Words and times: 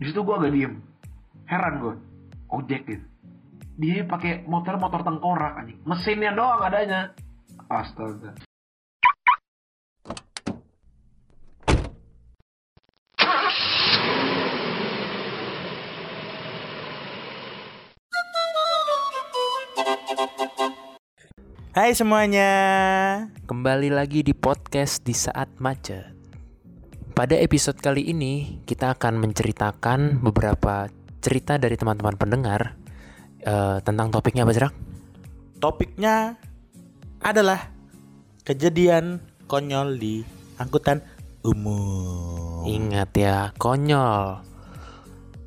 di 0.00 0.08
situ 0.08 0.24
gue 0.24 0.32
agak 0.32 0.52
diem. 0.56 0.80
Heran 1.44 1.74
gue 1.76 1.94
ojek 2.48 2.88
gitu. 2.88 3.04
Dia 3.76 4.08
pakai 4.08 4.48
motor 4.48 4.80
motor 4.80 5.04
tengkorak 5.04 5.60
anjing. 5.60 5.76
Mesinnya 5.84 6.32
doang 6.32 6.64
adanya. 6.64 7.12
Astaga. 7.68 8.32
Hai 21.70 21.94
semuanya, 21.94 22.50
kembali 23.46 23.94
lagi 23.94 24.26
di 24.26 24.34
podcast 24.34 25.04
di 25.06 25.14
saat 25.14 25.60
macet. 25.62 26.19
Pada 27.20 27.36
episode 27.36 27.76
kali 27.76 28.16
ini 28.16 28.64
kita 28.64 28.96
akan 28.96 29.20
menceritakan 29.20 30.24
beberapa 30.24 30.88
cerita 31.20 31.60
dari 31.60 31.76
teman-teman 31.76 32.16
pendengar 32.16 32.80
uh, 33.44 33.76
tentang 33.84 34.08
topiknya 34.08 34.48
apa 34.48 34.56
Jerak? 34.56 34.72
Topiknya 35.60 36.40
adalah 37.20 37.76
kejadian 38.40 39.20
konyol 39.44 40.00
di 40.00 40.24
angkutan 40.56 41.04
umum. 41.44 42.64
Ingat 42.64 43.12
ya, 43.12 43.52
konyol. 43.60 44.40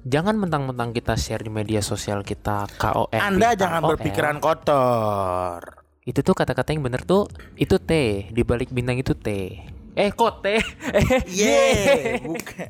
Jangan 0.06 0.38
mentang-mentang 0.38 0.94
kita 0.94 1.18
share 1.18 1.42
di 1.42 1.50
media 1.50 1.82
sosial 1.82 2.22
kita 2.22 2.70
KOF. 2.78 3.18
Anda 3.18 3.58
jangan 3.58 3.98
berpikiran 3.98 4.38
kotor. 4.38 5.82
Itu 6.06 6.22
tuh 6.22 6.38
kata-kata 6.38 6.70
yang 6.70 6.86
bener 6.86 7.02
tuh 7.02 7.26
itu 7.58 7.82
T 7.82 7.92
di 8.30 8.46
balik 8.46 8.70
bintang 8.70 9.02
itu 9.02 9.18
T. 9.18 9.58
Eh 9.94 10.10
kok 10.10 10.42
T? 10.42 10.58
Eh 10.58 10.62
yeah, 11.30 12.18
bukan. 12.26 12.70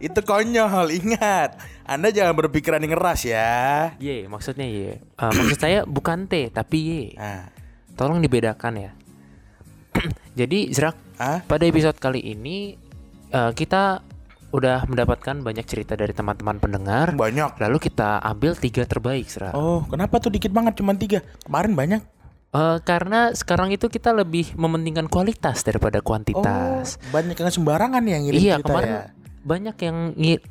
Itu 0.00 0.20
konyol, 0.24 0.88
ingat. 0.96 1.60
Anda 1.84 2.08
jangan 2.08 2.32
berpikiran 2.38 2.80
yang 2.80 2.96
keras 2.96 3.26
ya. 3.26 3.92
Ye, 4.00 4.24
maksudnya 4.30 4.64
ye. 4.64 5.02
Uh, 5.20 5.28
maksud 5.34 5.58
saya 5.60 5.84
bukan 5.84 6.24
T 6.30 6.48
tapi 6.48 6.78
ye. 6.80 7.04
Nah. 7.18 7.50
Tolong 7.94 8.18
dibedakan 8.22 8.74
ya. 8.80 8.90
Jadi 10.40 10.72
Zrak, 10.74 10.96
ah? 11.20 11.42
pada 11.46 11.62
episode 11.66 11.98
kali 11.98 12.22
ini 12.22 12.74
uh, 13.30 13.54
kita 13.54 14.02
udah 14.54 14.86
mendapatkan 14.86 15.42
banyak 15.42 15.66
cerita 15.66 15.98
dari 15.98 16.14
teman-teman 16.14 16.62
pendengar. 16.62 17.10
Banyak. 17.14 17.58
Lalu 17.58 17.78
kita 17.82 18.22
ambil 18.22 18.54
tiga 18.54 18.86
terbaik, 18.86 19.26
Zrak. 19.26 19.54
Oh, 19.54 19.82
kenapa 19.90 20.22
tuh 20.22 20.30
dikit 20.30 20.54
banget 20.54 20.78
cuma 20.78 20.94
tiga? 20.94 21.22
Kemarin 21.42 21.74
banyak. 21.74 22.02
Uh, 22.54 22.78
karena 22.86 23.34
sekarang 23.34 23.74
itu 23.74 23.90
kita 23.90 24.14
lebih 24.14 24.54
mementingkan 24.54 25.10
kualitas 25.10 25.66
daripada 25.66 25.98
kuantitas. 25.98 27.02
Oh, 27.02 27.18
banyak 27.18 27.34
yang 27.34 27.50
sembarangan 27.50 28.02
yang 28.06 28.22
ngirim 28.30 28.38
iya, 28.38 28.54
kita 28.62 28.70
kemarin 28.70 28.90
ya. 28.94 29.02
Banyak 29.42 29.76
yang 29.82 29.96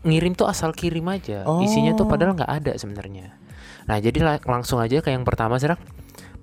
ngirim 0.04 0.36
tuh 0.36 0.52
asal 0.52 0.76
kirim 0.76 1.08
aja. 1.08 1.48
Oh. 1.48 1.64
Isinya 1.64 1.96
tuh 1.96 2.04
padahal 2.04 2.36
nggak 2.36 2.52
ada 2.52 2.76
sebenarnya. 2.76 3.32
Nah, 3.88 4.04
jadi 4.04 4.20
langsung 4.44 4.84
aja 4.84 5.00
ke 5.00 5.16
yang 5.16 5.24
pertama, 5.24 5.56
Serak. 5.56 5.80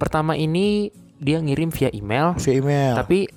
Pertama 0.01 0.33
ini 0.33 0.89
dia 1.21 1.37
ngirim 1.45 1.69
via 1.69 1.93
email. 1.93 2.33
Via 2.41 2.57
email. 2.57 2.97
Tapi 2.97 3.29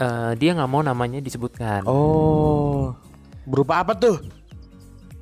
uh, 0.00 0.32
dia 0.32 0.56
nggak 0.56 0.70
mau 0.72 0.80
namanya 0.80 1.20
disebutkan. 1.20 1.84
Oh. 1.84 2.96
Berupa 3.44 3.84
apa 3.84 3.92
tuh? 3.92 4.16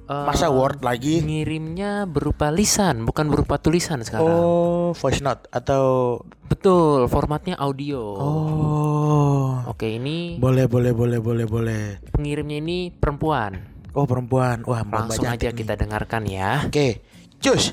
Uh, 0.05 0.29
Masa 0.29 0.53
Word 0.53 0.85
lagi? 0.85 1.25
Ngirimnya 1.25 2.05
berupa 2.05 2.53
lisan, 2.53 3.09
bukan 3.09 3.33
berupa 3.33 3.57
tulisan 3.57 4.05
sekarang. 4.05 4.29
Oh, 4.29 4.93
voice 4.93 5.25
note 5.25 5.49
atau 5.49 6.21
betul, 6.45 7.09
formatnya 7.09 7.57
audio. 7.57 8.05
Oh. 8.13 9.65
Oke, 9.65 9.97
ini 9.97 10.37
Boleh, 10.37 10.69
boleh, 10.69 10.93
boleh, 10.93 11.25
boleh, 11.25 11.47
boleh. 11.49 11.83
Pengirimnya 12.13 12.61
ini 12.61 12.93
perempuan. 12.93 13.57
Oh, 13.97 14.05
perempuan. 14.05 14.61
Wah, 14.69 14.85
langsung 14.85 15.25
aja 15.25 15.49
ini. 15.49 15.57
kita 15.57 15.73
dengarkan 15.81 16.29
ya. 16.29 16.69
Oke. 16.69 17.01
Cus. 17.41 17.73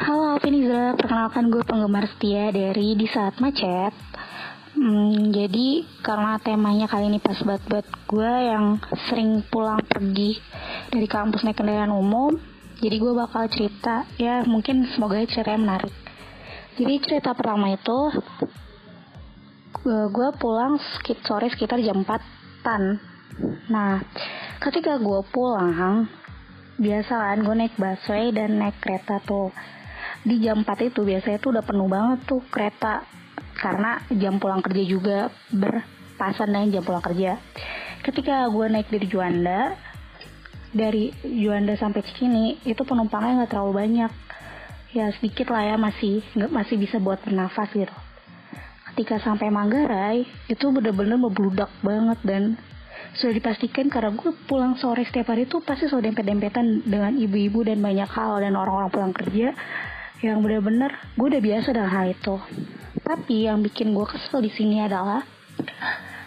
Halo, 0.00 0.38
Alvin 0.38 0.64
Izra. 0.64 0.96
Perkenalkan 0.96 1.52
gue 1.52 1.60
penggemar 1.66 2.08
setia 2.08 2.48
dari 2.54 2.96
Di 2.96 3.04
Saat 3.10 3.36
Macet. 3.42 3.92
Hmm, 4.78 5.34
jadi 5.34 5.82
karena 6.06 6.38
temanya 6.38 6.86
kali 6.86 7.10
ini 7.10 7.18
pas 7.18 7.34
banget 7.42 7.66
buat 7.66 7.86
gue 8.06 8.32
yang 8.46 8.78
sering 9.10 9.42
pulang 9.50 9.82
pergi 9.82 10.38
dari 10.94 11.10
kampus 11.10 11.42
naik 11.42 11.58
kendaraan 11.58 11.90
umum, 11.90 12.38
jadi 12.78 13.02
gue 13.02 13.10
bakal 13.10 13.50
cerita 13.50 14.06
ya 14.22 14.46
mungkin 14.46 14.86
semoga 14.94 15.18
ceritanya 15.26 15.58
menarik. 15.66 15.94
Jadi 16.78 16.94
cerita 17.02 17.34
pertama 17.34 17.74
itu 17.74 17.98
gue 19.82 20.28
pulang 20.38 20.78
sekit 20.78 21.26
sore 21.26 21.50
sekitar 21.50 21.82
jam 21.82 22.06
4-an. 22.06 23.02
Nah, 23.74 23.98
ketika 24.62 24.94
gue 25.02 25.20
pulang, 25.34 26.06
biasa 26.78 27.18
kan 27.18 27.42
gue 27.42 27.54
naik 27.66 27.74
busway 27.74 28.30
dan 28.30 28.62
naik 28.62 28.78
kereta 28.78 29.18
tuh. 29.26 29.50
Di 30.22 30.38
jam 30.38 30.62
4 30.62 30.70
itu 30.86 31.02
biasanya 31.02 31.42
tuh 31.42 31.50
udah 31.50 31.66
penuh 31.66 31.90
banget 31.90 32.30
tuh 32.30 32.46
kereta 32.46 33.17
karena 33.58 33.98
jam 34.14 34.38
pulang 34.38 34.62
kerja 34.62 34.82
juga 34.86 35.18
berpasan 35.50 36.54
dengan 36.54 36.78
jam 36.78 36.82
pulang 36.86 37.02
kerja. 37.02 37.36
Ketika 38.06 38.46
gue 38.48 38.66
naik 38.70 38.88
dari 38.88 39.06
Juanda, 39.10 39.74
dari 40.70 41.10
Juanda 41.26 41.74
sampai 41.74 42.06
Cikini 42.06 42.62
itu 42.62 42.86
penumpangnya 42.86 43.44
nggak 43.44 43.50
terlalu 43.50 43.72
banyak, 43.74 44.12
ya 44.94 45.10
sedikit 45.18 45.50
lah 45.50 45.74
ya 45.74 45.76
masih 45.76 46.22
nggak 46.38 46.52
masih 46.54 46.76
bisa 46.78 47.02
buat 47.02 47.18
bernafas 47.26 47.68
gitu. 47.74 47.96
Ketika 48.94 49.18
sampai 49.22 49.50
Manggarai 49.50 50.26
itu 50.46 50.66
bener-bener 50.70 51.18
membludak 51.18 51.70
banget 51.82 52.18
dan 52.22 52.42
sudah 53.18 53.34
dipastikan 53.34 53.90
karena 53.90 54.14
gue 54.14 54.30
pulang 54.46 54.78
sore 54.78 55.02
setiap 55.06 55.34
hari 55.34 55.46
itu 55.46 55.58
pasti 55.62 55.90
sudah 55.90 56.10
dempet-dempetan 56.10 56.86
dengan 56.86 57.14
ibu-ibu 57.18 57.66
dan 57.66 57.82
banyak 57.82 58.10
hal 58.10 58.38
dan 58.42 58.54
orang-orang 58.54 58.90
pulang 58.90 59.14
kerja 59.14 59.54
yang 60.22 60.42
bener-bener 60.42 60.90
gue 61.14 61.26
udah 61.30 61.42
biasa 61.42 61.68
dengan 61.74 61.90
hal 61.94 62.06
itu 62.10 62.36
tapi 63.08 63.48
yang 63.48 63.64
bikin 63.64 63.96
gue 63.96 64.04
kesel 64.04 64.44
di 64.44 64.52
sini 64.52 64.84
adalah 64.84 65.24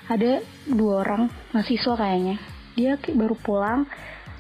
ada 0.10 0.42
dua 0.66 1.06
orang 1.06 1.30
mahasiswa 1.54 1.94
kayaknya. 1.94 2.42
Dia 2.74 2.98
baru 2.98 3.38
pulang 3.38 3.86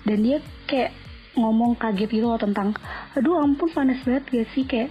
dan 0.04 0.18
dia 0.26 0.42
kayak 0.66 0.98
ngomong 1.38 1.78
kaget 1.78 2.10
gitu 2.10 2.28
loh 2.28 2.42
tentang 2.42 2.74
aduh 3.14 3.40
ampun 3.40 3.70
panas 3.70 4.02
banget 4.02 4.26
gak 4.34 4.48
sih? 4.58 4.66
Kayak 4.66 4.90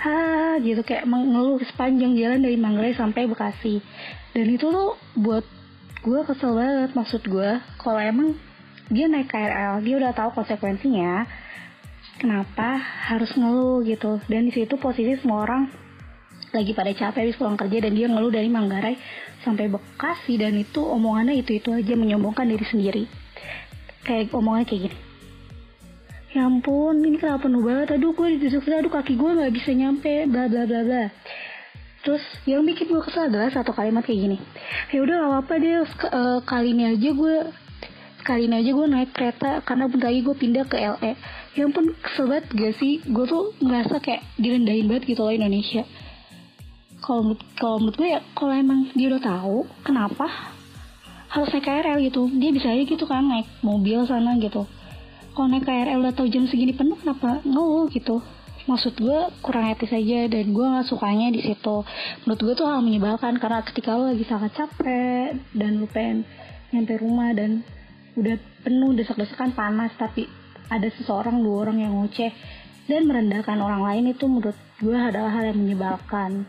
ha 0.00 0.56
gitu 0.62 0.86
kayak 0.86 1.10
mengeluh 1.10 1.58
sepanjang 1.66 2.14
jalan 2.14 2.46
dari 2.46 2.54
Manggarai 2.54 2.94
sampai 2.94 3.26
Bekasi. 3.26 3.82
Dan 4.30 4.46
itu 4.54 4.70
tuh 4.70 4.94
buat 5.18 5.42
gue 6.06 6.20
kesel 6.22 6.54
banget 6.54 6.94
maksud 6.94 7.26
gue 7.26 7.50
kalau 7.82 7.98
emang 7.98 8.38
dia 8.86 9.10
naik 9.10 9.26
KRL 9.26 9.82
dia 9.82 9.98
udah 9.98 10.14
tahu 10.14 10.30
konsekuensinya 10.38 11.26
kenapa 12.22 12.78
harus 13.10 13.34
ngeluh 13.34 13.82
gitu. 13.82 14.22
Dan 14.30 14.46
di 14.46 14.52
situ 14.54 14.78
posisi 14.78 15.18
semua 15.18 15.42
orang 15.42 15.85
lagi 16.56 16.72
pada 16.72 16.90
capek 16.96 17.28
habis 17.28 17.36
pulang 17.36 17.60
kerja 17.60 17.84
dan 17.84 17.92
dia 17.92 18.08
ngeluh 18.08 18.32
dari 18.32 18.48
Manggarai 18.48 18.96
sampai 19.44 19.68
Bekasi 19.68 20.40
dan 20.40 20.56
itu 20.56 20.80
omongannya 20.80 21.36
itu 21.36 21.60
itu 21.60 21.68
aja 21.70 21.92
menyombongkan 21.92 22.48
diri 22.48 22.64
sendiri. 22.64 23.04
Kayak 24.02 24.32
omongannya 24.32 24.66
kayak 24.66 24.82
gini. 24.88 24.98
Ya 26.36 26.44
ampun 26.48 27.00
ini 27.00 27.16
kenapa 27.16 27.48
penuh 27.48 27.64
banget? 27.64 27.96
Aduh 27.96 28.12
gue 28.12 28.36
ditusuk 28.36 28.68
aduh 28.68 28.92
kaki 28.92 29.16
gue 29.16 29.30
nggak 29.36 29.52
bisa 29.52 29.70
nyampe. 29.72 30.28
Bla 30.28 30.48
bla 30.48 30.64
bla 30.64 30.80
bla. 30.84 31.04
Terus 32.06 32.22
yang 32.46 32.62
bikin 32.62 32.86
gue 32.86 33.02
kesel 33.02 33.32
adalah 33.32 33.50
satu 33.50 33.74
kalimat 33.74 34.06
kayak 34.06 34.20
gini. 34.30 34.38
Ya 34.94 35.02
udah 35.02 35.16
gak 35.16 35.30
apa-apa 35.32 35.54
deh. 35.58 35.74
Uh, 35.82 36.38
kali 36.46 36.70
ini 36.70 36.94
aja 36.94 37.10
gue 37.10 37.36
kali 38.22 38.46
ini 38.46 38.54
aja 38.62 38.70
gue 38.70 38.86
naik 38.86 39.10
kereta 39.10 39.50
karena 39.66 39.90
bentar 39.90 40.10
lagi 40.10 40.22
gue 40.22 40.36
pindah 40.38 40.66
ke 40.66 40.76
LE 40.82 41.12
ya 41.54 41.62
ampun 41.66 41.94
kesel 41.98 42.30
banget 42.30 42.46
gak 42.54 42.74
sih? 42.78 43.02
Gue 43.02 43.26
tuh 43.26 43.56
ngerasa 43.58 43.98
kayak 43.98 44.22
direndahin 44.38 44.86
banget 44.86 45.16
gitu 45.16 45.26
loh 45.26 45.34
Indonesia 45.34 45.82
kalau 47.06 47.38
kalau 47.54 47.78
menurut 47.78 47.96
gue 48.02 48.08
ya 48.10 48.20
kalau 48.34 48.50
emang 48.50 48.90
dia 48.98 49.06
udah 49.14 49.22
tahu 49.22 49.62
kenapa 49.86 50.26
harus 51.30 51.54
naik 51.54 51.62
KRL 51.62 52.02
gitu 52.02 52.26
dia 52.34 52.50
bisa 52.50 52.74
aja 52.74 52.82
gitu 52.82 53.06
kan 53.06 53.22
naik 53.30 53.46
mobil 53.62 54.02
sana 54.10 54.34
gitu. 54.42 54.66
Kalau 55.38 55.46
naik 55.46 55.62
KRL 55.62 56.02
udah 56.02 56.14
tahu 56.18 56.26
jam 56.26 56.50
segini 56.50 56.74
penuh 56.74 56.98
kenapa 56.98 57.38
ngeluh 57.46 57.86
gitu. 57.94 58.18
Maksud 58.66 58.98
gue 58.98 59.30
kurang 59.38 59.70
etis 59.70 59.94
aja 59.94 60.26
dan 60.26 60.50
gue 60.50 60.66
nggak 60.66 60.90
sukanya 60.90 61.30
di 61.30 61.46
situ. 61.46 61.86
Menurut 62.26 62.40
gue 62.42 62.54
tuh 62.58 62.66
hal 62.66 62.82
menyebalkan 62.82 63.38
karena 63.38 63.62
ketika 63.62 63.94
lo 63.94 64.10
lagi 64.10 64.26
sangat 64.26 64.58
capek 64.58 65.38
dan 65.54 65.78
lo 65.78 65.86
pengen 65.86 66.26
nyampe 66.74 66.98
rumah 66.98 67.30
dan 67.30 67.62
udah 68.18 68.34
penuh 68.66 68.90
desak-desakan 68.98 69.54
panas 69.54 69.94
tapi 69.94 70.26
ada 70.66 70.90
seseorang 70.90 71.38
dua 71.46 71.70
orang 71.70 71.78
yang 71.86 71.94
ngoceh 71.94 72.34
dan 72.90 73.06
merendahkan 73.06 73.62
orang 73.62 73.86
lain 73.86 74.10
itu 74.10 74.26
menurut 74.26 74.58
gue 74.82 74.98
adalah 74.98 75.30
hal 75.30 75.54
yang 75.54 75.62
menyebalkan 75.62 76.48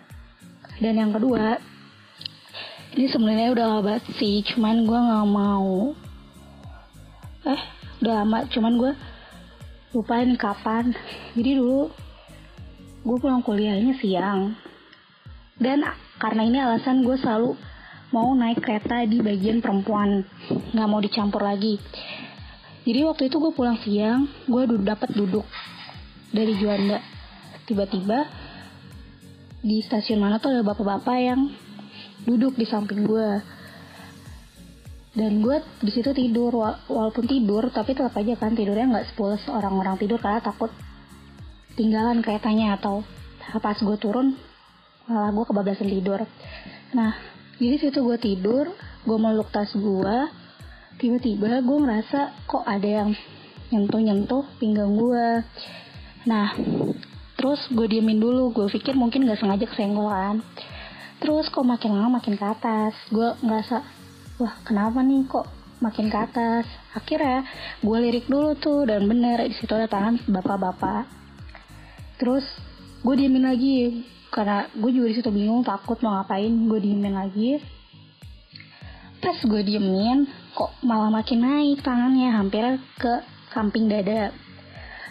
dan 0.77 0.93
yang 0.93 1.11
kedua 1.13 1.57
ini 2.97 3.05
sebenarnya 3.13 3.53
udah 3.53 3.65
lama 3.77 3.95
sih 4.17 4.41
cuman 4.41 4.85
gue 4.85 4.97
nggak 4.97 5.27
mau. 5.29 5.93
Eh 7.45 7.61
udah 8.01 8.13
lama 8.25 8.45
cuman 8.49 8.73
gue 8.73 8.91
lupa 9.93 10.21
ini 10.21 10.33
kapan. 10.33 10.97
Jadi 11.37 11.61
dulu 11.61 11.93
gue 13.05 13.17
pulang 13.21 13.45
kuliahnya 13.45 14.01
siang. 14.01 14.57
Dan 15.61 15.85
karena 16.17 16.41
ini 16.45 16.57
alasan 16.57 17.05
gue 17.05 17.17
selalu 17.21 17.53
mau 18.09 18.33
naik 18.33 18.65
kereta 18.65 19.05
di 19.05 19.21
bagian 19.21 19.61
perempuan 19.61 20.25
nggak 20.73 20.89
mau 20.89 20.97
dicampur 20.97 21.45
lagi. 21.45 21.77
Jadi 22.87 23.03
waktu 23.03 23.27
itu 23.27 23.37
gue 23.37 23.51
pulang 23.51 23.77
siang, 23.83 24.25
gue 24.47 24.63
dapat 24.79 25.11
duduk 25.11 25.43
dari 26.33 26.55
Juanda. 26.55 27.03
Tiba-tiba 27.67 28.25
di 29.67 29.83
stasiun 29.83 30.23
mana 30.23 30.39
tuh 30.39 30.55
ada 30.55 30.63
bapak-bapak 30.63 31.17
yang 31.19 31.51
duduk 32.23 32.55
di 32.55 32.63
samping 32.63 33.03
gue. 33.03 33.43
Dan 35.11 35.43
gue 35.43 35.59
di 35.83 35.91
situ 35.91 36.15
tidur, 36.15 36.55
wa- 36.55 36.79
walaupun 36.87 37.27
tidur, 37.27 37.67
tapi 37.73 37.91
tetap 37.91 38.15
aja 38.15 38.39
kan 38.39 38.55
tidurnya 38.55 38.87
nggak 38.87 39.07
sepules 39.11 39.43
orang-orang 39.51 39.99
tidur 39.99 40.23
karena 40.23 40.39
takut 40.39 40.71
tinggalan 41.75 42.23
keretanya 42.23 42.79
atau 42.79 43.03
pas 43.59 43.75
gue 43.75 43.97
turun 43.99 44.39
malah 45.07 45.31
gue 45.35 45.45
kebablasan 45.47 45.89
tidur. 45.89 46.23
Nah, 46.95 47.15
jadi 47.57 47.75
situ 47.79 47.99
gue 48.03 48.17
tidur, 48.19 48.71
gue 49.03 49.17
meluk 49.17 49.49
tas 49.49 49.71
gue, 49.73 50.17
tiba-tiba 50.99 51.63
gue 51.63 51.77
ngerasa 51.83 52.45
kok 52.45 52.63
ada 52.67 52.87
yang 53.03 53.09
nyentuh-nyentuh 53.73 54.45
pinggang 54.59 54.95
gue. 54.95 55.27
Nah, 56.27 56.53
terus 57.37 57.61
gue 57.69 57.87
diemin 57.87 58.17
dulu, 58.17 58.51
gue 58.51 58.67
pikir 58.67 58.97
mungkin 58.97 59.29
gak 59.29 59.39
sengaja 59.39 59.69
kesenggol 59.69 60.09
kan. 60.09 60.43
Terus 61.17 61.49
kok 61.49 61.65
makin 61.65 61.97
lama 61.97 62.17
makin 62.21 62.37
ke 62.37 62.45
atas, 62.45 62.93
gue 63.09 63.33
ngerasa, 63.41 63.81
wah 64.41 64.53
kenapa 64.65 65.01
nih 65.05 65.25
kok 65.29 65.45
makin 65.79 66.09
ke 66.09 66.17
atas. 66.17 66.65
Akhirnya 66.97 67.45
gue 67.81 67.97
lirik 68.01 68.25
dulu 68.25 68.57
tuh 68.57 68.89
dan 68.89 69.05
bener 69.05 69.45
di 69.45 69.55
situ 69.55 69.71
ada 69.71 69.85
tangan 69.85 70.17
bapak-bapak. 70.25 71.05
Terus 72.17 72.45
gue 73.05 73.13
diemin 73.13 73.45
lagi 73.45 74.03
karena 74.27 74.67
gue 74.75 74.91
juga 74.91 75.07
di 75.09 75.15
situ 75.17 75.29
bingung 75.31 75.63
takut 75.63 75.97
mau 76.03 76.19
ngapain 76.19 76.51
gue 76.51 76.79
diemin 76.83 77.15
lagi 77.15 77.63
pas 79.17 79.37
gue 79.39 79.61
diemin 79.63 80.27
kok 80.53 80.71
malah 80.83 81.09
makin 81.09 81.41
naik 81.41 81.81
tangannya 81.81 82.29
hampir 82.35 82.77
ke 82.99 83.23
samping 83.49 83.89
dada 83.89 84.29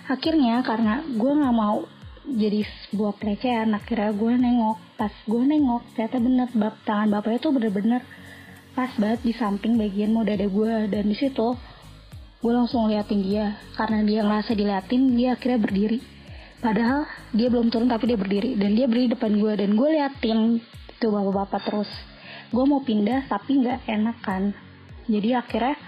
akhirnya 0.06 0.62
karena 0.62 1.02
gue 1.02 1.32
nggak 1.32 1.56
mau 1.56 1.82
jadi 2.26 2.67
sebuah 2.90 3.23
pelecehan. 3.23 3.70
Akhirnya 3.70 4.11
gue 4.11 4.32
nengok. 4.34 4.78
Pas 4.99 5.14
gue 5.14 5.43
nengok 5.46 5.82
ternyata 5.94 6.19
bener 6.19 6.49
bab 6.58 6.75
tangan 6.82 7.08
bapaknya 7.14 7.38
tuh 7.38 7.52
bener-bener 7.55 8.02
pas 8.75 8.90
banget 8.99 9.20
di 9.25 9.32
samping 9.32 9.78
bagian 9.78 10.11
mau 10.11 10.26
dada 10.26 10.43
gue. 10.43 10.73
Dan 10.90 11.06
di 11.06 11.17
situ 11.17 11.55
gue 12.43 12.52
langsung 12.52 12.90
liatin 12.90 13.23
dia. 13.23 13.55
Karena 13.78 14.02
dia 14.02 14.20
ngerasa 14.26 14.52
diliatin 14.58 15.14
dia 15.14 15.38
akhirnya 15.38 15.58
berdiri. 15.62 15.99
Padahal 16.58 17.06
dia 17.31 17.46
belum 17.46 17.70
turun 17.70 17.87
tapi 17.87 18.11
dia 18.11 18.19
berdiri. 18.19 18.58
Dan 18.58 18.75
dia 18.75 18.90
berdiri 18.90 19.14
depan 19.14 19.32
gue. 19.38 19.52
Dan 19.55 19.78
gue 19.78 19.88
liatin 19.94 20.58
tuh 20.99 21.11
bapak-bapak 21.14 21.62
terus. 21.62 21.90
Gue 22.50 22.64
mau 22.67 22.82
pindah 22.82 23.31
tapi 23.31 23.62
nggak 23.62 23.87
enak 23.87 24.19
kan. 24.26 24.50
Jadi 25.06 25.31
akhirnya 25.31 25.78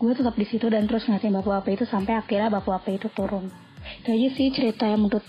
gue 0.00 0.12
tetap 0.16 0.32
di 0.32 0.48
situ 0.48 0.64
dan 0.72 0.88
terus 0.88 1.04
ngeliatin 1.04 1.36
bapak-bapak 1.36 1.76
itu 1.76 1.84
sampai 1.84 2.16
akhirnya 2.16 2.48
bapak-bapak 2.48 2.96
itu 2.96 3.12
turun 3.12 3.52
itu 4.00 4.08
aja 4.12 4.28
sih 4.36 4.48
cerita 4.52 4.84
yang 4.88 5.06
menurut 5.08 5.26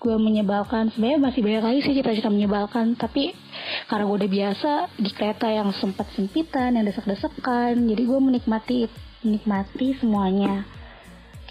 gue 0.00 0.16
menyebalkan. 0.16 0.88
Sebenarnya 0.90 1.20
masih 1.20 1.40
banyak 1.44 1.64
lagi 1.64 1.80
sih 1.84 1.92
cerita-cerita 1.92 2.32
menyebalkan. 2.32 2.96
Tapi 2.96 3.36
karena 3.86 4.08
gue 4.08 4.16
udah 4.24 4.30
biasa 4.32 4.70
di 4.96 5.10
kereta 5.12 5.46
yang 5.52 5.70
sempat 5.76 6.08
sempitan 6.16 6.80
yang 6.80 6.88
desek-desekan 6.88 7.76
jadi 7.84 8.02
gue 8.08 8.18
menikmati 8.18 8.88
menikmati 9.20 10.00
semuanya. 10.00 10.64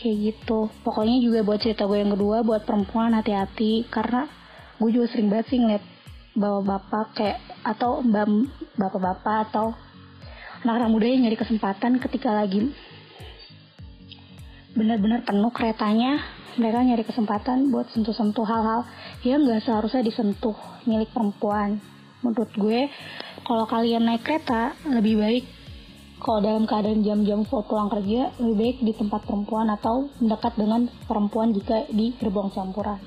Kayak 0.02 0.16
gitu. 0.34 0.74
Pokoknya 0.82 1.22
juga 1.22 1.46
buat 1.46 1.62
cerita 1.62 1.86
gue 1.86 2.02
yang 2.02 2.12
kedua 2.18 2.42
buat 2.42 2.66
perempuan 2.66 3.14
hati-hati. 3.14 3.86
Karena 3.88 4.26
gue 4.82 4.90
juga 4.90 5.08
sering 5.14 5.30
banget 5.30 5.48
sih 5.54 5.60
ngeliat 5.62 5.84
bapak-bapak 6.34 7.08
kayak 7.14 7.40
atau 7.62 8.02
bapak-bapak 8.80 9.52
atau 9.52 9.76
anak-anak 10.64 10.90
muda 10.92 11.06
yang 11.08 11.22
nyari 11.28 11.38
kesempatan 11.40 12.00
ketika 12.00 12.32
lagi 12.32 12.72
benar-benar 14.74 15.26
penuh 15.26 15.52
keretanya. 15.54 16.22
Mereka 16.60 16.78
nyari 16.84 17.04
kesempatan 17.08 17.72
buat 17.72 17.88
sentuh-sentuh 17.94 18.44
hal-hal 18.44 18.84
yang 19.24 19.46
nggak 19.48 19.64
seharusnya 19.64 20.04
disentuh 20.04 20.58
milik 20.84 21.14
perempuan. 21.16 21.80
Menurut 22.20 22.52
gue 22.52 22.92
kalau 23.48 23.64
kalian 23.64 24.04
naik 24.04 24.28
kereta 24.28 24.76
lebih 24.84 25.16
baik 25.24 25.46
kalau 26.20 26.44
dalam 26.44 26.68
keadaan 26.68 27.00
jam-jam 27.00 27.48
pulang 27.48 27.88
kerja 27.88 28.36
lebih 28.44 28.56
baik 28.60 28.78
di 28.84 28.92
tempat 28.92 29.24
perempuan 29.24 29.72
atau 29.72 30.12
mendekat 30.20 30.54
dengan 30.60 30.92
perempuan 31.08 31.56
jika 31.56 31.88
di 31.88 32.12
gerbong 32.20 32.52
campuran. 32.52 33.00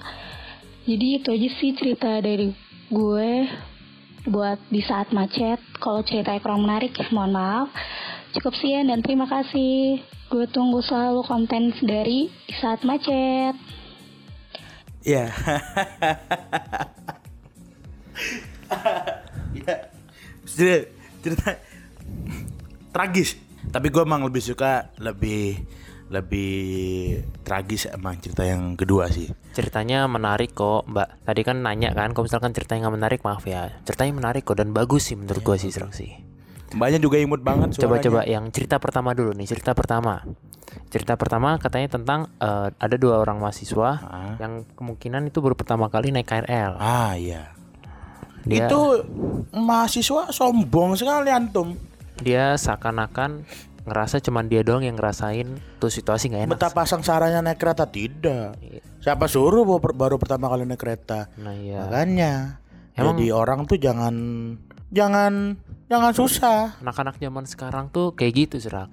Jadi 0.89 1.07
itu 1.21 1.29
aja 1.29 1.49
sih 1.61 1.71
cerita 1.77 2.09
dari 2.25 2.57
gue 2.89 3.31
buat 4.33 4.59
di 4.73 4.81
saat 4.81 5.13
macet. 5.13 5.61
Kalau 5.77 6.01
cerita 6.03 6.33
kurang 6.41 6.65
menarik 6.65 6.97
mohon 7.13 7.37
maaf. 7.37 7.69
Cukup 8.33 8.57
sekian 8.57 8.89
dan 8.89 9.05
terima 9.05 9.29
kasih 9.29 10.01
gue 10.33 10.49
tunggu 10.49 10.81
selalu 10.81 11.21
konten 11.29 11.77
dari 11.85 12.33
di 12.33 12.55
saat 12.57 12.81
macet 12.89 13.53
Ya. 15.03 15.35
ya. 19.59 19.75
Cerita, 20.47 20.79
cerita 21.27 21.59
tragis. 22.95 23.35
Tapi 23.75 23.91
gue 23.91 24.03
emang 24.07 24.23
lebih 24.23 24.39
suka 24.39 24.95
lebih 25.03 25.59
lebih 26.13 27.19
tragis 27.43 27.91
emang 27.91 28.21
cerita 28.23 28.47
yang 28.47 28.79
kedua 28.79 29.11
sih. 29.11 29.27
Ceritanya 29.57 30.07
menarik 30.07 30.55
kok, 30.55 30.87
Mbak. 30.87 31.27
Tadi 31.27 31.41
kan 31.43 31.67
nanya 31.67 31.91
kan, 31.97 32.15
kalau 32.15 32.31
misalkan 32.31 32.55
ceritanya 32.55 32.87
nggak 32.87 32.97
menarik, 33.01 33.21
maaf 33.25 33.43
ya. 33.49 33.75
Ceritanya 33.83 34.13
menarik 34.23 34.47
kok 34.47 34.61
dan 34.61 34.71
bagus 34.77 35.09
sih 35.11 35.17
menurut 35.17 35.43
gua 35.43 35.57
sih, 35.59 35.73
Serang 35.73 35.91
sih. 35.91 36.32
Mbaknya 36.73 36.99
juga 36.99 37.17
imut 37.17 37.41
banget 37.41 37.69
suaranya. 37.71 37.85
Coba-coba 38.01 38.21
yang 38.25 38.45
cerita 38.49 38.77
pertama 38.77 39.13
dulu 39.13 39.33
nih, 39.33 39.47
cerita 39.47 39.73
pertama. 39.73 40.25
Cerita 40.89 41.15
pertama 41.15 41.57
katanya 41.57 41.89
tentang 41.91 42.21
eh, 42.37 42.69
ada 42.71 42.97
dua 42.97 43.19
orang 43.19 43.37
mahasiswa 43.37 43.91
Ah. 44.01 44.35
yang 44.39 44.65
kemungkinan 44.73 45.27
itu 45.27 45.39
baru 45.39 45.53
pertama 45.53 45.87
kali 45.87 46.09
naik 46.11 46.25
KRL. 46.27 46.77
Ah 46.77 47.13
iya. 47.13 47.53
Dia 48.43 48.67
Itu 48.67 49.05
mahasiswa 49.51 50.29
sombong 50.29 50.95
sekali 50.95 51.29
antum. 51.29 51.77
dia 52.19 52.55
seakan-akan 52.55 53.43
ngerasa 53.83 54.19
cuman 54.21 54.47
dia 54.47 54.63
doang 54.63 54.81
yang 54.81 54.95
ngerasain 54.95 55.49
tuh 55.77 55.89
situasi 55.89 56.29
nggak 56.29 56.43
enak. 56.47 56.53
Betapa 56.55 56.83
sengsaranya 56.83 57.43
naik 57.43 57.59
kereta 57.59 57.85
tidak. 57.85 58.55
Iya. 58.59 58.81
Siapa 58.99 59.27
suruh 59.27 59.63
baru, 59.63 59.91
baru 59.91 60.17
pertama 60.17 60.47
kali 60.47 60.63
naik 60.63 60.79
kereta? 60.79 61.27
Nah 61.37 61.53
iya. 61.53 61.83
Makanya. 61.83 62.63
Emang- 62.93 63.17
Jadi 63.17 63.27
orang 63.29 63.61
tuh 63.65 63.77
jangan 63.77 64.15
jangan 64.89 65.57
jangan 65.93 66.13
susah. 66.13 66.59
Anak-anak 66.81 67.17
zaman 67.17 67.45
sekarang 67.45 67.85
tuh 67.87 68.13
kayak 68.13 68.33
gitu 68.41 68.57
serak. 68.59 68.89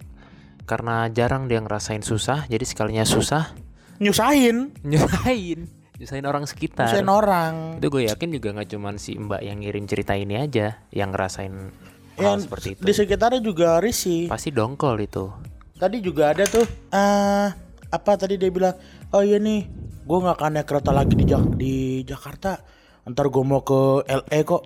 Karena 0.63 1.07
jarang 1.07 1.47
dia 1.47 1.57
ngerasain 1.57 2.03
susah, 2.03 2.45
jadi 2.45 2.61
sekalinya 2.61 3.01
susah 3.01 3.55
Nyusahin, 3.97 4.71
nyusahin, 4.81 5.67
nyusahin 5.97 6.23
orang 6.23 6.43
sekitar. 6.43 6.87
nyusahin 6.87 7.09
orang. 7.09 7.53
Itu 7.75 7.87
gue 7.89 8.03
yakin 8.05 8.29
juga 8.31 8.53
nggak 8.53 8.69
cuman 8.69 8.95
si 8.95 9.11
Mbak 9.13 9.41
yang 9.41 9.57
ngirim 9.59 9.83
cerita 9.85 10.13
ini 10.13 10.37
aja 10.37 10.79
yang 10.89 11.09
ngerasain 11.09 11.51
hal 12.13 12.23
Yang 12.29 12.39
seperti 12.45 12.67
itu. 12.69 12.81
di 12.81 12.93
sekitarnya 12.93 13.41
juga 13.41 13.79
risih. 13.79 14.27
Pasti 14.27 14.51
dongkol 14.51 14.99
itu. 15.01 15.27
Tadi 15.75 15.99
juga 15.99 16.31
ada 16.31 16.43
tuh 16.45 16.63
eh 16.89 17.47
apa 17.89 18.11
tadi 18.15 18.35
dia 18.35 18.47
bilang, 18.47 18.75
"Oh 19.09 19.19
iya 19.19 19.35
nih, 19.35 19.67
gua 20.01 20.17
nggak 20.21 20.37
akan 20.37 20.51
naik 20.53 20.67
kereta 20.67 20.91
lagi 20.91 21.13
di 21.13 21.25
Jak- 21.25 21.55
di 21.55 21.73
Jakarta. 22.03 22.55
Ntar 23.03 23.25
gue 23.25 23.43
mau 23.43 23.59
ke 23.59 23.79
LE 24.05 24.39
kok." 24.43 24.63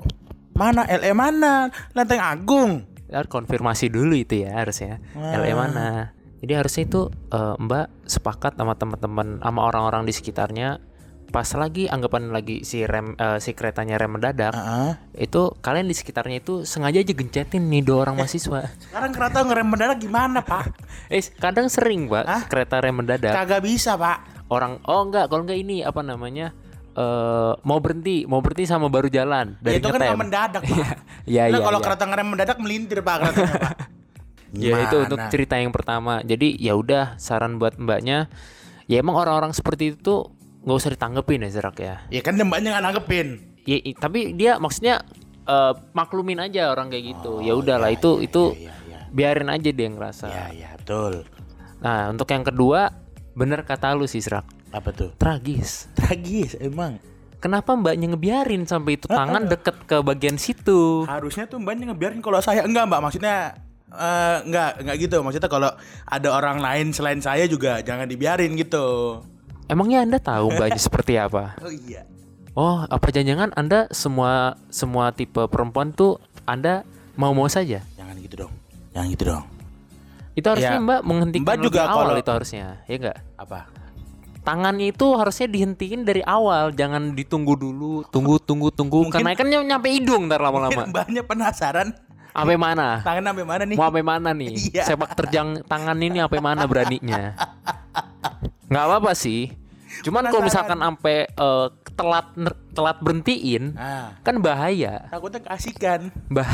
Mana 0.53 0.85
LE 0.85 1.11
mana? 1.17 1.69
Lenteng 1.97 2.21
Agung. 2.21 2.71
Ya, 3.09 3.21
konfirmasi 3.25 3.93
dulu 3.93 4.17
itu 4.17 4.41
ya 4.45 4.57
harusnya. 4.57 5.01
LE 5.13 5.53
mana? 5.53 6.13
Jadi 6.43 6.53
harusnya 6.59 6.83
itu 6.83 7.01
eh, 7.31 7.55
Mbak 7.55 8.09
sepakat 8.09 8.59
sama 8.59 8.73
teman-teman 8.75 9.39
sama 9.39 9.61
orang-orang 9.63 10.03
di 10.03 10.13
sekitarnya 10.13 10.81
pas 11.33 11.49
lagi 11.57 11.89
anggapan 11.89 12.29
lagi 12.29 12.61
si 12.61 12.85
rem 12.85 13.17
eh, 13.17 13.41
si 13.41 13.57
keretanya 13.57 13.97
rem 13.97 14.13
mendadak 14.13 14.53
Heeh. 14.53 15.25
itu 15.25 15.49
kalian 15.65 15.89
di 15.89 15.97
sekitarnya 15.97 16.45
itu 16.45 16.61
sengaja 16.61 17.01
aja 17.01 17.09
gencetin 17.09 17.73
nih 17.73 17.81
dua 17.81 18.05
orang 18.05 18.21
mahasiswa. 18.21 18.69
Sekarang 18.77 19.09
kereta 19.09 19.41
ngerem 19.41 19.65
mendadak 19.65 19.97
gimana, 19.97 20.45
Pak? 20.45 20.77
eh 21.15 21.25
kadang 21.41 21.73
sering 21.73 22.05
pak 22.05 22.23
Hah? 22.29 22.43
kereta 22.45 22.77
rem 22.85 23.01
mendadak 23.01 23.33
Kagak 23.33 23.65
bisa, 23.65 23.97
Pak. 23.97 24.45
orang 24.53 24.77
oh 24.85 25.01
enggak 25.09 25.31
kalau 25.33 25.41
enggak 25.49 25.57
ini 25.57 25.81
apa 25.81 26.05
namanya 26.05 26.53
eh 26.93 27.53
mau 27.65 27.81
berhenti 27.81 28.29
mau 28.29 28.37
berhenti 28.39 28.69
sama 28.69 28.85
baru 28.85 29.09
jalan 29.09 29.57
Ya, 29.57 29.63
dari 29.65 29.77
itu 29.81 29.87
kan 29.89 29.97
ngetem. 29.97 30.07
nggak 30.07 30.21
mendadak, 30.21 30.61
Pak. 30.61 30.97
Iya 31.33 31.43
iya. 31.49 31.57
kalau 31.57 31.79
iya. 31.81 31.85
kereta 31.89 32.03
ngerem 32.05 32.27
mendadak 32.29 32.57
melintir, 32.61 32.99
Pak, 33.01 33.15
keretanya, 33.17 33.57
Pak. 33.57 33.77
Ya 34.53 34.77
itu 34.85 34.95
untuk 35.01 35.17
cerita 35.33 35.57
yang 35.57 35.73
pertama. 35.73 36.21
Jadi 36.21 36.53
ya 36.61 36.77
udah 36.77 37.17
saran 37.17 37.57
buat 37.57 37.73
mbaknya. 37.81 38.29
Ya 38.85 39.01
emang 39.01 39.17
orang-orang 39.17 39.49
seperti 39.49 39.93
itu 39.93 39.97
tuh 39.97 40.19
nggak 40.61 40.77
usah 40.77 40.91
ditanggepin 40.93 41.41
ya 41.41 41.49
Zerak 41.49 41.77
ya. 41.81 42.05
Ya 42.13 42.21
kan 42.21 42.37
mbaknya 42.37 42.77
nggak 42.77 42.85
nanggepin. 42.85 43.27
Ya, 43.65 43.81
tapi 43.97 44.37
dia 44.37 44.61
maksudnya 44.61 45.01
eh, 45.49 45.73
maklumin 45.97 46.37
aja 46.37 46.69
orang 46.69 46.93
kayak 46.93 47.17
gitu. 47.17 47.41
ya 47.41 47.57
udahlah 47.57 47.89
itu 47.89 48.21
itu 48.21 48.53
Iya, 48.53 48.69
iya. 48.85 48.99
biarin 49.09 49.49
aja 49.49 49.69
dia 49.73 49.87
ngerasa. 49.89 50.25
Ya, 50.29 50.45
ya, 50.53 50.69
betul. 50.77 51.25
Nah 51.81 52.13
untuk 52.13 52.29
yang 52.29 52.45
kedua 52.45 52.93
bener 53.33 53.65
kata 53.65 53.97
lu 53.97 54.05
sih 54.05 54.21
Zerak. 54.21 54.45
Apa 54.73 54.89
tuh? 54.89 55.09
Tragis. 55.15 55.87
Tragis 55.93 56.57
emang. 56.57 56.97
Kenapa 57.37 57.75
mbaknya 57.75 58.07
ngebiarin 58.09 58.63
sampai 58.63 58.95
itu 58.95 59.05
tangan 59.05 59.45
deket 59.45 59.75
ke 59.83 59.99
bagian 59.99 60.35
situ? 60.35 61.03
Harusnya 61.05 61.45
tuh 61.45 61.59
mbaknya 61.59 61.91
ngebiarin 61.91 62.19
kalau 62.19 62.39
saya 62.39 62.63
enggak 62.63 62.87
mbak 62.87 63.01
maksudnya 63.01 63.53
Eh, 63.93 64.37
enggak, 64.49 64.81
enggak 64.81 64.95
gitu. 64.97 65.21
Maksudnya 65.21 65.45
kalau 65.45 65.69
ada 66.03 66.29
orang 66.33 66.57
lain 66.57 66.89
selain 66.89 67.21
saya 67.21 67.45
juga 67.45 67.77
jangan 67.79 68.09
dibiarin 68.09 68.57
gitu. 68.57 69.21
Emangnya 69.69 70.01
Anda 70.01 70.17
tahu 70.17 70.49
mbaknya 70.49 70.81
seperti 70.89 71.13
apa? 71.13 71.53
Oh 71.61 71.69
iya. 71.69 72.01
Oh, 72.57 72.81
apa 72.81 73.13
jangan-jangan 73.13 73.53
Anda 73.53 73.85
semua 73.93 74.57
semua 74.73 75.13
tipe 75.13 75.45
perempuan 75.45 75.93
tuh 75.93 76.17
Anda 76.43 76.81
mau-mau 77.13 77.45
saja? 77.45 77.85
Jangan 77.93 78.17
gitu 78.17 78.45
dong. 78.45 78.53
Jangan 78.97 79.07
gitu 79.13 79.23
dong. 79.29 79.43
Itu 80.33 80.47
harusnya 80.49 80.73
Ya, 80.73 80.81
Mbak 80.81 81.01
menghentikan 81.05 81.45
Mbak 81.45 81.57
juga 81.61 81.81
awal 81.85 82.05
kalau- 82.09 82.17
itu 82.17 82.31
harusnya, 82.33 82.65
ya 82.89 82.95
enggak? 82.97 83.17
Apa? 83.37 83.59
Tangannya 84.43 84.91
itu 84.91 85.15
harusnya 85.15 85.47
dihentiin 85.47 86.03
dari 86.03 86.19
awal, 86.21 86.71
jangan 86.71 87.15
ditunggu 87.15 87.55
dulu, 87.55 88.03
tunggu 88.05 88.35
tunggu 88.37 88.67
tunggu 88.69 89.07
Mungkin- 89.07 89.23
karena 89.23 89.33
kan 89.33 89.47
ny- 89.47 89.63
nyampe 89.65 89.87
hidung 89.87 90.27
ntar 90.27 90.39
lama-lama. 90.39 90.83
Mbaknya 90.85 91.23
penasaran 91.23 91.95
Sampai 92.29 92.57
mana? 92.57 92.99
tangan 92.99 93.23
sampai 93.29 93.45
mana 93.45 93.63
nih? 93.63 93.77
Mau 93.77 93.87
sampai 93.87 94.03
mana 94.03 94.29
nih? 94.33 94.51
Iya. 94.69 94.83
Sepak 94.83 95.15
terjang 95.15 95.63
tangan 95.63 95.95
ini 95.95 96.19
sampai 96.19 96.39
mana 96.39 96.63
beraninya? 96.65 97.39
Nggak 98.69 98.83
apa-apa 98.83 99.11
sih. 99.13 99.53
Cuman 100.01 100.25
kalau 100.25 100.41
misalkan 100.41 100.75
sampai 100.75 101.29
eh, 101.29 101.67
telat 101.93 102.27
telat 102.73 102.97
berhentiin, 102.99 103.77
Ah, 103.77 104.17
kan 104.19 104.41
bahaya. 104.41 105.07
takutnya 105.07 105.39
keasikan. 105.39 106.09
Bah 106.27 106.49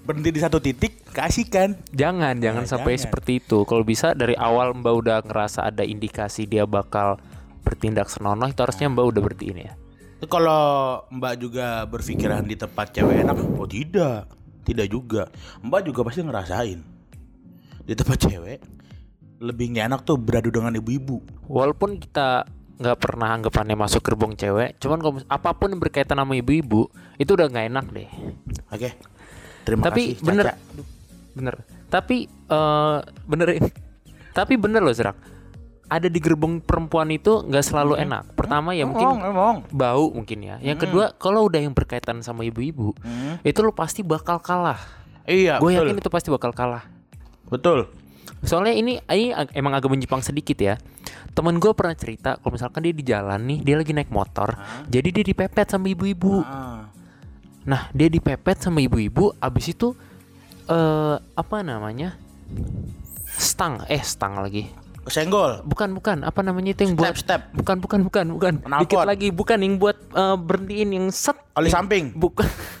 Berhenti 0.00 0.30
di 0.32 0.40
satu 0.40 0.58
titik 0.58 1.04
keasikan. 1.12 1.76
jangan 1.92 2.40
jangan 2.40 2.64
Nah, 2.64 2.70
sampai 2.70 2.96
jangan. 2.96 3.04
seperti 3.06 3.32
itu. 3.38 3.62
Kalau 3.68 3.84
bisa 3.84 4.16
dari 4.16 4.34
awal 4.34 4.72
Mbak 4.74 4.94
udah 4.96 5.18
ngerasa 5.22 5.68
ada 5.68 5.84
indikasi 5.84 6.48
dia 6.48 6.64
bakal 6.64 7.20
bertindak 7.60 8.08
senonoh, 8.08 8.48
itu 8.48 8.58
harusnya 8.64 8.88
Mbak 8.88 9.06
udah 9.06 9.22
bertiin 9.22 9.58
ya. 9.60 9.72
Itu 10.18 10.26
Kalau 10.26 11.04
Mbak 11.12 11.34
juga 11.40 11.84
berpikiran 11.86 12.44
di 12.44 12.56
tempat 12.56 12.92
cewek 12.96 13.24
enak, 13.24 13.36
oh 13.56 13.68
tidak, 13.68 14.28
tidak 14.64 14.86
juga. 14.88 15.28
Mbak 15.60 15.80
juga 15.92 16.00
pasti 16.04 16.20
ngerasain 16.24 16.80
di 17.84 17.94
tempat 17.96 18.18
cewek 18.22 18.58
lebih 19.40 19.72
nggak 19.72 19.86
enak 19.88 20.00
tuh 20.04 20.20
beradu 20.20 20.52
dengan 20.52 20.76
ibu-ibu. 20.76 21.24
Walaupun 21.48 21.96
kita 21.96 22.44
nggak 22.80 22.96
pernah 23.00 23.36
anggapannya 23.36 23.76
masuk 23.76 24.00
gerbong 24.04 24.36
cewek, 24.36 24.76
cuman 24.80 24.98
kalau 25.00 25.14
apa 25.28 25.52
pun 25.52 25.72
yang 25.72 25.80
berkaitan 25.80 26.16
sama 26.16 26.32
ibu-ibu 26.36 26.88
itu 27.16 27.30
udah 27.32 27.48
nggak 27.48 27.66
enak 27.72 27.86
deh. 27.92 28.08
Oke, 28.72 28.96
terima 29.62 29.86
Tapi 29.86 30.14
kasih. 30.14 30.24
bener, 30.24 30.46
Caca. 30.46 30.56
bener. 31.32 31.54
Tapi 31.86 32.16
eh 32.26 32.98
bener, 33.26 33.48
tapi 34.30 34.54
bener 34.54 34.80
loh 34.80 34.92
Zerak. 34.92 35.16
Ada 35.90 36.06
di 36.06 36.22
gerbong 36.22 36.62
perempuan 36.62 37.10
itu 37.10 37.42
nggak 37.42 37.64
selalu 37.66 37.98
enak. 37.98 38.38
Pertama 38.38 38.70
ya 38.70 38.86
mungkin 38.86 39.10
Emang, 39.10 39.20
emang. 39.26 39.56
bau 39.68 40.14
mungkin 40.14 40.38
ya. 40.38 40.56
Yang 40.62 40.86
kedua 40.86 41.10
kalau 41.18 41.50
udah 41.50 41.58
yang 41.58 41.74
berkaitan 41.74 42.22
sama 42.22 42.46
ibu-ibu, 42.46 42.94
Hmm. 42.96 43.42
itu 43.42 43.58
lo 43.58 43.74
pasti 43.74 44.06
bakal 44.06 44.38
kalah. 44.38 44.78
Iya, 45.26 45.58
Gue 45.58 45.74
yakin 45.74 45.98
itu 45.98 46.06
pasti 46.06 46.30
bakal 46.30 46.50
kalah. 46.50 46.86
Betul. 47.46 47.90
Soalnya 48.40 48.72
ini, 48.72 49.02
ini 49.04 49.30
emang 49.52 49.74
agak 49.74 49.90
menyimpang 49.90 50.22
sedikit 50.22 50.56
ya. 50.56 50.78
Temen 51.30 51.58
gue 51.58 51.70
pernah 51.70 51.94
cerita 51.94 52.34
kalau 52.34 52.54
misalkan 52.54 52.80
dia 52.80 52.90
di 52.90 53.02
jalan 53.02 53.38
nih, 53.42 53.58
dia 53.60 53.74
lagi 53.74 53.90
naik 53.90 54.10
motor, 54.10 54.54
jadi 54.86 55.08
dia 55.10 55.24
dipepet 55.24 55.66
sama 55.68 55.86
ibu-ibu. 55.86 56.42
Ah. 56.42 56.89
Nah, 57.64 57.92
dia 57.92 58.08
dipepet 58.08 58.56
sama 58.60 58.80
ibu-ibu, 58.80 59.36
abis 59.36 59.76
itu 59.76 59.92
eh 60.70 61.16
apa 61.18 61.56
namanya? 61.60 62.16
Stang, 63.36 63.84
eh 63.86 64.00
stang 64.00 64.40
lagi. 64.40 64.70
Kesenggol. 65.00 65.64
Bukan, 65.64 65.96
bukan. 65.96 66.22
Apa 66.22 66.44
namanya 66.44 66.76
itu 66.76 66.84
yang 66.84 66.94
buat? 66.94 67.16
Step, 67.16 67.18
step. 67.24 67.40
Bukan, 67.56 67.76
bukan, 67.80 68.00
bukan, 68.04 68.26
bukan. 68.36 68.54
Knalpot. 68.62 68.84
Dikit 68.84 69.00
lagi, 69.08 69.28
bukan 69.32 69.58
yang 69.64 69.74
buat 69.80 69.96
eh, 69.96 70.36
berhentiin 70.36 70.90
yang 70.92 71.06
set. 71.10 71.36
Oli 71.56 71.72
samping. 71.72 72.12
Bukan. 72.14 72.46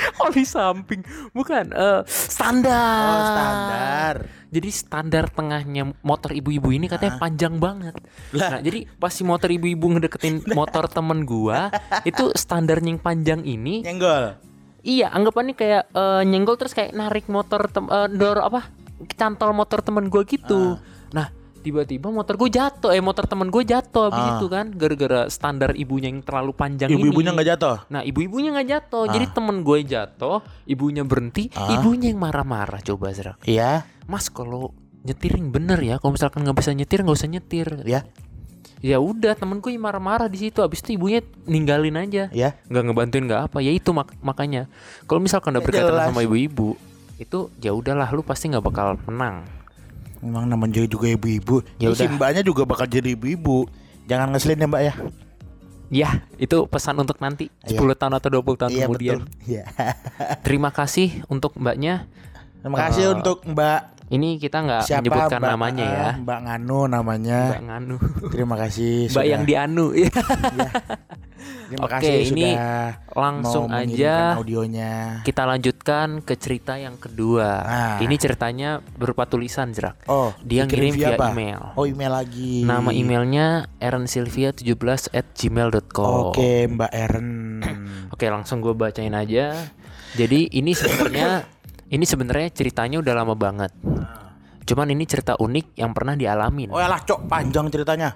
Oli 0.24 0.44
samping, 0.44 1.00
bukan. 1.30 1.70
eh 1.72 2.00
standar. 2.06 3.04
Oh, 3.06 3.22
standar. 3.26 4.14
Jadi 4.50 4.68
standar 4.74 5.24
tengahnya 5.30 5.94
motor 6.02 6.34
ibu-ibu 6.34 6.74
ini 6.74 6.90
katanya 6.90 7.22
panjang 7.22 7.62
banget. 7.62 7.94
Lah. 8.34 8.58
Nah, 8.58 8.60
jadi 8.60 8.82
pas 8.98 9.14
si 9.14 9.22
motor 9.22 9.46
ibu-ibu 9.46 9.86
ngedeketin 9.94 10.42
motor 10.58 10.90
temen 10.90 11.22
gua, 11.22 11.70
itu 12.02 12.34
standarnya 12.34 12.98
yang 12.98 13.00
panjang 13.00 13.40
ini, 13.46 13.86
Nyenggol. 13.86 14.34
iya 14.82 15.12
anggapannya 15.14 15.54
kayak 15.54 15.92
eh, 15.92 16.22
nyenggol 16.26 16.58
terus 16.58 16.74
kayak 16.74 16.90
narik 16.96 17.30
motor 17.30 17.70
tem 17.70 17.86
eh, 17.86 18.08
dor 18.10 18.42
apa? 18.42 18.66
Cantol 19.14 19.54
motor 19.54 19.80
temen 19.80 20.10
gua 20.10 20.26
gitu. 20.26 20.76
Nah, 21.14 21.30
tiba-tiba 21.60 22.08
motor 22.08 22.34
gue 22.34 22.50
jatuh, 22.50 22.90
eh 22.90 22.98
motor 22.98 23.24
temen 23.24 23.46
gue 23.46 23.62
jatuh 23.62 24.08
habis 24.08 24.24
Ah. 24.24 24.30
itu 24.34 24.46
kan 24.46 24.66
gara-gara 24.70 25.28
standar 25.28 25.70
ibunya 25.72 26.08
yang 26.08 26.20
terlalu 26.20 26.50
panjang 26.50 26.88
Ibu-ibunya 26.88 27.30
nggak 27.30 27.48
jatuh. 27.52 27.76
Nah, 27.86 28.00
ibu-ibunya 28.00 28.50
nggak 28.50 28.68
jatuh. 28.68 29.04
Jadi 29.06 29.26
temen 29.30 29.60
gue 29.60 29.78
jatuh, 29.82 30.40
ibunya 30.64 31.04
berhenti, 31.04 31.52
Ah. 31.52 31.76
ibunya 31.76 32.08
yang 32.08 32.18
marah-marah 32.18 32.80
coba 32.80 33.12
Zerak. 33.12 33.38
Iya, 33.44 33.84
Mas 34.04 34.26
kalau 34.26 34.72
nyetir 35.00 35.32
yang 35.32 35.48
bener 35.48 35.78
ya 35.78 35.96
kalau 35.96 36.12
misalkan 36.12 36.42
nggak 36.42 36.56
bisa 36.56 36.72
nyetir 36.72 37.00
nggak 37.00 37.16
usah 37.16 37.24
nyetir 37.26 37.68
ya, 37.84 38.04
ya 38.80 38.96
udah 38.96 39.32
temenku 39.32 39.68
yang 39.68 39.80
marah-marah 39.80 40.28
di 40.28 40.36
situ 40.38 40.60
abis 40.60 40.80
itu 40.80 40.96
ibunya 40.96 41.24
ninggalin 41.44 41.96
aja 41.96 42.28
ya. 42.28 42.52
nggak 42.66 42.84
ngebantuin 42.84 43.24
nggak 43.24 43.42
apa 43.48 43.58
ya 43.60 43.72
itu 43.72 43.92
mak- 43.92 44.12
makanya 44.20 44.68
kalau 45.04 45.20
misalkan 45.20 45.52
udah 45.52 45.64
berkaitan 45.64 46.04
sama 46.04 46.20
ibu-ibu 46.20 46.76
itu 47.16 47.48
ya 47.56 47.72
udahlah 47.72 48.08
lu 48.08 48.20
pasti 48.20 48.48
nggak 48.48 48.60
bakal 48.60 49.00
menang 49.04 49.44
Memang 50.20 50.44
namanya 50.44 50.84
juga 50.84 51.08
ibu-ibu. 51.08 51.64
Ya 51.76 51.88
Ya 51.88 51.96
si 51.96 52.04
mbaknya 52.06 52.40
juga 52.40 52.62
bakal 52.62 52.84
jadi 52.84 53.12
ibu-ibu. 53.12 53.64
Jangan 54.04 54.30
ngeselin 54.30 54.58
ya 54.58 54.66
mbak 54.66 54.82
ya. 54.82 54.94
ya 55.90 56.08
itu 56.36 56.70
pesan 56.70 56.94
untuk 56.96 57.18
nanti 57.18 57.50
Iya. 57.66 57.82
10 57.82 57.98
tahun 57.98 58.14
atau 58.14 58.28
20 58.32 58.54
tahun 58.56 58.70
Iya 58.70 58.84
kemudian 58.86 59.18
betul. 59.20 59.42
Iya. 59.44 59.64
terima 60.40 60.70
kasih 60.70 61.26
untuk 61.26 61.58
mbaknya 61.58 62.06
Terima 62.62 62.78
kasih 62.78 63.02
Eh, 63.02 63.10
untuk 63.10 63.42
mbak 63.42 63.99
ini 64.10 64.36
kita 64.36 64.58
nggak 64.60 64.82
menyebutkan 64.90 65.38
Mbak, 65.38 65.50
namanya 65.50 65.84
eh, 65.84 65.94
ya 65.94 66.08
Mbak 66.18 66.38
Nganu 66.42 66.80
namanya. 66.86 67.38
mbak 67.48 67.62
Nganu 67.62 67.96
Terima 68.28 68.54
kasih. 68.56 69.06
mbak 69.06 69.14
sudah- 69.16 69.28
yang 69.28 69.42
dianu 69.44 69.86
Terima 71.70 71.86
Oke, 71.86 71.92
kasih 71.96 72.26
ini 72.26 72.50
sudah 72.50 73.14
langsung 73.14 73.64
mau 73.64 73.78
aja 73.78 74.34
audionya. 74.34 75.22
kita 75.22 75.46
lanjutkan 75.46 76.18
ke 76.20 76.34
cerita 76.34 76.74
yang 76.74 76.98
kedua 76.98 77.48
Ah. 77.62 77.96
ini 77.96 78.12
ceritanya 78.14 78.68
berupa 78.92 79.24
tulisan 79.24 79.70
jerak 79.70 80.02
Oh, 80.04 80.34
Dia 80.42 80.66
ngirim 80.66 80.92
via 80.92 81.14
apa? 81.14 81.30
email. 81.30 81.72
Oh, 81.72 81.86
email 81.86 82.10
lagi. 82.12 82.60
Nama 82.60 82.90
emailnya 82.90 83.46
erensilvia17 83.78 84.66
at 85.12 85.30
gmail.com 85.32 86.34
Oke, 86.34 86.66
Mbak 86.66 86.90
Eren. 86.92 87.30
Oke 88.10 88.26
langsung 88.26 88.58
gue 88.58 88.74
bacain 88.74 89.14
aja 89.14 89.54
Jadi 90.12 90.50
ini 90.50 90.74
sebenarnya 90.74 91.46
Ini 91.90 92.04
sebenarnya 92.06 92.48
ceritanya 92.50 93.02
udah 93.02 93.14
lama 93.14 93.34
banget 93.34 93.74
Cuman 94.62 94.86
ini 94.88 95.02
cerita 95.02 95.34
unik 95.34 95.74
yang 95.74 95.90
pernah 95.90 96.14
dialamin 96.14 96.70
Oh, 96.70 96.78
alah, 96.78 97.02
Cok, 97.02 97.26
panjang 97.26 97.66
ceritanya. 97.66 98.14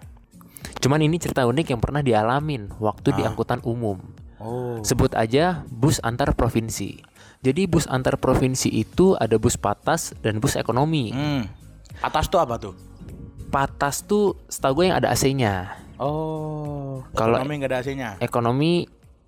Cuman 0.79 1.03
ini 1.03 1.19
cerita 1.19 1.43
unik 1.43 1.75
yang 1.75 1.81
pernah 1.83 1.99
dialamin 1.99 2.71
Waktu 2.73 3.11
di 3.13 3.23
angkutan 3.23 3.59
umum 3.63 3.99
Oh. 4.39 4.77
Sebut 4.79 5.17
aja 5.17 5.65
bus 5.67 5.99
antar 6.01 6.33
provinsi 6.33 7.01
Jadi 7.41 7.65
bus 7.65 7.89
antar 7.89 8.15
provinsi 8.15 8.69
itu 8.69 9.17
ada 9.17 9.35
bus 9.35 9.57
patas 9.57 10.13
dan 10.21 10.37
bus 10.37 10.55
ekonomi 10.55 11.11
Hmm. 11.11 11.43
Atas 11.99 12.29
tuh 12.29 12.39
apa 12.39 12.59
tuh? 12.59 12.75
Patas 13.49 14.03
tuh 14.03 14.37
setahu 14.47 14.83
gue 14.83 14.85
yang 14.87 14.99
ada 14.99 15.11
AC-nya 15.11 15.75
Oh. 15.97 17.03
Kalau- 17.15 17.39
ekonomi 17.39 17.55
nggak 17.57 17.71
ada 17.71 17.79
AC-nya. 17.81 18.11
Ekonomi 18.19 18.73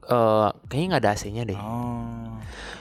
eh, 0.05 0.49
kayaknya 0.67 0.87
nggak 0.89 1.03
ada 1.03 1.13
AC-nya 1.15 1.43
deh. 1.43 1.59
Oh. 1.59 2.35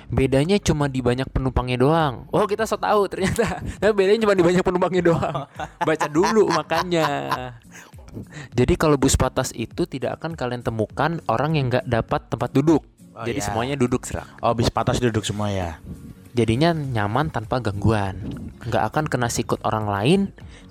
Bedanya 0.09 0.57
cuma 0.61 0.85
di 0.85 1.01
banyak 1.01 1.27
penumpangnya 1.29 1.77
doang. 1.81 2.29
Oh 2.29 2.45
kita 2.45 2.69
so 2.69 2.77
tahu 2.77 3.09
ternyata. 3.09 3.61
Tapi 3.81 3.93
bedanya 3.93 4.25
cuma 4.29 4.33
di 4.37 4.43
banyak 4.45 4.63
penumpangnya 4.63 5.03
doang. 5.05 5.35
Baca 5.81 6.07
dulu 6.09 6.49
makanya. 6.49 7.07
Jadi 8.55 8.73
kalau 8.79 8.95
bus 8.95 9.19
patas 9.19 9.51
itu 9.51 9.83
tidak 9.83 10.21
akan 10.21 10.39
kalian 10.39 10.63
temukan 10.63 11.19
orang 11.27 11.59
yang 11.59 11.67
nggak 11.67 11.85
dapat 11.89 12.31
tempat 12.31 12.53
duduk. 12.55 12.83
Oh, 13.15 13.23
Jadi 13.23 13.39
iya. 13.39 13.47
semuanya 13.47 13.75
duduk 13.79 14.03
serak. 14.03 14.27
Oh, 14.43 14.51
bis 14.55 14.71
patas 14.71 14.99
duduk 14.99 15.23
semua 15.23 15.51
ya. 15.51 15.79
Jadinya 16.35 16.75
nyaman 16.75 17.31
tanpa 17.31 17.63
gangguan. 17.63 18.19
Nggak 18.59 18.83
akan 18.91 19.05
kena 19.07 19.27
sikut 19.31 19.63
orang 19.63 19.87
lain, 19.87 20.19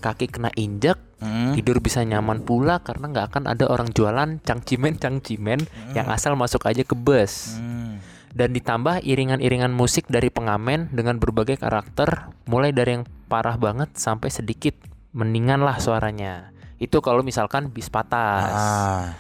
kaki 0.04 0.28
kena 0.28 0.52
injek, 0.56 1.00
Hmm. 1.24 1.56
tidur 1.56 1.80
bisa 1.80 2.04
nyaman 2.04 2.44
pula 2.44 2.84
karena 2.84 3.08
nggak 3.08 3.26
akan 3.32 3.44
ada 3.48 3.64
orang 3.72 3.88
jualan 3.96 4.44
cangcimen 4.44 5.00
cangcimen 5.00 5.64
yang 5.96 6.04
asal 6.12 6.36
masuk 6.36 6.60
aja 6.68 6.84
ke 6.84 6.92
bus. 6.92 7.56
Hmm. 7.56 7.96
Dan 8.34 8.50
ditambah 8.50 9.00
iringan-iringan 9.00 9.70
musik 9.70 10.10
dari 10.10 10.26
pengamen 10.26 10.90
dengan 10.90 11.16
berbagai 11.16 11.54
karakter 11.56 12.34
mulai 12.44 12.74
dari 12.74 12.98
yang 12.98 13.04
parah 13.24 13.54
banget 13.54 13.94
sampai 13.94 14.26
sedikit 14.26 14.74
mendingan 15.14 15.62
lah 15.62 15.78
suaranya 15.78 16.50
itu 16.76 16.98
kalau 16.98 17.22
misalkan 17.22 17.70
bis 17.70 17.86
patas 17.86 18.50
Ah. 18.50 19.14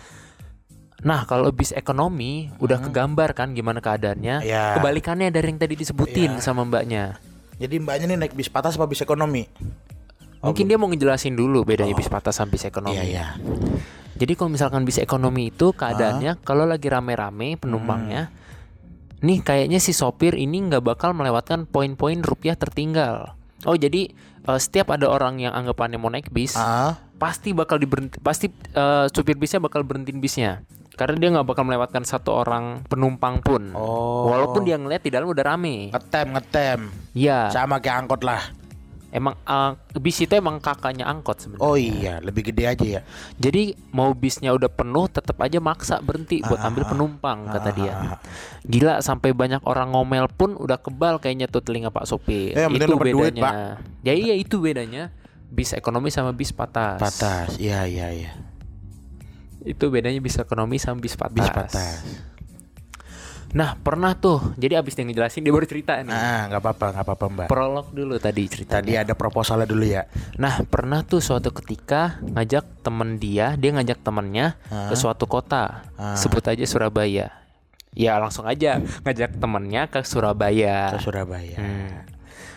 nah 0.98 1.22
kalau 1.22 1.54
bis 1.54 1.70
ekonomi 1.70 2.50
udah 2.58 2.82
kegambar 2.82 3.32
kan 3.32 3.54
gimana 3.54 3.78
keadaannya 3.78 4.42
Iya. 4.42 4.74
kebalikannya 4.76 5.30
dari 5.30 5.46
yang 5.46 5.58
tadi 5.58 5.74
disebutin 5.76 6.36
Iya. 6.36 6.42
sama 6.42 6.66
mbaknya 6.66 7.22
Jadi 7.54 7.78
mbaknya 7.78 8.10
nih 8.10 8.18
naik 8.18 8.34
bis 8.34 8.50
patas 8.50 8.74
apa 8.74 8.84
bis 8.84 8.98
ekonomi? 8.98 9.46
mungkin 10.42 10.66
dia 10.66 10.74
mau 10.74 10.90
ngejelasin 10.90 11.32
dulu 11.32 11.62
bedanya 11.62 11.94
bis 11.94 12.10
patas 12.10 12.34
sama 12.34 12.50
bis 12.50 12.66
ekonomi 12.66 12.98
Iya, 12.98 13.04
iya. 13.06 13.26
Jadi 14.14 14.34
kalau 14.34 14.50
misalkan 14.50 14.82
bis 14.82 14.98
ekonomi 14.98 15.48
itu 15.48 15.70
keadaannya 15.70 16.38
kalau 16.42 16.62
lagi 16.64 16.86
rame-rame 16.86 17.58
penumpangnya, 17.58 18.30
nih 19.24 19.40
kayaknya 19.40 19.80
si 19.80 19.96
sopir 19.96 20.36
ini 20.36 20.68
nggak 20.68 20.84
bakal 20.84 21.16
melewatkan 21.16 21.64
poin-poin 21.64 22.20
rupiah 22.20 22.54
tertinggal. 22.54 23.32
Oh 23.64 23.72
jadi 23.72 24.12
eh, 24.44 24.60
setiap 24.60 24.92
ada 24.92 25.08
orang 25.08 25.40
yang 25.40 25.56
anggapannya 25.56 25.96
mau 25.96 26.12
naik 26.12 26.28
bis, 26.28 26.52
Ah, 26.52 27.00
pasti 27.16 27.56
bakal 27.56 27.80
diberhenti, 27.80 28.20
pasti 28.20 28.52
eh, 28.52 29.06
supir 29.08 29.40
bisnya 29.40 29.64
bakal 29.64 29.80
berhentiin 29.80 30.20
bisnya. 30.20 30.60
Karena 30.94 31.18
dia 31.18 31.28
nggak 31.34 31.48
bakal 31.48 31.66
melewatkan 31.66 32.06
satu 32.06 32.30
orang 32.30 32.86
penumpang 32.86 33.42
pun. 33.42 33.74
Oh. 33.74 34.30
Walaupun 34.30 34.62
dia 34.62 34.78
ngeliat 34.78 35.02
di 35.02 35.10
dalam 35.10 35.26
udah 35.26 35.42
rame. 35.42 35.90
ngetem 35.90 36.26
ngetem. 36.38 36.80
Iya. 37.18 37.50
Sama 37.50 37.82
kayak 37.82 38.06
angkot 38.06 38.22
lah. 38.22 38.38
Emang 39.14 39.38
eh, 39.46 39.72
bis 40.02 40.18
itu 40.18 40.34
emang 40.34 40.58
kakaknya 40.58 41.06
angkot 41.06 41.38
sebenarnya. 41.38 41.62
Oh 41.62 41.78
iya, 41.78 42.18
lebih 42.18 42.50
gede 42.50 42.66
aja 42.66 42.86
ya. 42.98 43.00
Jadi 43.38 43.78
mau 43.94 44.10
bisnya 44.10 44.50
udah 44.50 44.66
penuh 44.66 45.06
tetap 45.06 45.38
aja 45.38 45.62
maksa 45.62 46.02
berhenti 46.02 46.42
buat 46.42 46.58
Ah, 46.58 46.66
ambil 46.66 46.82
ah, 46.82 46.90
penumpang 46.90 47.38
kata 47.46 47.70
ah, 47.70 47.74
dia. 47.78 47.92
ah, 47.94 48.02
ah. 48.18 48.18
Gila 48.66 48.98
sampai 49.06 49.30
banyak 49.30 49.62
orang 49.70 49.94
ngomel 49.94 50.26
pun 50.26 50.58
udah 50.58 50.82
kebal 50.82 51.22
kayaknya 51.22 51.46
tuh 51.46 51.62
telinga 51.62 51.94
Pak 51.94 52.10
sopir. 52.10 52.58
Eh, 52.58 52.66
yang 52.66 52.74
penting 52.74 52.90
itu 52.90 52.98
dapat 52.98 53.14
duit, 53.14 53.32
bedanya. 53.38 53.78
Ya 54.02 54.18
iya 54.18 54.34
itu 54.34 54.58
bedanya. 54.58 55.14
Bis 55.46 55.70
ekonomi 55.78 56.10
sama 56.10 56.34
bis 56.34 56.50
patas. 56.50 56.98
Patas. 56.98 57.54
Iya 57.62 57.86
iya 57.86 58.10
iya. 58.10 58.32
Itu 59.62 59.94
bedanya 59.94 60.18
bis 60.18 60.34
ekonomi 60.42 60.82
sama 60.82 60.98
bis 60.98 61.14
patas. 61.14 61.38
Bis 61.38 61.50
patas. 61.54 62.02
Nah, 63.54 63.78
pernah 63.78 64.18
tuh. 64.18 64.52
Jadi 64.58 64.74
abis 64.74 64.98
dia 64.98 65.06
ngejelasin 65.06 65.46
dia 65.46 65.54
baru 65.54 65.62
cerita 65.62 65.94
nih. 66.02 66.10
Ah, 66.10 66.50
nggak 66.50 66.60
apa-apa, 66.60 66.86
nggak 66.90 67.04
apa-apa, 67.06 67.24
Mbak. 67.30 67.48
Prolog 67.48 67.86
dulu 67.94 68.18
tadi 68.18 68.50
ceritanya. 68.50 68.82
Tadi 68.82 68.94
ada 68.98 69.14
proposalnya 69.14 69.66
dulu 69.70 69.86
ya. 69.86 70.10
Nah, 70.42 70.58
pernah 70.66 71.06
tuh 71.06 71.22
suatu 71.22 71.54
ketika 71.54 72.18
ngajak 72.20 72.82
temen 72.82 73.22
dia, 73.22 73.54
dia 73.54 73.70
ngajak 73.70 74.02
temennya 74.02 74.58
ke 74.90 74.98
suatu 74.98 75.30
kota, 75.30 75.86
Ah. 75.94 76.18
sebut 76.18 76.42
aja 76.42 76.66
Surabaya. 76.66 77.30
Ya 77.94 78.18
langsung 78.18 78.42
aja 78.42 78.82
ngajak 79.06 79.38
temennya 79.38 79.86
ke 79.86 80.02
Surabaya. 80.02 80.90
Ke 80.90 80.98
Surabaya. 80.98 81.54
Hmm. 81.54 82.02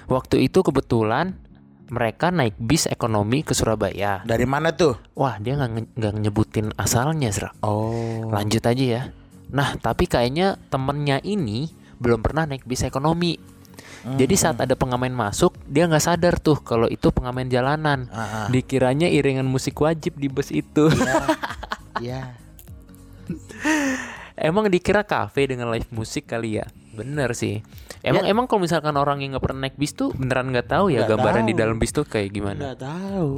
Waktu 0.10 0.50
itu 0.50 0.66
kebetulan 0.66 1.38
mereka 1.94 2.34
naik 2.34 2.58
bis 2.58 2.89
ekonomi 2.89 3.46
ke 3.46 3.54
Surabaya. 3.54 4.25
Dari 4.25 4.50
mana 4.50 4.74
tuh? 4.74 4.98
Wah, 5.13 5.38
dia 5.38 5.56
nggak 5.56 5.94
nggak 5.94 6.13
nyebutin 6.25 6.74
asalnya, 6.74 7.30
Serak. 7.30 7.54
Oh. 7.62 8.25
Lanjut 8.34 8.66
aja 8.66 8.82
ya. 8.84 9.01
Nah, 9.51 9.80
tapi 9.80 10.06
kayaknya 10.06 10.60
temennya 10.68 11.24
ini 11.24 11.72
belum 11.98 12.22
pernah 12.22 12.46
naik 12.46 12.68
bis 12.68 12.84
ekonomi. 12.84 13.58
Jadi 14.08 14.39
saat 14.39 14.56
ada 14.63 14.72
pengamen 14.72 15.12
masuk, 15.12 15.58
dia 15.68 15.84
nggak 15.84 16.00
sadar 16.00 16.39
tuh 16.39 16.63
kalau 16.63 16.88
itu 16.88 17.12
pengamen 17.12 17.51
jalanan. 17.51 18.08
Ah, 18.08 18.46
ah. 18.46 18.48
Dikiranya 18.48 19.12
iringan 19.12 19.44
musik 19.44 19.75
wajib 19.84 20.16
di 20.16 20.32
bus 20.32 20.48
itu. 20.56 20.88
Iya. 22.00 22.32
emang 24.48 24.70
dikira 24.70 25.04
kafe 25.04 25.51
dengan 25.51 25.74
live 25.74 25.89
musik 25.92 26.30
kali 26.30 26.62
ya? 26.62 26.66
Bener 26.96 27.36
sih. 27.36 27.60
Emang 28.06 28.24
emang 28.24 28.46
kalau 28.46 28.63
misalkan 28.63 28.96
orang 28.96 29.20
yang 29.20 29.36
nggak 29.36 29.44
pernah 29.44 29.68
naik 29.68 29.75
bis 29.75 29.92
tuh 29.92 30.13
beneran 30.16 30.54
nggak 30.54 30.70
tahu 30.72 30.94
ya 30.94 31.04
Nggak 31.04 31.18
gambaran 31.18 31.44
di 31.44 31.54
tahu. 31.58 31.62
dalam 31.66 31.75
bis 31.82 31.92
tuh 31.92 32.06
kayak 32.08 32.30
gimana? 32.32 32.60
Nggak 32.72 32.80
tahu. 32.80 33.32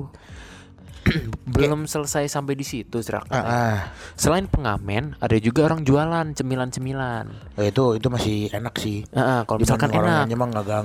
Belum 1.56 1.86
selesai 1.86 2.30
sampai 2.30 2.54
di 2.54 2.64
situ, 2.64 3.02
Serak. 3.02 3.26
Ah, 3.28 3.42
ah. 3.42 3.78
Selain 4.14 4.46
pengamen, 4.46 5.18
ada 5.18 5.36
juga 5.42 5.66
orang 5.66 5.82
jualan 5.84 6.28
cemilan-cemilan. 6.34 7.26
Oh, 7.58 7.64
itu 7.66 7.86
itu 7.98 8.08
masih 8.08 8.38
enak 8.54 8.76
sih. 8.78 9.04
Ah, 9.12 9.20
ah, 9.20 9.42
kalau 9.44 9.60
misalkan 9.60 9.90
enak. 9.92 10.30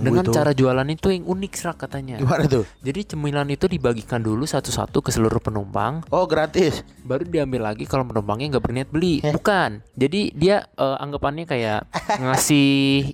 Dengan 0.01 0.25
itu. 0.25 0.33
cara 0.33 0.51
jualan 0.51 0.89
itu 0.89 1.09
yang 1.13 1.25
unik 1.29 1.53
serak 1.55 1.79
katanya. 1.79 2.17
Gimana 2.19 2.45
tuh? 2.49 2.65
Jadi 2.81 3.01
cemilan 3.15 3.49
itu 3.53 3.69
dibagikan 3.69 4.25
dulu 4.25 4.49
satu-satu 4.49 5.05
ke 5.05 5.11
seluruh 5.13 5.39
penumpang, 5.39 6.03
Oh, 6.09 6.25
gratis. 6.25 6.83
baru 7.05 7.25
diambil 7.29 7.71
lagi 7.73 7.85
kalau 7.85 8.09
penumpangnya 8.09 8.57
nggak 8.57 8.65
berniat 8.65 8.89
beli. 8.89 9.21
Eh. 9.21 9.33
Bukan. 9.35 9.85
Jadi 9.95 10.33
dia 10.35 10.65
eh, 10.67 10.97
anggapannya 10.99 11.45
kayak 11.45 11.87
ngasih 12.25 12.69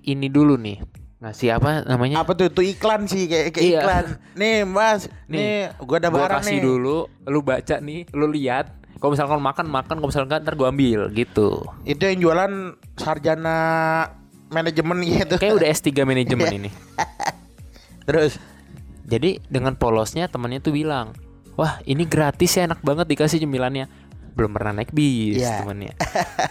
ini 0.06 0.30
dulu 0.30 0.54
nih. 0.56 0.78
Ngasih 1.20 1.48
apa 1.52 1.84
namanya? 1.84 2.24
Apa 2.24 2.32
tuh? 2.32 2.48
Itu 2.48 2.64
iklan 2.64 3.04
sih 3.04 3.28
kayak 3.28 3.52
kayak 3.52 3.60
Iya. 3.62 3.78
iklan. 3.78 4.04
Nih, 4.34 4.56
Mas. 4.64 5.04
Nih, 5.28 5.36
Nih, 5.36 5.56
gua 5.78 5.96
ada 5.96 6.08
Gua 6.08 6.18
barang 6.18 6.40
kasih 6.40 6.56
nih. 6.56 6.62
dulu, 6.64 6.96
lu 7.22 7.40
baca 7.40 7.76
nih, 7.78 8.00
lu 8.10 8.26
lihat. 8.26 8.66
Kalau 8.96 9.12
misalkan 9.12 9.36
makan 9.38 9.66
makan, 9.66 9.94
kalau 9.96 10.08
misalkan 10.08 10.40
ntar 10.40 10.56
gua 10.56 10.68
ambil 10.68 11.08
gitu. 11.10 11.60
Itu 11.84 12.02
yang 12.02 12.20
jualan 12.20 12.52
sarjana 12.96 13.56
manajemen 14.48 14.96
gitu. 15.08 15.36
Kayak 15.36 15.54
udah 15.56 15.68
S3 15.70 15.88
manajemen 16.02 16.48
ini. 16.50 16.70
Terus 18.08 18.40
Jadi 19.04 19.42
dengan 19.44 19.74
polosnya 19.74 20.24
temannya 20.24 20.62
tuh 20.62 20.70
bilang, 20.70 21.10
wah 21.52 21.82
ini 21.82 22.06
gratis 22.06 22.54
ya 22.54 22.64
enak 22.64 22.78
banget 22.78 23.10
dikasih 23.10 23.42
cemilannya. 23.42 23.90
Belum 24.32 24.50
pernah 24.50 24.72
naik 24.72 24.90
bis 24.90 25.38
Iya. 25.38 25.60
temennya. 25.60 25.94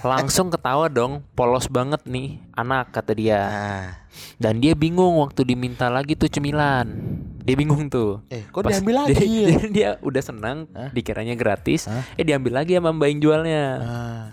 Langsung 0.01 0.47
ketawa 0.47 0.85
dong, 0.85 1.23
polos 1.31 1.65
banget 1.65 2.03
nih 2.03 2.43
anak 2.51 2.91
kata 2.91 3.11
dia. 3.11 3.39
nah. 3.41 3.87
Dan 4.35 4.57
dia 4.57 4.73
bingung 4.73 5.15
waktu 5.17 5.45
diminta 5.45 5.87
lagi 5.87 6.13
tuh 6.13 6.27
cemilan. 6.27 6.87
Dia 7.39 7.55
bingung 7.55 7.87
tuh. 7.87 8.19
Eh, 8.27 8.43
kok 8.45 8.61
Pas- 8.61 8.73
diambil 8.73 8.95
lagi? 9.01 9.15
Dia, 9.15 9.29
dia, 9.47 9.59
dia 9.69 9.89
udah 9.99 10.21
senang, 10.21 10.67
Hah? 10.69 10.91
dikiranya 10.91 11.33
gratis. 11.33 11.85
Hah? 11.85 12.03
Eh 12.13 12.23
diambil 12.23 12.57
lagi 12.57 12.73
sama 12.73 12.91
mbak 12.91 13.07
yang 13.07 13.19
jualnya. 13.21 13.63
Ah. 13.79 14.25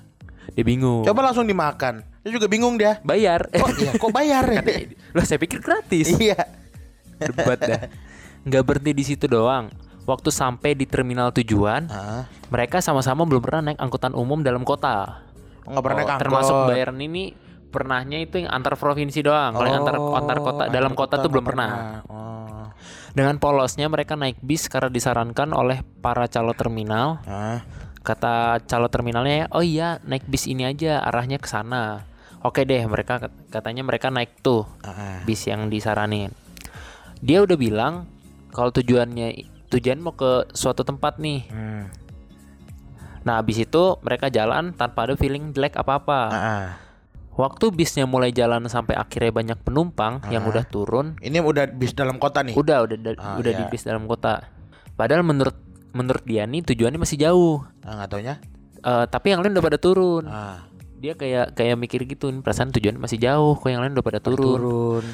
Dia 0.48 0.64
bingung. 0.64 1.02
Coba 1.02 1.20
langsung 1.22 1.44
dimakan. 1.44 2.02
Dia 2.20 2.30
juga 2.32 2.46
bingung 2.46 2.74
dia. 2.74 2.98
bayar. 3.02 3.46
Kok 3.48 3.68
iya, 3.76 3.90
kok 3.94 4.11
bayar 4.11 4.44
ya? 4.48 4.61
Loh 5.14 5.22
saya 5.22 5.38
pikir 5.38 5.61
gratis. 5.61 6.11
Iya. 6.12 6.35
Debat 7.16 7.56
dah. 7.56 7.80
Nggak 8.42 8.62
berhenti 8.64 8.92
di 8.92 9.04
situ 9.04 9.26
doang. 9.26 9.70
Waktu 10.07 10.31
sampai 10.31 10.73
di 10.73 10.87
terminal 10.87 11.35
tujuan, 11.35 11.90
Ah, 11.90 12.31
mereka 12.49 12.79
sama-sama 12.79 13.27
belum 13.27 13.42
pernah 13.42 13.71
naik 13.71 13.79
angkutan 13.79 14.14
umum 14.14 14.38
dalam 14.40 14.62
kota. 14.62 15.27
nggak 15.66 15.83
pernah 15.83 15.97
naik 15.99 16.07
Oh, 16.07 16.12
angkot. 16.14 16.23
termasuk 16.23 16.57
bayaran 16.71 16.99
ini 17.03 17.35
pernahnya 17.69 18.23
itu 18.23 18.38
yang 18.38 18.55
antar 18.55 18.79
provinsi 18.79 19.19
doang. 19.19 19.51
Kalau 19.51 19.66
yang 19.66 19.83
antar 19.83 19.99
antar 19.99 20.38
kota 20.38 20.62
Oh, 20.62 20.71
dalam 20.71 20.95
antar 20.95 21.01
kota 21.03 21.14
tuh 21.19 21.29
belum 21.29 21.42
pernah. 21.42 21.71
Oh. 22.07 22.71
Dengan 23.11 23.35
polosnya 23.37 23.90
mereka 23.90 24.14
naik 24.14 24.38
bis 24.38 24.71
karena 24.71 24.87
disarankan 24.87 25.51
oleh 25.51 25.83
para 25.99 26.31
calo 26.31 26.55
terminal. 26.55 27.19
Ah, 27.27 27.66
Kata 27.99 28.62
calo 28.62 28.87
terminalnya, 28.87 29.51
"Oh 29.51 29.66
iya, 29.66 29.99
naik 30.07 30.31
bis 30.31 30.47
ini 30.47 30.62
aja, 30.62 31.03
arahnya 31.03 31.42
ke 31.42 31.51
sana." 31.51 32.07
Oke 32.47 32.62
deh, 32.62 32.79
mereka 32.87 33.19
katanya 33.51 33.83
mereka 33.83 34.14
naik 34.14 34.38
tuh 34.38 34.62
ah. 34.87 35.27
bis 35.27 35.42
yang 35.42 35.66
disaranin. 35.66 36.31
Dia 37.19 37.42
udah 37.42 37.59
bilang 37.59 38.07
kalau 38.55 38.71
tujuannya 38.71 39.56
tujuan 39.68 39.98
mau 39.98 40.12
ke 40.12 40.46
suatu 40.50 40.83
tempat 40.83 41.16
nih. 41.16 41.46
Hmm. 41.48 41.85
Nah, 43.22 43.42
habis 43.42 43.59
itu 43.59 43.83
mereka 44.00 44.29
jalan 44.29 44.70
tanpa 44.72 45.02
ada 45.02 45.14
feeling 45.14 45.50
jelek 45.50 45.74
apa-apa. 45.74 46.20
Ah, 46.26 46.38
ah. 46.38 46.66
Waktu 47.37 47.68
bisnya 47.68 48.07
mulai 48.07 48.31
jalan 48.31 48.64
sampai 48.64 48.94
akhirnya 48.94 49.29
banyak 49.29 49.59
penumpang 49.61 50.24
yang 50.26 50.46
Ah. 50.46 50.50
udah 50.50 50.64
turun, 50.64 51.18
Ini 51.18 51.38
udah 51.38 51.68
bis 51.68 51.92
dalam 51.92 52.16
kota 52.16 52.40
nih. 52.40 52.55
udah 52.55 52.87
udah 52.87 52.96
da- 52.96 53.18
Ah, 53.18 53.37
udah 53.37 53.52
iya. 53.52 53.59
di 53.59 53.64
bis 53.66 53.83
dalam 53.83 54.07
kota. 54.07 54.46
Padahal 54.94 55.20
menurut 55.20 55.59
menurut 55.92 56.22
dia 56.22 56.44
nih 56.44 56.61
tujuannya 56.62 56.96
masih 56.96 57.18
jauh. 57.18 57.61
Ah, 57.81 57.98
nggak 57.98 58.09
taunya? 58.09 58.35
Eh, 58.79 59.05
tapi 59.07 59.26
yang 59.29 59.42
lain 59.42 59.52
udah 59.52 59.64
pada 59.64 59.76
turun. 59.76 60.24
Ah, 60.24 60.64
Dia 60.96 61.12
kayak 61.12 61.52
kayak 61.52 61.76
mikir 61.76 62.00
gitu, 62.07 62.31
"Ini 62.31 62.40
perasaan 62.40 62.72
tujuan 62.72 62.96
masih 62.96 63.18
jauh, 63.18 63.52
kok 63.55 63.68
yang 63.68 63.85
lain 63.85 63.92
udah 63.92 64.00
pada 64.02 64.16
turun. 64.16 64.57
turun. 64.57 65.05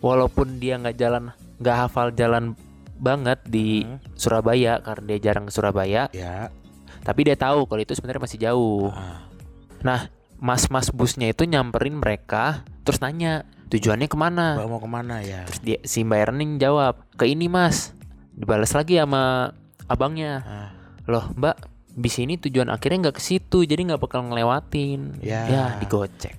Walaupun 0.00 0.58
dia 0.58 0.74
nggak 0.74 0.96
jalan, 0.96 1.30
nggak 1.56 1.76
hafal 1.78 2.10
jalan 2.10 2.58
banget 3.00 3.40
di 3.42 3.82
Hmm. 3.82 3.98
Surabaya 4.14 4.78
karena 4.78 5.04
dia 5.08 5.18
jarang 5.26 5.48
ke 5.48 5.52
Surabaya, 5.52 6.06
Ya. 6.12 6.52
tapi 7.00 7.24
dia 7.24 7.34
tahu 7.34 7.64
kalau 7.64 7.80
itu 7.80 7.96
sebenarnya 7.96 8.22
masih 8.22 8.38
jauh. 8.38 8.92
Ah. 8.92 9.24
Nah, 9.80 10.00
mas-mas 10.36 10.92
busnya 10.92 11.26
itu 11.26 11.42
nyamperin 11.42 11.96
mereka, 11.96 12.62
terus 12.82 13.00
nanya 13.00 13.42
tujuannya 13.68 14.06
ke 14.06 14.14
mana. 14.14 14.54
Mbak 14.54 14.68
mau 14.68 14.78
ke 14.78 14.90
mana 14.90 15.16
ya? 15.20 15.48
Terus 15.48 15.60
dia 15.60 15.78
si 15.82 16.04
Mbak 16.04 16.20
Erning 16.20 16.52
jawab 16.56 17.00
ke 17.14 17.24
ini 17.24 17.48
mas. 17.48 17.96
Dibalas 18.32 18.72
lagi 18.72 18.96
sama 18.96 19.52
abangnya. 19.86 20.32
Ah. 20.44 20.70
Loh 21.04 21.32
Mbak, 21.34 21.56
bis 21.92 22.16
ini 22.16 22.36
tujuan 22.36 22.68
akhirnya 22.68 23.08
nggak 23.08 23.16
ke 23.16 23.22
situ, 23.22 23.64
jadi 23.64 23.80
nggak 23.82 24.00
bakal 24.00 24.22
ngelewatin. 24.22 25.18
Ya. 25.20 25.76
digocek. 25.80 26.36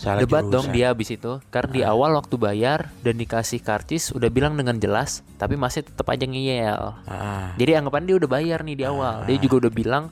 Salah 0.00 0.24
Debat 0.24 0.40
jurusan. 0.40 0.54
dong 0.56 0.66
dia 0.72 0.96
abis 0.96 1.12
itu, 1.12 1.44
karena 1.52 1.72
di 1.76 1.82
awal 1.84 2.16
waktu 2.16 2.40
bayar 2.40 2.88
dan 3.04 3.20
dikasih 3.20 3.60
karcis 3.60 4.16
udah 4.16 4.32
bilang 4.32 4.56
dengan 4.56 4.80
jelas, 4.80 5.20
tapi 5.36 5.60
masih 5.60 5.84
tetap 5.84 6.08
aja 6.08 6.24
ngeyel. 6.24 6.96
Ah. 7.04 7.52
Jadi 7.60 7.76
anggapan 7.76 8.08
dia 8.08 8.16
udah 8.16 8.24
bayar 8.32 8.64
nih 8.64 8.80
di 8.80 8.84
awal. 8.88 9.28
Dia 9.28 9.36
juga 9.36 9.68
udah 9.68 9.72
bilang 9.76 10.08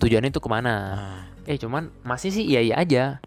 tujuannya 0.00 0.32
itu 0.32 0.40
ke 0.40 0.48
mana. 0.48 0.72
Ah. 0.72 1.20
Eh 1.44 1.60
cuman 1.60 1.92
masih 2.00 2.32
sih 2.32 2.48
iya 2.48 2.64
iya 2.64 2.80
aja. 2.80 3.20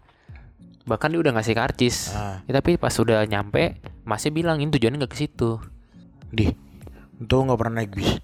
Bahkan 0.82 1.14
dia 1.14 1.20
udah 1.22 1.30
ngasih 1.30 1.54
karcis. 1.54 2.10
Ah. 2.10 2.42
Ya, 2.50 2.58
tapi 2.58 2.74
pas 2.74 2.98
udah 2.98 3.22
nyampe 3.22 3.78
masih 4.02 4.34
bilang 4.34 4.58
ini 4.58 4.66
tujuannya 4.66 5.06
nggak 5.06 5.14
ke 5.14 5.18
situ. 5.30 5.62
Di. 6.26 6.50
Untung 7.22 7.54
nggak 7.54 7.58
pernah 7.62 7.86
naik 7.86 7.94
bis. 7.94 8.18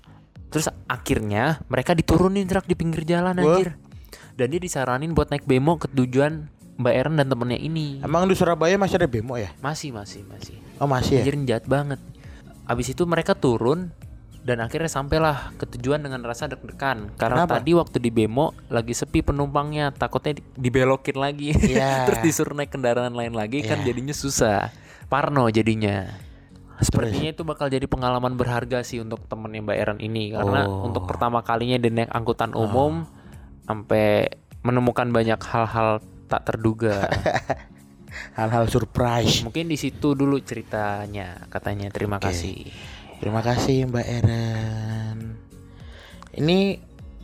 Terus 0.50 0.66
akhirnya 0.90 1.62
mereka 1.70 1.94
diturunin 1.94 2.50
truk 2.50 2.66
di 2.66 2.74
pinggir 2.74 3.06
jalan 3.06 3.38
Wah. 3.38 3.62
anjir. 3.62 3.78
Dan 4.34 4.50
dia 4.50 4.58
disaranin 4.58 5.14
buat 5.14 5.30
naik 5.30 5.46
bemo 5.46 5.78
ke 5.78 5.86
tujuan 5.86 6.55
Mbak 6.76 6.94
Eren 6.94 7.14
dan 7.16 7.26
temennya 7.26 7.56
ini. 7.56 8.00
Emang 8.00 8.24
di 8.24 8.34
Surabaya 8.34 8.76
masih 8.76 8.96
ada 8.96 9.08
bemo 9.08 9.34
ya? 9.34 9.48
Masih 9.58 9.90
masih 9.90 10.22
masih. 10.24 10.56
Oh 10.76 10.84
masih 10.84 11.18
ya? 11.18 11.22
Anjir 11.24 11.36
jahat 11.44 11.64
banget. 11.64 12.00
Abis 12.64 12.92
itu 12.92 13.02
mereka 13.02 13.32
turun 13.32 13.88
dan 14.42 14.62
akhirnya 14.62 14.86
sampailah 14.86 15.50
ke 15.56 15.66
tujuan 15.66 15.98
dengan 15.98 16.22
rasa 16.22 16.46
deg-degan 16.46 17.10
karena 17.18 17.42
Kenapa? 17.42 17.58
tadi 17.58 17.74
waktu 17.74 17.98
di 17.98 18.14
bemo 18.14 18.54
lagi 18.68 18.94
sepi 18.94 19.18
penumpangnya 19.18 19.90
takutnya 19.90 20.38
di- 20.38 20.46
dibelokin 20.54 21.18
lagi 21.18 21.50
Iya. 21.74 22.06
terus 22.06 22.22
disuruh 22.22 22.54
naik 22.54 22.70
kendaraan 22.70 23.10
lain 23.10 23.34
lagi 23.34 23.66
kan 23.66 23.82
Iya. 23.82 23.90
jadinya 23.90 24.14
susah 24.14 24.70
parno 25.10 25.50
jadinya 25.50 26.14
sepertinya 26.78 27.34
itu 27.34 27.42
bakal 27.42 27.66
jadi 27.66 27.90
pengalaman 27.90 28.38
berharga 28.38 28.86
sih 28.86 29.02
untuk 29.02 29.26
temennya 29.26 29.66
Mbak 29.66 29.78
Eran 29.82 29.98
ini 29.98 30.30
karena 30.30 30.70
Oh. 30.70 30.86
untuk 30.86 31.10
pertama 31.10 31.42
kalinya 31.42 31.82
dia 31.82 31.90
naik 31.90 32.14
angkutan 32.14 32.54
umum 32.54 33.02
sampai 33.66 34.30
menemukan 34.62 35.10
banyak 35.10 35.42
hal-hal 35.42 35.98
tak 36.26 36.52
terduga 36.52 37.06
Hal-hal 38.38 38.68
surprise. 38.68 39.44
mungkin 39.44 39.68
di 39.68 39.76
situ 39.80 40.12
dulu 40.12 40.40
ceritanya 40.40 41.46
katanya 41.48 41.88
terima 41.88 42.16
Oke. 42.20 42.28
kasih 42.32 42.56
Terima 43.16 43.40
kasih 43.40 43.88
Mbak 43.88 44.06
Eren. 44.06 45.18
Ini 46.36 46.58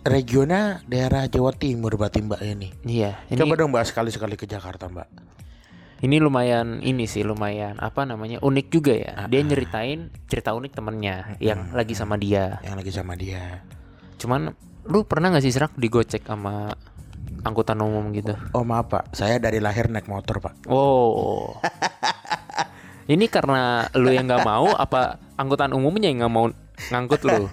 regionnya 0.03 0.81
daerah 0.89 1.29
Jawa 1.29 1.53
Timur 1.53 1.95
berarti 2.01 2.25
Mbak 2.25 2.41
ini. 2.43 2.69
iya 2.89 3.21
ini 3.29 3.39
Coba 3.39 3.61
dong 3.61 3.77
Mbak 3.77 3.93
sekali-sekali 3.93 4.35
ke 4.41 4.49
Jakarta 4.49 4.89
Mbak. 4.89 5.09
Ini 6.03 6.19
lumayan 6.19 6.83
ini 6.83 7.07
sih 7.07 7.23
lumayan 7.23 7.79
apa 7.79 8.03
namanya 8.09 8.43
unik 8.43 8.67
juga 8.73 8.97
ya. 8.97 9.29
Dia 9.29 9.45
nyeritain 9.45 10.11
cerita 10.27 10.57
unik 10.57 10.73
temennya 10.75 11.37
yang 11.39 11.71
lagi 11.77 11.95
sama 11.95 12.17
dia. 12.19 12.59
Yang 12.65 12.75
lagi 12.83 12.93
sama 12.97 13.13
dia. 13.15 13.63
Cuman 14.19 14.51
lu 14.89 15.07
pernah 15.07 15.31
nggak 15.31 15.45
sih 15.45 15.55
serak 15.55 15.77
digocek 15.79 16.27
sama 16.27 16.75
angkutan 17.43 17.79
umum 17.83 18.11
gitu? 18.15 18.35
Oh 18.55 18.63
maaf 18.63 18.91
Pak, 18.91 19.15
saya 19.15 19.39
dari 19.43 19.59
lahir 19.59 19.91
naik 19.91 20.07
motor 20.07 20.39
Pak. 20.39 20.67
Oh. 20.71 21.59
ini 23.13 23.27
karena 23.27 23.91
lu 23.99 24.15
yang 24.15 24.31
nggak 24.31 24.47
mau 24.47 24.71
apa 24.73 25.19
angkutan 25.35 25.75
umumnya 25.75 26.09
yang 26.11 26.27
nggak 26.27 26.35
mau 26.35 26.47
ngangkut 26.91 27.23
lu? 27.27 27.47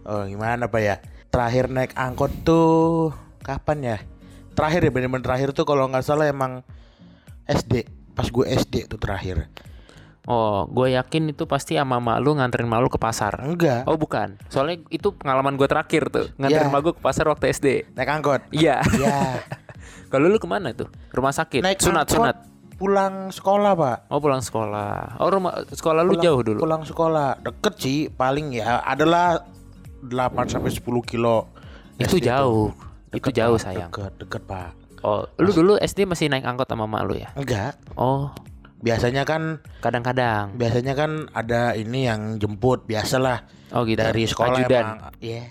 Oh 0.00 0.24
gimana 0.24 0.64
Pak 0.64 0.80
ya? 0.80 0.96
Terakhir 1.28 1.68
naik 1.68 1.92
angkot 1.92 2.32
tuh 2.42 3.12
kapan 3.44 3.78
ya? 3.84 3.96
Terakhir 4.56 4.88
ya 4.88 4.90
bener-bener 4.90 5.22
terakhir 5.22 5.52
tuh 5.52 5.68
kalau 5.68 5.86
nggak 5.92 6.02
salah 6.02 6.24
emang 6.24 6.64
SD. 7.44 7.84
Pas 8.16 8.24
gue 8.24 8.44
SD 8.48 8.88
tuh 8.88 8.96
terakhir. 8.96 9.52
Oh, 10.22 10.66
gue 10.66 10.92
yakin 10.92 11.28
itu 11.28 11.44
pasti 11.44 11.74
sama 11.74 11.96
mak 11.96 12.20
lu 12.20 12.34
nganterin 12.34 12.64
mak 12.64 12.80
lu 12.80 12.88
ke 12.88 12.96
pasar. 12.96 13.40
Enggak. 13.40 13.84
Oh 13.84 13.96
bukan, 13.96 14.36
soalnya 14.46 14.84
itu 14.88 15.10
pengalaman 15.10 15.54
gue 15.54 15.64
terakhir 15.64 16.08
tuh 16.08 16.28
nganterin 16.36 16.66
Ya. 16.66 16.70
mak 16.70 16.80
gue 16.82 16.92
ke 16.92 17.00
pasar 17.00 17.24
waktu 17.26 17.48
SD. 17.48 17.66
Naik 17.92 18.10
angkot. 18.10 18.40
Iya. 18.50 18.84
Ya. 18.94 19.40
Kalau 20.12 20.26
lu 20.26 20.36
ke 20.36 20.44
mana 20.44 20.70
tuh? 20.70 20.90
Rumah 21.08 21.30
sakit? 21.30 21.62
naik 21.62 21.78
sunat, 21.78 22.04
angkot 22.04 22.16
sunat. 22.16 22.36
Pulang 22.76 23.28
sekolah 23.28 23.72
Pak. 23.72 23.98
Oh 24.08 24.18
pulang 24.18 24.40
sekolah. 24.40 25.16
Oh 25.16 25.28
rumah 25.28 25.52
sekolah 25.66 26.00
lu 26.00 26.14
Pulang- 26.14 26.24
jauh 26.24 26.40
dulu. 26.42 26.58
Pulang 26.60 26.82
sekolah 26.82 27.28
deket 27.38 27.74
sih 27.76 27.98
paling 28.08 28.52
ya 28.52 28.80
adalah 28.80 29.40
8 30.00 30.08
sampai 30.46 30.68
10 30.70 30.80
kilo. 31.02 31.48
Itu 31.96 32.16
SD 32.16 32.24
jauh. 32.26 32.72
Itu 33.10 33.28
Deket, 33.28 33.32
jauh 33.36 33.54
Pak. 33.54 33.62
sayang. 33.62 33.90
Deket, 33.90 34.12
deket 34.18 34.42
Pak. 34.44 34.70
Oh, 35.00 35.24
lu 35.36 35.48
dulu 35.50 35.72
SD 35.76 36.04
masih 36.04 36.28
naik 36.28 36.44
angkot 36.44 36.64
sama 36.64 36.84
mak 36.84 37.04
lu 37.04 37.16
ya? 37.16 37.28
Enggak. 37.34 37.76
Oh, 37.94 38.32
Biasanya 38.80 39.22
kan 39.22 39.60
kadang-kadang. 39.78 40.56
biasanya 40.56 40.96
kan 40.96 41.28
ada 41.30 41.72
ini 41.72 42.04
yang 42.04 42.36
jemput 42.36 42.82
biasalah 42.82 43.44
Oh 43.70 43.84
gitu. 43.84 44.00
dari 44.00 44.24
sekolah 44.24 44.56
Ajudan. 44.56 44.84
emang. 44.96 44.98
Iya. 45.20 45.42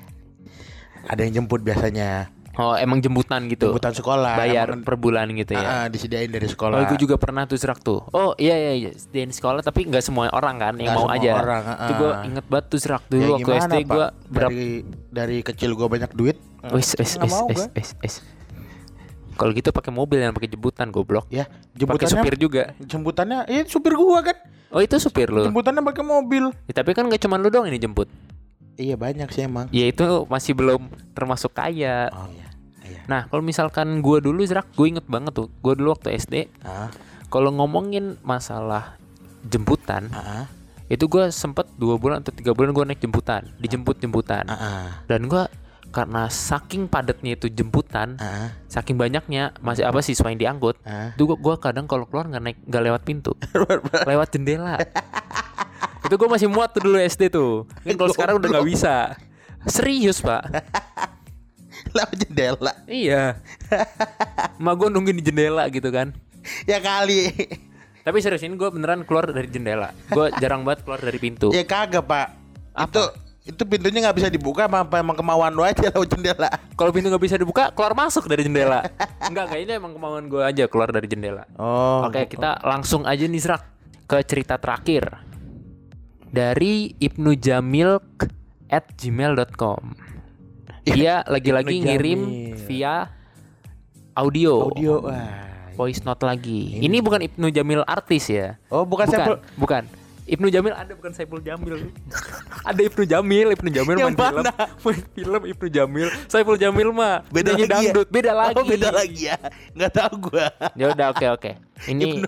Ada 1.05 1.21
yang 1.21 1.33
jemput 1.35 1.61
biasanya. 1.61 2.33
Oh, 2.57 2.75
emang 2.75 2.99
jemputan 2.99 3.47
gitu. 3.47 3.71
Jemputan 3.71 3.93
sekolah. 3.93 4.35
Bayar 4.35 4.67
emang- 4.67 4.83
per 4.83 4.97
bulan 4.97 5.31
gitu 5.31 5.55
ya. 5.55 5.63
Ah, 5.63 5.87
disediain 5.87 6.27
dari 6.27 6.43
Oh, 6.43 6.51
sekolah. 6.51 6.83
gue 6.83 6.99
juga 6.99 7.15
pernah 7.15 7.45
tuh 7.45 7.55
serak 7.55 7.79
tuh. 7.79 8.03
Oh 8.09 8.35
iya 8.35 8.51
iya 8.51 8.73
iya, 8.75 8.91
di 8.91 9.31
sekolah 9.31 9.61
tapi 9.61 9.87
nggak 9.87 10.01
semua 10.01 10.27
orang 10.29 10.59
kan 10.59 10.73
yang 10.75 10.91
Nggak 10.91 10.99
mau 10.99 11.07
aja. 11.07 11.31
orang, 11.37 11.63
Itu 11.79 11.93
gue 11.95 12.11
inget 12.27 12.45
banget 12.45 12.65
tuh 12.67 12.79
serak 12.81 13.01
Ya 13.05 13.11
dulu 13.13 13.31
waktu 13.31 13.45
gimana, 13.45 13.63
SD 13.63 13.75
gue 13.85 14.05
berapa? 14.27 14.49
dari 14.49 14.67
dari 15.07 15.37
kecil 15.39 15.71
gua 15.71 15.87
banyak 15.87 16.11
duit. 16.11 16.35
Wis 16.67 16.97
wis 16.99 17.15
wis 17.15 17.35
wis 17.71 17.89
wis. 18.01 18.15
Kalau 19.39 19.51
gitu 19.51 19.71
pakai 19.71 19.87
mobil 19.89 20.19
yang 20.19 20.35
pakai 20.35 20.51
jemputan 20.51 20.91
goblok. 20.91 21.31
Ya, 21.31 21.47
Pakai 21.47 21.79
jemputannya 21.79 22.11
supir 22.11 22.35
juga. 22.35 22.63
jemputannya 22.77 23.39
iya 23.47 23.63
supir 23.63 23.95
gua 23.95 24.19
kan. 24.19 24.35
Oh 24.69 24.83
itu 24.83 24.99
supir 24.99 25.31
lu. 25.31 25.41
Jemputannya 25.41 25.79
pakai 25.81 26.03
mobil. 26.03 26.51
Ya, 26.67 26.73
tapi 26.75 26.91
kan 26.91 27.07
gak 27.07 27.17
cuma 27.17 27.39
lu 27.39 27.47
dong 27.47 27.63
ini 27.63 27.79
jemput. 27.79 28.11
Iya 28.75 28.95
banyak 28.95 29.31
sih 29.31 29.43
emang. 29.43 29.71
Ya 29.71 29.87
itu 29.87 30.03
masih 30.25 30.51
belum 30.53 30.87
termasuk 31.13 31.51
kaya. 31.51 32.11
Oh 32.11 32.27
iya. 32.29 32.47
Iya. 32.81 33.01
Nah 33.05 33.21
kalau 33.25 33.39
misalkan 33.39 33.99
gua 33.99 34.19
dulu 34.19 34.43
Zrak, 34.43 34.67
gue 34.69 34.87
inget 34.89 35.05
banget 35.05 35.31
tuh. 35.31 35.47
Gue 35.57 35.73
dulu 35.73 35.91
waktu 35.91 36.13
SD, 36.13 36.51
Ah, 36.61 36.91
kalau 37.27 37.49
ngomongin 37.49 38.19
masalah 38.21 38.99
jemputan, 39.41 40.09
ah, 40.09 40.47
itu 40.85 41.05
gue 41.05 41.29
sempet 41.29 41.63
dua 41.73 41.95
bulan 41.95 42.19
atau 42.19 42.29
tiga 42.29 42.51
bulan 42.51 42.71
gue 42.71 42.83
naik 42.85 42.99
jemputan, 42.99 43.47
dijemput 43.57 43.97
jemputan. 43.97 44.43
ah, 44.45 44.99
Dan 45.05 45.27
gua 45.27 45.47
karena 45.89 46.29
saking 46.29 46.85
padatnya 46.85 47.33
itu 47.33 47.49
jemputan, 47.49 48.15
ah, 48.21 48.53
saking 48.69 48.95
banyaknya 48.95 49.53
masih 49.59 49.85
apa 49.85 50.01
siswa 50.05 50.29
yang 50.29 50.39
diangkut, 50.39 50.77
itu 51.17 51.23
gua, 51.25 51.37
gua 51.37 51.55
kadang 51.57 51.89
kalau 51.89 52.05
keluar 52.05 52.29
nggak 52.29 52.43
naik 52.45 52.57
nggak 52.65 52.83
lewat 52.85 53.01
pintu, 53.05 53.33
lewat 54.09 54.27
jendela. 54.33 54.77
itu 56.09 56.15
gue 56.17 56.29
masih 56.29 56.49
muat 56.49 56.73
tuh 56.73 56.81
dulu 56.81 56.97
SD 56.97 57.29
tuh. 57.29 57.69
Kan 57.85 57.93
kalau 57.93 58.09
sekarang 58.09 58.35
udah 58.41 58.49
nggak 58.49 58.65
bisa. 58.65 59.13
Serius 59.69 60.25
pak? 60.25 60.41
Lewat 61.95 62.15
jendela. 62.17 62.73
Iya. 62.89 63.37
Ma 64.57 64.73
gue 64.73 64.89
nungguin 64.89 65.21
di 65.21 65.25
jendela 65.29 65.69
gitu 65.69 65.93
kan. 65.93 66.17
Ya 66.65 66.81
kali. 66.81 67.29
Tapi 68.01 68.17
serius 68.25 68.41
ini 68.41 68.57
gue 68.57 68.69
beneran 68.73 69.05
keluar 69.05 69.29
dari 69.29 69.45
jendela. 69.53 69.93
Gue 70.09 70.33
jarang 70.41 70.65
banget 70.65 70.81
keluar 70.81 70.97
dari 70.97 71.19
pintu. 71.21 71.53
Ya 71.53 71.61
kagak, 71.61 72.09
Pak. 72.09 72.27
Apa? 72.73 72.89
Itu 72.89 73.03
itu 73.47 73.63
pintunya 73.65 74.03
nggak 74.03 74.17
bisa 74.19 74.29
dibuka 74.29 74.67
apa, 74.67 74.83
apa 74.83 74.95
emang 74.99 75.15
kemauan 75.15 75.51
lu 75.55 75.63
aja 75.63 75.89
lewat 75.89 76.09
jendela. 76.11 76.49
Kalau 76.75 76.91
pintu 76.91 77.07
nggak 77.09 77.23
bisa 77.23 77.35
dibuka, 77.39 77.71
keluar 77.71 77.95
masuk 77.95 78.27
dari 78.27 78.45
jendela. 78.45 78.85
Enggak, 79.25 79.49
enggak 79.49 79.59
ini 79.63 79.71
emang 79.79 79.91
kemauan 79.95 80.25
gue 80.27 80.41
aja 80.43 80.63
keluar 80.67 80.91
dari 80.91 81.07
jendela. 81.07 81.47
Oh. 81.55 82.05
Oke, 82.05 82.27
kita 82.29 82.59
langsung 82.61 83.07
aja 83.07 83.23
nih 83.23 83.41
Zrak 83.41 83.63
ke 84.09 84.17
cerita 84.27 84.59
terakhir 84.61 85.23
dari 86.29 86.93
Ibnu 86.97 87.33
Jamil 87.39 87.97
at 88.69 88.85
gmail.com. 88.93 89.97
Dia 90.85 91.21
lagi-lagi 91.25 91.85
ngirim 91.85 92.21
via 92.65 93.09
audio, 94.13 94.69
Audio. 94.73 95.05
Wah. 95.05 95.73
voice 95.77 96.01
note 96.03 96.25
lagi. 96.25 96.81
Ini 96.81 96.99
bukan 96.99 97.23
Ibnu 97.23 97.49
Jamil 97.53 97.81
artis 97.87 98.29
ya? 98.29 98.59
Oh, 98.67 98.83
bukan, 98.83 99.07
bukan, 99.09 99.39
bukan. 99.55 99.83
Ibnu 100.29 100.47
Jamil 100.47 100.77
ada 100.77 100.93
bukan 100.93 101.09
Saiful 101.09 101.41
Jamil. 101.41 101.89
ada 102.61 102.81
Ibnu 102.85 103.03
Jamil, 103.03 103.47
Ibnu 103.57 103.69
Jamil 103.73 103.97
main 103.97 104.13
film, 104.13 104.45
mana? 104.45 104.53
main 104.85 105.01
film 105.17 105.41
Ibnu 105.49 105.67
Jamil. 105.67 106.07
Saiful 106.29 106.57
Jamil 106.61 106.93
mah 106.93 107.25
Beda 107.33 107.57
lagi 107.57 107.65
ya? 107.65 107.69
dangdut, 107.73 108.07
beda 108.13 108.31
lagi. 108.37 108.55
Oh, 108.55 108.65
beda 108.65 108.89
lagi 108.93 109.21
ya. 109.25 109.37
Nggak 109.73 109.91
tahu 109.97 110.13
gua. 110.29 110.45
Ya 110.77 110.85
udah 110.93 111.07
oke 111.09 111.25
oke. 111.33 111.51
Ini 111.89 112.21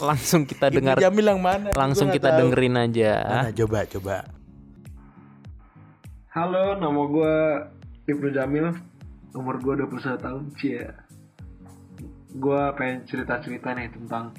langsung 0.00 0.48
kita 0.48 0.72
Ibnu 0.72 0.76
dengar 0.80 0.96
Jamil 0.96 1.26
yang 1.28 1.40
mana? 1.44 1.68
langsung 1.76 2.08
Gua 2.08 2.16
kita 2.16 2.28
tahu. 2.32 2.38
dengerin 2.48 2.74
aja. 2.80 3.12
Mana 3.28 3.50
coba 3.52 3.78
coba. 3.84 4.16
Halo, 6.34 6.74
nama 6.74 7.02
gue 7.06 7.34
Ibnu 8.10 8.28
Jamil, 8.34 8.66
umur 9.32 9.54
gue 9.60 9.86
21 9.86 10.18
tahun, 10.18 10.42
cie. 10.58 10.82
Gue 12.34 12.62
pengen 12.74 13.06
cerita-cerita 13.06 13.70
nih 13.70 13.94
tentang 13.94 14.34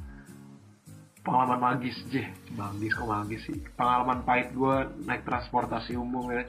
pengalaman 1.25 1.81
magis, 1.81 1.97
jeh. 2.13 2.29
Magis 2.53 2.93
kok 2.93 3.09
magis 3.09 3.41
sih? 3.49 3.57
Pengalaman 3.73 4.21
pahit 4.21 4.53
gue 4.53 4.75
naik 5.09 5.25
transportasi 5.25 5.97
umum 5.97 6.29
ya. 6.29 6.45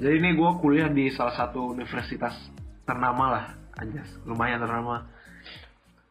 Jadi 0.00 0.14
ini 0.16 0.32
gue 0.32 0.50
kuliah 0.64 0.88
di 0.88 1.12
salah 1.12 1.36
satu 1.36 1.76
universitas 1.76 2.32
ternama 2.88 3.24
lah, 3.28 3.44
anjas, 3.76 4.08
lumayan 4.24 4.64
ternama. 4.64 5.04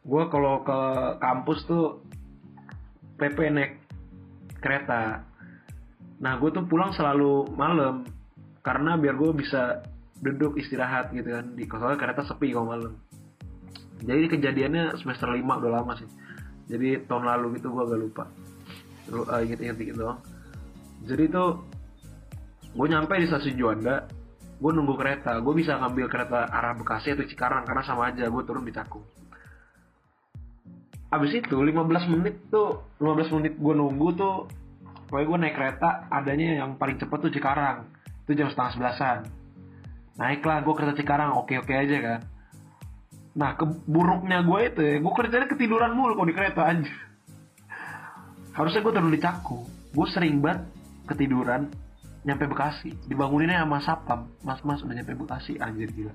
Gue 0.06 0.30
kalau 0.30 0.62
ke 0.62 0.80
kampus 1.18 1.66
tuh 1.66 2.06
PP 3.18 3.38
naik 3.50 3.72
kereta. 4.62 5.26
Nah 6.22 6.38
gue 6.38 6.50
tuh 6.54 6.64
pulang 6.70 6.94
selalu 6.94 7.50
malam 7.54 8.06
karena 8.62 8.94
biar 8.94 9.18
gue 9.18 9.30
bisa 9.34 9.82
duduk 10.22 10.56
istirahat 10.56 11.12
gitu 11.12 11.28
kan 11.28 11.52
di 11.52 11.68
soalnya 11.68 11.98
kereta 11.98 12.22
sepi 12.24 12.54
kalau 12.54 12.70
malam. 12.70 12.94
Jadi 14.02 14.28
kejadiannya 14.28 14.98
semester 15.00 15.30
5 15.32 15.42
udah 15.42 15.72
lama 15.82 15.92
sih. 15.96 16.08
Jadi 16.66 17.06
tahun 17.06 17.24
lalu 17.26 17.62
gitu 17.62 17.70
gue 17.70 17.82
agak 17.82 17.98
lupa. 17.98 18.24
Lu 19.10 19.22
uh, 19.22 19.40
inget-inget 19.42 19.76
dikit 19.78 19.96
doang. 20.02 20.18
Jadi 21.06 21.30
tuh 21.30 21.62
gue 22.74 22.86
nyampe 22.90 23.14
di 23.16 23.26
stasiun 23.30 23.54
Juanda, 23.54 24.06
gue 24.58 24.70
nunggu 24.74 24.94
kereta. 24.98 25.38
Gue 25.38 25.54
bisa 25.54 25.78
ngambil 25.78 26.10
kereta 26.10 26.50
arah 26.50 26.74
Bekasi 26.74 27.14
atau 27.14 27.22
Cikarang 27.22 27.62
karena 27.62 27.82
sama 27.86 28.10
aja 28.10 28.26
gue 28.26 28.42
turun 28.42 28.66
di 28.66 28.74
Cakung. 28.74 29.06
Abis 31.06 31.38
itu 31.38 31.54
15 31.54 32.12
menit 32.18 32.50
tuh 32.50 32.82
15 32.98 33.30
menit 33.38 33.54
gue 33.54 33.74
nunggu 33.78 34.08
tuh 34.18 34.50
Pokoknya 35.06 35.26
gue 35.30 35.38
naik 35.38 35.54
kereta 35.54 36.10
adanya 36.10 36.66
yang 36.66 36.74
paling 36.82 36.98
cepet 36.98 37.18
tuh 37.22 37.30
Cikarang 37.30 37.86
Itu 38.26 38.34
jam 38.34 38.50
setengah 38.50 38.70
sebelasan 38.74 39.18
Naiklah 40.18 40.66
gue 40.66 40.74
kereta 40.74 40.98
Cikarang 40.98 41.38
oke-oke 41.38 41.70
aja 41.70 41.96
kan 42.02 42.20
Nah 43.36 43.52
keburuknya 43.54 44.40
gue 44.40 44.60
itu 44.64 44.80
ya 44.80 44.94
Gue 45.04 45.12
kerjanya 45.12 45.44
ketiduran 45.44 45.92
mulu 45.92 46.16
kalau 46.16 46.28
di 46.28 46.36
kereta 46.36 46.64
aja 46.64 46.94
Harusnya 48.56 48.80
gue 48.80 48.92
turun 48.96 49.12
di 49.12 49.20
Cakung 49.20 49.68
Gue 49.92 50.06
sering 50.08 50.40
banget 50.40 50.64
ketiduran 51.06 51.68
nyampe 52.26 52.50
Bekasi. 52.50 52.90
Dibanguninnya 53.06 53.62
sama 53.62 53.78
sapam. 53.80 54.26
Mas 54.42 54.60
mas 54.66 54.82
udah 54.82 54.98
nyampe 54.98 55.14
Bekasi 55.14 55.56
anjir 55.62 55.88
gila. 55.94 56.12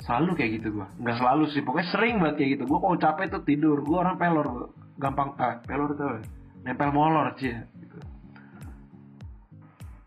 Selalu 0.00 0.32
kayak 0.40 0.50
gitu 0.58 0.80
gua. 0.80 0.88
Nggak 0.96 1.16
selalu 1.20 1.44
sih 1.52 1.60
pokoknya 1.60 1.88
sering 1.92 2.16
banget 2.18 2.34
kayak 2.40 2.50
gitu. 2.56 2.62
Gua 2.64 2.78
kalau 2.80 2.96
capek 2.96 3.26
tuh 3.28 3.42
tidur. 3.44 3.78
Gua 3.84 4.08
orang 4.08 4.16
pelor 4.16 4.72
gampang 4.96 5.36
ah, 5.36 5.60
pelor 5.60 5.92
tuh. 5.94 6.24
Nempel 6.64 6.92
molor 6.92 7.36
cie 7.40 7.56
gitu. 7.80 7.96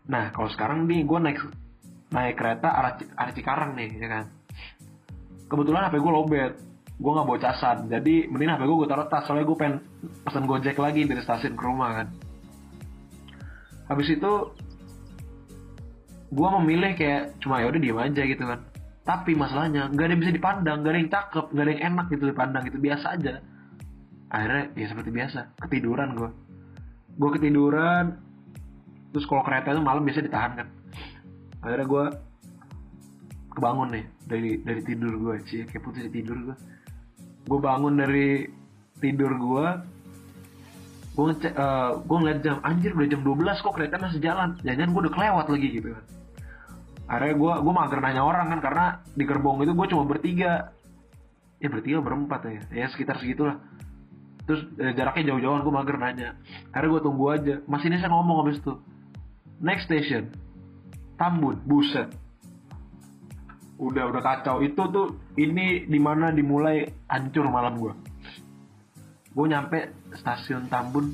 nah 0.06 0.30
kalau 0.30 0.46
sekarang 0.52 0.86
nih 0.86 1.02
gua 1.02 1.18
naik 1.18 1.42
naik 2.14 2.38
kereta 2.38 2.70
arah, 2.70 2.94
arah 3.18 3.32
Cikarang 3.34 3.74
nih 3.74 3.90
ya 3.98 4.06
kan 4.06 4.24
kebetulan 5.54 5.86
HP 5.86 5.94
gue 6.02 6.12
lobet 6.12 6.52
gue 6.94 7.10
nggak 7.10 7.26
bawa 7.26 7.38
casan. 7.42 7.76
Jadi 7.90 8.30
mending 8.30 8.54
HP 8.54 8.62
gue 8.66 8.76
gue 8.84 8.88
taruh 8.90 9.06
tas. 9.10 9.26
Soalnya 9.26 9.46
gue 9.46 9.56
pengen 9.58 9.76
pesan 10.22 10.44
gojek 10.46 10.78
lagi 10.78 11.02
dari 11.06 11.20
stasiun 11.22 11.54
ke 11.58 11.64
rumah 11.64 11.90
kan. 12.02 12.06
Habis 13.90 14.14
itu 14.14 14.32
gue 16.34 16.48
memilih 16.62 16.98
kayak 16.98 17.38
cuma 17.42 17.62
ya 17.62 17.70
udah 17.70 17.80
diem 17.82 17.98
aja 17.98 18.22
gitu 18.22 18.44
kan. 18.46 18.60
Tapi 19.04 19.36
masalahnya 19.36 19.90
nggak 19.90 20.06
ada 20.06 20.12
yang 20.16 20.22
bisa 20.22 20.32
dipandang 20.32 20.76
nggak 20.80 20.92
ada 20.94 21.00
yang 21.02 21.12
cakep 21.12 21.44
nggak 21.50 21.64
ada 21.64 21.72
yang 21.74 21.82
enak 21.92 22.06
gitu 22.14 22.24
dipandang 22.30 22.62
gitu. 22.70 22.78
Biasa 22.78 23.06
aja. 23.18 23.34
Akhirnya 24.30 24.64
ya 24.74 24.86
seperti 24.90 25.10
biasa 25.14 25.38
ketiduran 25.62 26.10
gue 26.18 26.30
gue 27.14 27.30
ketiduran 27.38 28.18
terus 29.14 29.30
kalau 29.30 29.46
kereta 29.46 29.70
itu 29.70 29.82
malam 29.82 30.02
biasa 30.02 30.26
ditahan 30.26 30.52
kan. 30.58 30.68
Akhirnya 31.62 31.86
gue 31.86 32.04
kebangun 33.54 33.88
nih 33.94 34.04
dari 34.26 34.50
dari 34.60 34.80
tidur 34.82 35.14
gue 35.16 35.34
sih 35.46 35.62
kayak 35.64 35.82
putus 35.82 36.04
tidur 36.10 36.36
gue 36.50 36.56
gue 37.44 37.58
bangun 37.60 37.94
dari 37.96 38.48
tidur 38.98 39.32
gue 39.36 39.66
gue 41.14 41.24
ngecek 41.30 41.54
eh, 41.54 41.90
gue 42.02 42.16
ngeliat 42.18 42.40
jam 42.42 42.58
anjir 42.66 42.90
udah 42.90 43.06
jam 43.06 43.22
12 43.22 43.62
kok 43.62 43.74
kereta 43.78 44.02
masih 44.02 44.18
jalan. 44.18 44.58
Jangan 44.66 44.90
gue 44.90 45.00
udah 45.06 45.14
kelewat 45.14 45.46
lagi 45.46 45.68
gitu 45.70 45.88
kan. 45.94 46.04
Akhirnya 47.06 47.34
gue 47.38 47.52
gue 47.62 47.72
mager 47.72 48.00
nanya 48.02 48.22
orang 48.26 48.46
kan 48.50 48.60
karena 48.60 48.84
di 49.14 49.22
gerbong 49.22 49.62
itu 49.62 49.72
gue 49.78 49.86
cuma 49.94 50.04
bertiga. 50.10 50.74
Ya 51.62 51.68
bertiga 51.70 52.02
berempat 52.02 52.40
ya. 52.50 52.62
Ya 52.74 52.86
sekitar 52.90 53.22
segitulah. 53.22 53.62
Terus 54.42 54.66
eh, 54.82 54.90
jaraknya 54.98 55.30
jauh-jauhan 55.30 55.62
gue 55.62 55.74
mager 55.78 55.96
nanya. 56.02 56.28
Akhirnya 56.74 56.90
gue 56.98 57.02
tunggu 57.06 57.24
aja. 57.30 57.54
Masih 57.70 57.94
ini 57.94 58.02
saya 58.02 58.10
ngomong 58.10 58.36
habis 58.42 58.58
itu 58.58 58.74
next 59.62 59.86
station 59.86 60.34
Tambun 61.14 61.62
buset 61.62 62.10
udah 63.78 64.04
udah 64.10 64.22
kacau. 64.22 64.62
Itu 64.62 64.88
tuh 64.90 65.06
ini 65.38 65.86
di 65.86 65.98
mana 65.98 66.30
dimulai 66.30 66.86
hancur 67.10 67.50
malam 67.50 67.78
gue 67.78 67.94
gue 69.34 69.46
nyampe 69.50 69.78
stasiun 70.14 70.70
Tambun. 70.70 71.10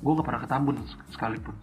Gue 0.00 0.12
gak 0.18 0.26
pernah 0.26 0.42
ke 0.42 0.48
Tambun 0.50 0.76
sekalipun. 1.14 1.54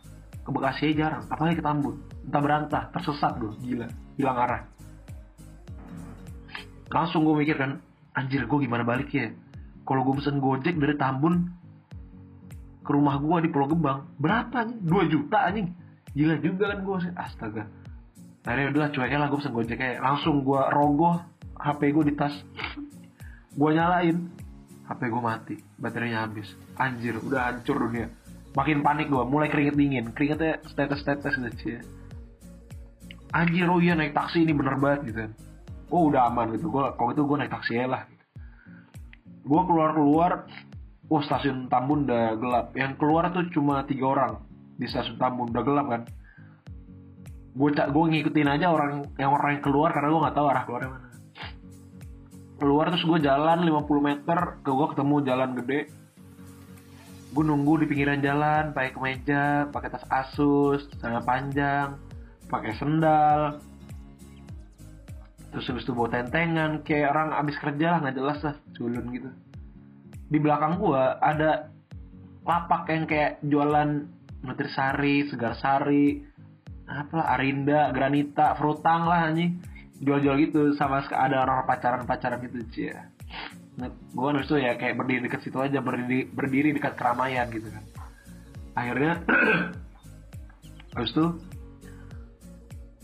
Ke 0.46 0.50
Bekasi 0.54 0.96
aja 0.96 1.12
jarang 1.12 1.24
apalagi 1.28 1.60
ke 1.60 1.64
Tambun. 1.66 2.00
Entah 2.24 2.42
berantah 2.42 2.84
tersesat 2.96 3.36
gue 3.40 3.52
gila 3.64 3.88
hilang 4.16 4.40
arah 4.40 4.64
langsung 6.88 7.28
gue 7.28 7.36
mikir 7.44 7.60
kan 7.60 7.84
anjir 8.16 8.48
gue 8.48 8.60
gimana 8.64 8.88
balik 8.88 9.12
ya? 9.12 9.32
Kalau 9.88 10.04
gue 10.04 10.20
pesen 10.20 10.40
gojek 10.40 10.76
dari 10.80 10.96
Tambun 10.96 11.52
ke 12.84 12.90
rumah 12.92 13.20
gue 13.20 13.48
di 13.48 13.50
Pulau 13.52 13.68
Gebang 13.68 14.08
berapa 14.20 14.64
nih 14.64 14.78
2 14.84 15.12
juta 15.12 15.38
anjing. 15.52 15.72
Gila 16.16 16.36
juga 16.40 16.72
kan 16.74 16.80
gue 16.82 16.98
astaga 17.20 17.64
akhirnya 18.48 18.72
udah 18.72 18.90
cueknya 18.96 19.18
lah 19.20 19.28
gue 19.28 19.40
pesen 19.44 19.52
gojek 19.52 19.80
aja. 19.84 20.00
Langsung 20.00 20.48
gue 20.48 20.62
rogoh 20.72 21.20
HP 21.60 21.92
gue 21.92 22.04
di 22.08 22.14
tas. 22.16 22.32
Gue 23.52 23.76
nyalain 23.76 24.32
HP 24.88 25.02
gue 25.12 25.22
mati 25.22 25.56
baterainya 25.76 26.24
habis. 26.24 26.56
Anjir 26.80 27.20
udah 27.20 27.52
hancur 27.52 27.76
dunia. 27.76 28.08
Makin 28.56 28.80
panik 28.88 29.12
gue 29.12 29.20
mulai 29.28 29.52
keringet 29.52 29.76
dingin. 29.76 30.16
Keringetnya 30.16 30.64
tetes 30.64 31.04
tetes 31.04 31.36
gitu 31.36 31.76
ya. 31.76 31.82
Anjir 33.36 33.68
oh 33.68 33.84
iya 33.84 34.00
naik 34.00 34.16
taksi 34.16 34.48
ini 34.48 34.56
bener 34.56 34.80
banget 34.80 35.12
gitu 35.12 35.20
kan. 35.28 35.32
Oh 35.92 36.08
udah 36.08 36.32
aman 36.32 36.56
gitu. 36.56 36.72
Gue 36.72 36.88
kalau 36.96 37.12
itu 37.12 37.22
gue 37.28 37.38
naik 37.44 37.52
taksi 37.52 37.72
aja 37.84 37.88
lah. 38.00 38.04
Gue 39.44 39.62
keluar 39.68 39.92
keluar 39.92 40.32
wah 41.12 41.24
stasiun 41.28 41.68
Tambun 41.68 42.08
udah 42.08 42.40
gelap. 42.40 42.72
Yang 42.80 42.96
keluar 42.96 43.28
tuh 43.36 43.44
cuma 43.52 43.84
tiga 43.84 44.16
orang 44.16 44.40
di 44.80 44.88
stasiun 44.88 45.20
Tambun. 45.20 45.52
Udah 45.52 45.64
gelap 45.68 45.88
kan 45.92 46.02
gue 47.58 47.70
gue 47.74 48.04
ngikutin 48.14 48.50
aja 48.54 48.70
orang 48.70 49.10
yang 49.18 49.34
orang 49.34 49.58
yang 49.58 49.64
keluar 49.66 49.90
karena 49.90 50.14
gue 50.14 50.22
nggak 50.22 50.38
tahu 50.38 50.46
arah 50.46 50.64
keluarnya 50.70 50.90
mana. 50.94 51.10
Keluar 52.58 52.86
terus 52.94 53.06
gue 53.06 53.20
jalan 53.26 53.60
50 53.66 54.10
meter 54.10 54.40
ke 54.62 54.70
gue 54.70 54.88
ketemu 54.94 55.16
jalan 55.26 55.50
gede. 55.58 55.80
Gue 57.34 57.44
nunggu 57.44 57.74
di 57.82 57.86
pinggiran 57.90 58.22
jalan 58.22 58.78
pakai 58.78 58.94
kemeja 58.94 59.74
pakai 59.74 59.90
tas 59.90 60.06
asus 60.14 60.86
celana 61.02 61.26
panjang 61.26 61.98
pakai 62.46 62.78
sendal. 62.78 63.58
Terus 65.50 65.66
habis 65.74 65.84
itu 65.90 65.94
bawa 65.98 66.14
tentengan 66.14 66.86
kayak 66.86 67.10
orang 67.10 67.34
abis 67.42 67.58
kerja 67.58 67.98
lah 67.98 68.00
nggak 68.06 68.18
jelas 68.22 68.40
lah 68.46 68.56
culun 68.78 69.06
gitu. 69.10 69.30
Di 70.30 70.38
belakang 70.38 70.78
gue 70.78 71.04
ada 71.26 71.74
lapak 72.46 72.86
yang 72.94 73.10
kayak 73.10 73.42
jualan 73.42 74.06
nutrisari 74.46 75.26
segar 75.28 75.58
sari 75.58 76.37
apa 76.88 77.20
Arinda 77.36 77.92
Granita 77.92 78.56
Frutang 78.56 79.06
lah 79.06 79.28
anjing. 79.28 79.60
Jual-jual 79.98 80.38
gitu 80.48 80.62
sama 80.78 81.04
ada 81.10 81.42
orang 81.42 81.66
pacaran-pacaran 81.66 82.38
gitu 82.46 82.62
cie 82.70 82.94
nah, 83.82 83.90
gue 83.90 84.28
habis 84.30 84.46
itu 84.46 84.58
ya 84.62 84.78
kayak 84.78 84.94
berdiri 84.94 85.26
dekat 85.26 85.42
situ 85.46 85.58
aja 85.58 85.82
berdiri 85.82 86.30
berdiri 86.30 86.70
dekat 86.74 86.94
keramaian 86.98 87.50
gitu 87.50 87.70
kan. 87.70 87.84
Akhirnya 88.78 89.22
habis 90.98 91.12
itu 91.14 91.26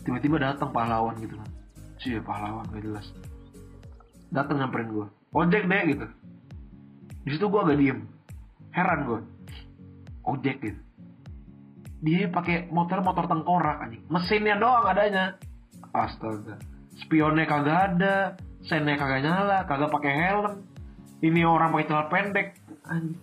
tiba-tiba 0.06 0.38
datang 0.38 0.70
pahlawan 0.70 1.18
gitu 1.18 1.34
kan. 1.34 1.50
Cie 1.98 2.18
pahlawan 2.22 2.66
gak 2.70 2.82
jelas. 2.82 3.06
Datang 4.30 4.62
nyamperin 4.62 4.90
gue 4.90 5.06
ojek 5.34 5.66
deh 5.66 5.82
gitu. 5.94 6.06
Di 7.26 7.30
situ 7.34 7.46
gue 7.50 7.60
agak 7.60 7.78
diem. 7.78 8.06
Heran 8.70 9.00
gue 9.06 9.20
ojek 10.26 10.58
gitu 10.62 10.80
dia 12.04 12.28
pakai 12.28 12.68
motor 12.68 13.00
motor 13.00 13.24
tengkorak 13.24 13.80
anjing. 13.80 14.04
Mesinnya 14.12 14.60
doang 14.60 14.84
adanya. 14.84 15.40
Astaga. 15.96 16.60
Spionnya 17.00 17.48
kagak 17.48 17.96
ada. 17.96 18.16
Sennya 18.68 19.00
kagak 19.00 19.24
nyala. 19.24 19.64
Kagak 19.64 19.88
pakai 19.88 20.12
helm. 20.12 20.60
Ini 21.24 21.48
orang 21.48 21.72
pakai 21.72 21.88
celana 21.88 22.12
pendek. 22.12 22.48
Anjing. 22.84 23.16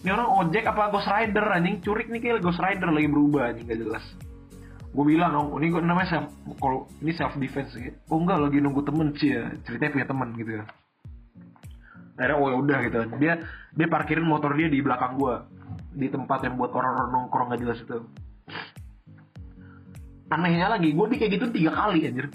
Ini 0.00 0.08
orang 0.08 0.28
ojek 0.40 0.64
apa 0.64 0.88
ghost 0.88 1.10
rider 1.12 1.44
anjing? 1.52 1.84
Curik 1.84 2.08
nih 2.08 2.20
kayak 2.24 2.40
ghost 2.40 2.64
rider 2.64 2.88
lagi 2.88 3.08
berubah 3.12 3.52
anjing. 3.52 3.68
Gak 3.68 3.80
jelas. 3.84 4.04
Gue 4.96 5.04
bilang 5.12 5.36
oh 5.36 5.60
ini 5.60 5.68
gue 5.68 5.84
namanya 5.84 6.08
self 6.08 6.32
kalau 6.56 6.88
ini 7.04 7.12
self 7.12 7.36
defense 7.36 7.76
gitu 7.76 7.92
oh 8.08 8.16
enggak 8.16 8.40
lagi 8.40 8.64
nunggu 8.64 8.80
temen 8.80 9.12
sih 9.20 9.36
ya. 9.36 9.52
Ceritanya 9.68 9.92
punya 9.92 10.06
temen 10.08 10.28
gitu 10.40 10.50
ya. 10.56 10.64
Akhirnya 12.16 12.36
oh 12.40 12.48
ya 12.48 12.56
udah 12.56 12.78
gitu. 12.88 12.96
Dia 13.20 13.34
dia 13.76 13.86
parkirin 13.92 14.24
motor 14.24 14.56
dia 14.56 14.72
di 14.72 14.80
belakang 14.80 15.20
gue 15.20 15.36
di 15.96 16.12
tempat 16.12 16.44
yang 16.44 16.60
buat 16.60 16.76
orang-orang 16.76 17.08
nongkrong 17.08 17.48
gak 17.56 17.60
jelas 17.64 17.80
itu. 17.80 18.04
Anehnya 20.28 20.68
lagi 20.68 20.92
gue 20.92 21.06
di 21.08 21.16
kayak 21.16 21.32
gitu 21.40 21.46
tiga 21.56 21.72
kali 21.72 22.04
anjir. 22.04 22.28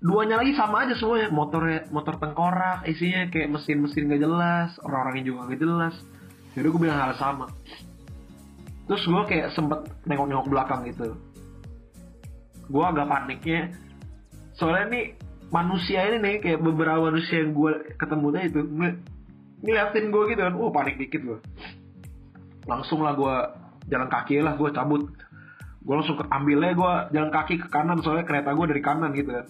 Duanya 0.00 0.40
lagi 0.40 0.56
sama 0.56 0.88
aja 0.88 0.96
semuanya. 0.96 1.28
Motornya 1.28 1.84
motor 1.92 2.16
tengkorak 2.16 2.88
isinya 2.88 3.28
kayak 3.28 3.52
mesin-mesin 3.52 4.08
gak 4.08 4.22
jelas 4.24 4.70
orang-orangnya 4.80 5.24
juga 5.28 5.52
gak 5.52 5.60
jelas. 5.60 5.94
Jadi 6.56 6.66
gue 6.66 6.80
bilang 6.80 6.98
hal 6.98 7.12
sama. 7.20 7.46
Terus 8.88 9.04
gue 9.04 9.22
kayak 9.28 9.52
sempet 9.52 9.86
nengok-nengok 10.08 10.48
belakang 10.48 10.80
gitu. 10.88 11.12
Gue 12.72 12.84
agak 12.88 13.06
paniknya. 13.12 13.76
Soalnya 14.56 14.88
nih 14.88 15.04
manusia 15.52 16.08
ini 16.08 16.16
nih 16.16 16.36
kayak 16.40 16.64
beberapa 16.64 17.12
manusia 17.12 17.44
yang 17.44 17.52
gue 17.52 17.92
ketemu 18.00 18.26
itu 18.40 18.60
ng- 18.64 19.00
ngeliatin 19.60 20.06
gue 20.08 20.22
gitu 20.32 20.40
kan. 20.40 20.54
Wah 20.56 20.72
panik 20.72 20.96
dikit 20.96 21.20
gue 21.20 21.38
langsung 22.70 23.02
lah 23.02 23.18
gue 23.18 23.34
jalan 23.90 24.06
kaki 24.06 24.38
lah 24.38 24.54
gue 24.54 24.70
cabut. 24.70 25.10
Gue 25.82 25.94
langsung 25.98 26.22
ambilnya 26.30 26.72
gue 26.78 26.92
jalan 27.18 27.30
kaki 27.34 27.58
ke 27.58 27.66
kanan 27.66 27.98
soalnya 27.98 28.22
kereta 28.22 28.54
gue 28.54 28.66
dari 28.70 28.82
kanan 28.84 29.10
gitu 29.18 29.34
kan. 29.34 29.46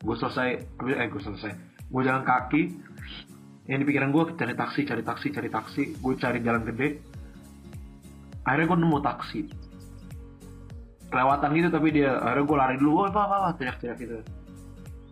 Gue 0.00 0.16
selesai 0.16 0.48
eh 0.80 1.08
gue 1.12 1.22
selesai. 1.22 1.52
Gue 1.92 2.02
jalan 2.02 2.24
kaki 2.24 2.62
yang 3.68 3.82
di 3.82 3.84
pikiran 3.84 4.14
gue 4.14 4.24
cari 4.38 4.54
taksi 4.56 4.80
cari 4.88 5.02
taksi 5.04 5.26
cari 5.36 5.48
taksi. 5.52 5.82
Gue 6.00 6.16
cari 6.16 6.40
jalan 6.40 6.64
gede. 6.64 6.88
Akhirnya 8.48 8.66
gue 8.72 8.78
nemu 8.80 8.98
taksi. 9.04 9.40
Kelewatan 11.06 11.50
gitu 11.54 11.68
tapi 11.70 11.88
dia 11.92 12.16
akhirnya 12.16 12.48
gue 12.48 12.56
lari 12.56 12.76
dulu. 12.80 13.04
Oh 13.04 13.06
apa 13.10 13.20
apa, 13.20 13.34
apa 13.36 13.48
teriak-teriak 13.60 13.98
gitu. 14.00 14.16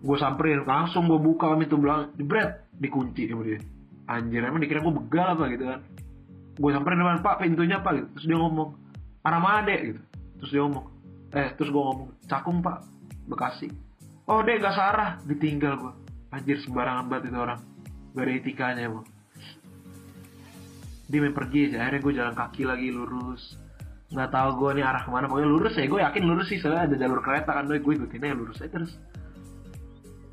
Gue 0.05 0.17
samperin 0.21 0.65
langsung 0.65 1.11
gue 1.11 1.21
buka 1.21 1.53
pintu 1.61 1.77
belakang. 1.77 2.15
Jebret! 2.17 2.65
Dikunci 2.75 3.31
sama 3.31 3.43
dia. 3.47 3.61
Anjir 4.05 4.45
emang 4.45 4.61
dikira 4.61 4.85
gue 4.85 4.95
begal 5.01 5.33
apa 5.33 5.49
gitu 5.49 5.65
kan 5.65 5.81
gue 6.55 6.71
samperin 6.71 7.03
depan 7.03 7.23
pak 7.23 7.43
pintunya 7.43 7.79
apa 7.83 7.91
gitu. 7.99 8.09
Terus 8.19 8.27
dia 8.31 8.39
ngomong 8.39 8.69
arah 9.27 9.41
mana 9.43 9.61
dek? 9.67 9.81
Gitu. 9.91 10.01
Terus 10.41 10.51
dia 10.51 10.63
ngomong 10.63 10.85
eh 11.35 11.49
terus 11.59 11.71
gue 11.75 11.83
ngomong 11.83 12.09
cakung 12.31 12.59
pak 12.63 12.87
bekasi. 13.27 13.69
Oh 14.25 14.41
dek 14.41 14.63
gak 14.63 14.77
sarah 14.77 15.11
ditinggal 15.27 15.75
gue 15.77 15.93
anjir 16.35 16.59
sembarangan 16.63 17.11
banget 17.11 17.31
itu 17.31 17.39
orang. 17.39 17.61
Gak 18.15 18.25
ada 18.25 18.33
etikanya 18.33 18.83
emang 18.87 19.05
dia 21.05 21.21
main 21.21 21.37
pergi 21.37 21.71
aja. 21.71 21.85
Akhirnya 21.85 22.01
gue 22.01 22.13
jalan 22.17 22.35
kaki 22.35 22.63
lagi 22.65 22.89
lurus. 22.89 23.61
Nggak 24.09 24.31
tahu 24.33 24.49
gue 24.57 24.71
nih 24.81 24.85
arah 24.85 25.03
ke 25.05 25.11
mana. 25.13 25.29
Pokoknya 25.29 25.49
lurus 25.49 25.75
ya. 25.77 25.85
Gue 25.85 26.01
yakin 26.01 26.23
lurus 26.25 26.47
sih. 26.49 26.59
Soalnya 26.61 26.89
ada 26.89 26.97
jalur 26.97 27.21
kereta 27.21 27.51
kan 27.53 27.69
gue 27.69 27.79
ikutin 27.79 28.25
aja 28.25 28.37
lurus 28.37 28.59
aja 28.65 28.73
terus. 28.73 28.93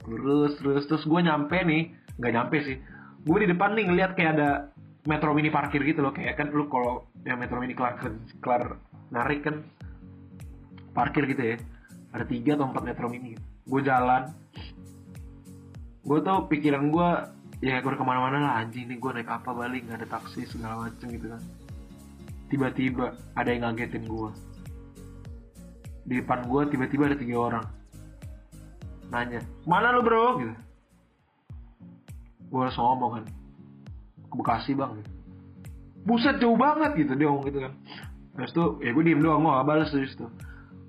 Lurus 0.07 0.55
terus. 0.60 0.84
Terus 0.88 1.03
gue 1.03 1.19
nyampe 1.19 1.57
nih. 1.60 1.91
Nggak 2.19 2.31
nyampe 2.31 2.57
sih. 2.63 2.77
Gue 3.21 3.38
di 3.43 3.47
depan 3.51 3.75
nih 3.75 3.86
ngeliat 3.91 4.12
kayak 4.15 4.31
ada 4.39 4.49
metro 5.05 5.33
mini 5.33 5.49
parkir 5.49 5.81
gitu 5.81 6.01
loh. 6.05 6.13
Kayak 6.13 6.37
kan 6.37 6.47
lu 6.53 6.69
kalau 6.69 7.09
yang 7.25 7.41
metro 7.41 7.57
mini 7.57 7.73
kelar 7.73 7.97
kelar 8.41 8.77
narik 9.09 9.45
kan 9.45 9.65
parkir 10.93 11.25
gitu 11.25 11.55
ya. 11.55 11.55
Ada 12.11 12.25
tiga 12.27 12.59
atau 12.59 12.69
empat 12.69 12.83
metro 12.83 13.07
mini. 13.09 13.37
Gue 13.65 13.81
jalan. 13.81 14.29
Gue 16.01 16.19
tuh 16.21 16.49
pikiran 16.49 16.91
gue 16.91 17.09
ya 17.61 17.77
gue 17.77 17.93
ke 17.93 18.05
mana-mana 18.05 18.41
lah 18.41 18.53
anjing 18.65 18.89
nih 18.89 18.97
gue 18.97 19.11
naik 19.13 19.29
apa 19.29 19.53
balik 19.53 19.85
nggak 19.85 20.01
ada 20.01 20.07
taksi 20.17 20.45
segala 20.49 20.89
macem 20.89 21.07
gitu 21.13 21.29
kan. 21.29 21.41
Tiba-tiba 22.51 23.15
ada 23.37 23.49
yang 23.49 23.63
ngagetin 23.69 24.05
gue 24.05 24.29
di 26.01 26.17
depan 26.17 26.49
gue 26.49 26.61
tiba-tiba 26.73 27.09
ada 27.09 27.17
tiga 27.17 27.37
orang. 27.37 27.65
Nanya 29.13 29.39
mana 29.63 29.93
lu 29.93 30.01
bro? 30.03 30.25
Gitu. 30.41 30.55
Gue 32.51 32.61
langsung 32.67 32.83
ngomong 32.83 33.11
kan 33.21 33.25
ke 34.31 34.35
Bekasi 34.39 34.71
bang. 34.73 35.03
Buset 36.07 36.39
jauh 36.39 36.55
banget 36.55 36.95
gitu 36.95 37.13
dia 37.19 37.27
ngomong 37.27 37.45
gitu 37.51 37.59
kan. 37.61 37.73
Terus 38.39 38.51
tuh 38.55 38.79
ya 38.79 38.95
gue 38.95 39.03
diem 39.03 39.19
doang 39.19 39.43
gue 39.43 39.51
gak 39.51 39.67
balas 39.67 39.89
terus 39.91 40.15
tuh. 40.15 40.31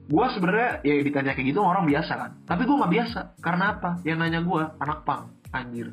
Gue 0.06 0.26
sebenarnya 0.30 0.80
ya 0.86 0.94
ditanya 1.02 1.34
kayak 1.34 1.46
gitu 1.50 1.60
orang 1.60 1.84
biasa 1.90 2.12
kan. 2.14 2.30
Tapi 2.46 2.62
gue 2.64 2.76
nggak 2.78 2.92
biasa. 2.94 3.20
Karena 3.42 3.64
apa? 3.76 3.90
Yang 4.06 4.18
nanya 4.22 4.40
gue 4.46 4.62
anak 4.78 4.98
pang. 5.02 5.22
Anjir. 5.50 5.90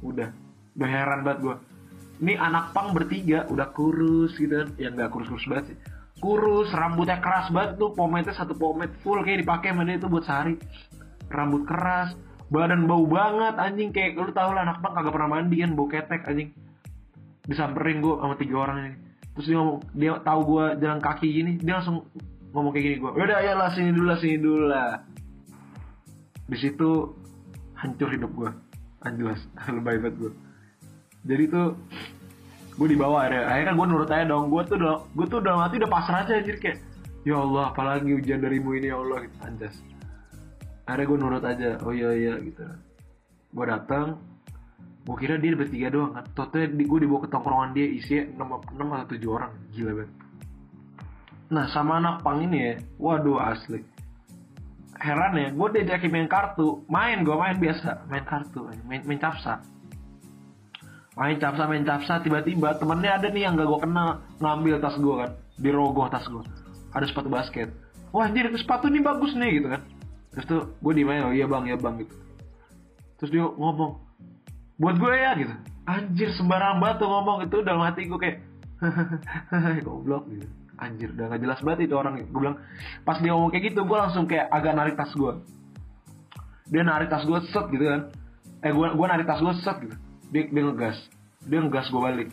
Udah. 0.00 0.30
Udah 0.78 0.88
heran 0.88 1.26
banget 1.26 1.40
gue 1.42 1.56
ini 2.20 2.36
anak 2.36 2.76
pang 2.76 2.92
bertiga 2.92 3.48
udah 3.48 3.72
kurus 3.72 4.36
gitu 4.36 4.52
kan. 4.52 4.68
Ya 4.76 4.92
nggak 4.92 5.08
kurus 5.10 5.28
kurus 5.32 5.48
banget 5.48 5.74
sih. 5.74 5.76
Kurus 6.20 6.68
rambutnya 6.76 7.18
keras 7.18 7.48
banget 7.48 7.80
tuh. 7.80 7.96
Pomade 7.96 8.30
satu 8.36 8.52
pomade 8.52 8.92
full 9.00 9.24
kayak 9.24 9.42
dipakai 9.42 9.72
mana 9.72 9.96
itu 9.96 10.06
buat 10.06 10.28
sehari. 10.28 10.60
Rambut 11.32 11.64
keras 11.64 12.12
badan 12.50 12.84
bau 12.84 13.06
banget 13.06 13.54
anjing. 13.56 13.90
Kayak 13.94 14.20
lu 14.20 14.32
tau 14.34 14.50
lah 14.52 14.66
anak 14.66 14.82
pang 14.82 14.92
kagak 14.92 15.14
pernah 15.14 15.30
mandi 15.30 15.56
kan 15.62 15.70
bau 15.72 15.86
ketek 15.88 16.22
anjing. 16.26 16.50
Disamperin 17.46 18.02
gue 18.04 18.14
sama 18.18 18.34
tiga 18.36 18.56
orang 18.60 18.76
ini. 18.84 18.96
Terus 19.38 19.46
dia 19.46 19.56
ngomong 19.56 19.78
dia 19.94 20.10
tahu 20.20 20.40
gue 20.44 20.64
jalan 20.82 21.00
kaki 21.00 21.28
gini 21.30 21.52
dia 21.62 21.78
langsung 21.78 22.04
ngomong 22.50 22.74
kayak 22.74 22.84
gini 22.84 22.96
gue 22.98 23.10
udah 23.14 23.38
ya 23.46 23.54
lah 23.54 23.70
sini 23.70 23.94
dulu 23.94 24.06
lah 24.10 24.18
sini 24.18 24.36
dulu 24.36 24.62
lah. 24.68 24.90
Di 26.50 26.56
situ 26.58 27.14
hancur 27.78 28.10
hidup 28.10 28.30
gue 28.34 28.50
anjlas 29.06 29.40
lebay 29.74 29.96
banget 30.02 30.14
gue 30.18 30.32
jadi 31.24 31.44
tuh 31.52 31.76
gue 32.80 32.88
dibawa 32.88 33.28
akhirnya. 33.28 33.44
Akhirnya 33.44 33.74
gue 33.76 33.86
nurut 33.92 34.10
aja 34.10 34.24
dong. 34.24 34.48
Gue 34.48 34.62
tuh 34.64 34.76
udah 34.80 34.94
gue 35.12 35.26
tuh 35.28 35.38
udah 35.44 35.54
mati 35.56 35.74
udah 35.76 35.90
pasrah 35.90 36.24
aja 36.24 36.32
anjir 36.40 36.56
kayak 36.56 36.80
ya 37.28 37.36
Allah 37.36 37.76
apalagi 37.76 38.16
ujian 38.16 38.40
darimu 38.40 38.72
ini 38.72 38.88
ya 38.88 38.96
Allah. 38.96 39.28
Gitu 39.28 39.36
akhirnya 40.90 41.06
gue 41.06 41.18
nurut 41.22 41.44
aja 41.46 41.70
oh 41.86 41.94
iya 41.94 42.10
iya 42.18 42.34
gitu. 42.42 42.66
Gue 43.54 43.66
datang 43.70 44.18
gue 45.06 45.16
kira 45.16 45.38
dia 45.38 45.54
bertiga 45.54 45.88
doang 45.94 46.12
kan. 46.18 46.26
Totalnya 46.34 46.74
di, 46.74 46.84
gue 46.84 46.98
dibawa 47.06 47.20
ke 47.22 47.28
tongkrongan 47.30 47.70
dia 47.72 47.86
isi 47.86 48.18
6, 48.34 48.34
6 48.34 48.74
atau 48.74 49.14
7 49.14 49.22
orang. 49.30 49.52
Gila 49.70 49.92
banget. 50.02 50.12
Nah 51.54 51.64
sama 51.70 52.02
anak 52.02 52.26
pang 52.26 52.42
ini 52.42 52.58
ya 52.58 52.74
waduh 52.98 53.38
asli. 53.38 53.86
Heran 54.98 55.32
ya 55.38 55.48
gue 55.54 55.68
diajakin 55.78 56.10
main 56.10 56.26
kartu. 56.26 56.82
Main 56.90 57.22
gue 57.22 57.36
main 57.38 57.56
biasa 57.56 58.10
main 58.10 58.26
kartu 58.26 58.66
main, 58.86 59.02
main 59.06 59.20
capsa. 59.22 59.62
Main 61.14 61.38
capsa 61.38 61.62
main 61.70 61.86
capsa 61.86 62.18
tiba-tiba 62.22 62.74
temennya 62.78 63.18
ada 63.18 63.28
nih 63.30 63.46
yang 63.46 63.54
gak 63.54 63.66
gue 63.70 63.80
kenal 63.86 64.08
ngambil 64.42 64.82
tas 64.82 64.98
gue 64.98 65.14
kan 65.14 65.30
dirogoh 65.58 66.10
tas 66.10 66.26
gue 66.26 66.42
ada 66.90 67.06
sepatu 67.06 67.30
basket. 67.30 67.70
Wah 68.10 68.26
anjir 68.26 68.50
sepatu 68.58 68.90
nih 68.90 69.02
bagus 69.02 69.38
nih 69.38 69.62
gitu 69.62 69.70
kan 69.70 69.82
terus 70.30 70.44
tuh 70.46 70.60
gue 70.78 70.92
di 70.94 71.02
main 71.02 71.26
oh 71.26 71.34
iya 71.34 71.46
bang 71.50 71.66
iya 71.66 71.76
bang 71.76 72.02
gitu. 72.02 72.14
Terus 73.18 73.30
dia 73.34 73.44
ngomong 73.44 74.00
buat 74.80 74.96
gue 74.96 75.12
ya 75.12 75.30
gitu. 75.36 75.54
Anjir 75.84 76.30
sembarang 76.38 76.78
banget 76.78 76.96
tuh 77.02 77.08
ngomong 77.10 77.36
itu 77.44 77.56
dalam 77.66 77.82
hati 77.82 78.06
gue 78.06 78.18
kayak 78.20 78.38
goblok 79.86 80.24
gitu. 80.30 80.46
Anjir 80.80 81.12
udah 81.12 81.36
gak 81.36 81.40
jelas 81.44 81.60
banget 81.60 81.90
itu 81.90 81.94
orang 81.98 82.16
gue 82.16 82.40
bilang 82.40 82.56
pas 83.04 83.20
dia 83.20 83.36
ngomong 83.36 83.52
kayak 83.52 83.74
gitu 83.74 83.84
gue 83.84 83.98
langsung 83.98 84.24
kayak 84.24 84.48
agak 84.48 84.72
narik 84.72 84.96
tas 84.96 85.12
gue 85.12 85.34
dia 86.70 86.82
narik 86.86 87.10
tas 87.10 87.26
gue 87.26 87.38
set 87.50 87.66
gitu 87.74 87.84
kan. 87.84 88.00
Eh 88.62 88.70
gue 88.70 88.86
gue 88.94 89.06
narik 89.10 89.26
tas 89.26 89.42
gue 89.42 89.54
set 89.60 89.76
gitu. 89.82 89.96
Dia, 90.30 90.42
dia 90.46 90.62
ngegas. 90.62 90.96
Dia 91.44 91.58
ngegas 91.66 91.90
gue 91.90 92.00
balik. 92.00 92.28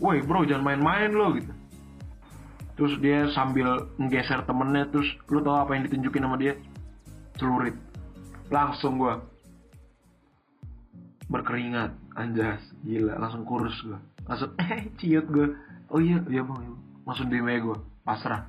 Woi 0.00 0.24
bro 0.24 0.48
jangan 0.48 0.64
main-main 0.64 1.12
lo 1.12 1.36
gitu. 1.36 1.52
Terus 2.74 2.98
dia 2.98 3.30
sambil 3.36 3.86
nggeser 4.00 4.42
temennya 4.48 4.90
terus 4.90 5.06
lu 5.30 5.44
tau 5.44 5.62
apa 5.62 5.76
yang 5.78 5.86
ditunjukin 5.86 6.24
sama 6.24 6.36
dia 6.40 6.58
celurit. 7.36 7.76
Langsung 8.48 8.98
gue 8.98 9.14
berkeringat. 11.28 11.94
Anjas. 12.14 12.62
Gila. 12.86 13.18
Langsung 13.18 13.42
kurus 13.42 13.78
gue 13.82 13.98
langsung 14.24 14.56
eh 14.56 14.88
ciut 14.96 15.26
gue 15.28 15.52
oh 15.92 16.00
iya 16.00 16.20
iya 16.32 16.42
bang. 16.44 16.60
Iya 16.64 16.74
langsung 17.04 17.28
di 17.28 17.38
meja 17.40 17.60
gue 17.60 17.76
pasrah. 18.04 18.48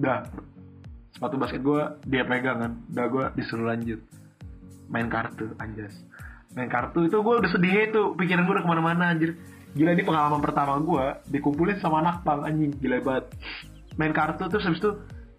Dah. 0.00 0.24
Sepatu 1.12 1.36
basket 1.40 1.60
gue 1.64 1.82
dia 2.08 2.24
pegang 2.24 2.58
kan. 2.60 2.72
Udah 2.92 3.06
gue 3.08 3.24
disuruh 3.36 3.68
lanjut. 3.72 4.00
Main 4.88 5.12
kartu 5.12 5.52
anjas. 5.60 5.92
Main 6.56 6.72
kartu 6.72 7.04
itu 7.04 7.16
gue 7.20 7.34
udah 7.36 7.50
sedih 7.52 7.92
itu. 7.92 8.02
Pikiran 8.16 8.48
gue 8.48 8.54
udah 8.56 8.64
ke 8.64 8.70
mana-mana 8.70 9.12
anjir. 9.12 9.36
Gila 9.76 9.92
ini 9.92 10.04
pengalaman 10.08 10.40
pertama 10.40 10.80
gue 10.80 11.04
dikumpulin 11.28 11.76
sama 11.84 12.00
anak 12.00 12.24
pang 12.24 12.44
anjing 12.48 12.72
gila 12.80 13.00
banget. 13.04 13.24
Main 14.00 14.12
kartu 14.16 14.48
terus 14.48 14.64
habis 14.64 14.80
itu 14.80 14.92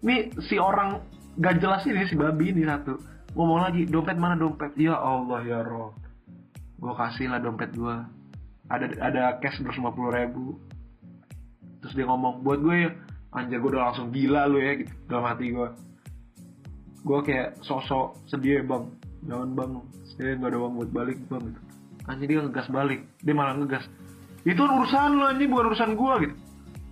ini 0.06 0.30
si 0.46 0.62
orang 0.62 1.02
gak 1.38 1.62
jelas 1.62 1.86
ini 1.86 2.02
si 2.10 2.18
babi 2.18 2.50
ini 2.50 2.66
satu. 2.66 2.98
Ngomong 3.38 3.60
lagi 3.60 3.86
dompet 3.86 4.18
mana 4.18 4.34
dompet? 4.34 4.74
Ya 4.74 4.98
Allah 4.98 5.40
ya 5.46 5.62
roh 5.62 5.94
gue 6.78 6.94
kasih 6.94 7.26
lah 7.26 7.42
dompet 7.42 7.74
gue 7.74 7.96
ada 8.70 8.86
ada 9.02 9.22
cash 9.42 9.58
lima 9.58 9.90
puluh 9.94 10.14
ribu. 10.14 10.58
Terus 11.82 11.94
dia 11.94 12.06
ngomong 12.06 12.42
buat 12.42 12.58
gue 12.62 12.76
ya. 12.86 12.90
Anjir 13.34 13.60
gue 13.60 13.70
udah 13.70 13.92
langsung 13.92 14.10
gila 14.10 14.48
lu 14.50 14.58
ya 14.58 14.82
gitu. 14.82 14.92
Dalam 15.06 15.24
hati 15.28 15.54
gue 15.54 15.68
gue 16.98 17.18
kayak 17.22 17.62
sosok 17.62 18.18
sedih 18.26 18.58
ya 18.58 18.62
bang 18.66 18.84
jangan 19.28 19.48
bang. 19.54 19.70
Saya 20.18 20.34
nggak 20.34 20.50
ada 20.50 20.58
uang 20.58 20.74
buat 20.82 20.90
balik 20.90 21.18
bang 21.30 21.42
gitu. 21.52 21.60
Anjir 22.08 22.26
dia 22.26 22.40
ngegas 22.42 22.68
balik. 22.72 23.00
Dia 23.22 23.34
malah 23.36 23.54
ngegas. 23.54 23.84
Itu 24.42 24.64
urusan 24.64 25.18
lo 25.18 25.24
anjir 25.30 25.46
bukan 25.46 25.66
urusan 25.70 25.92
gue 25.94 26.14
gitu. 26.26 26.36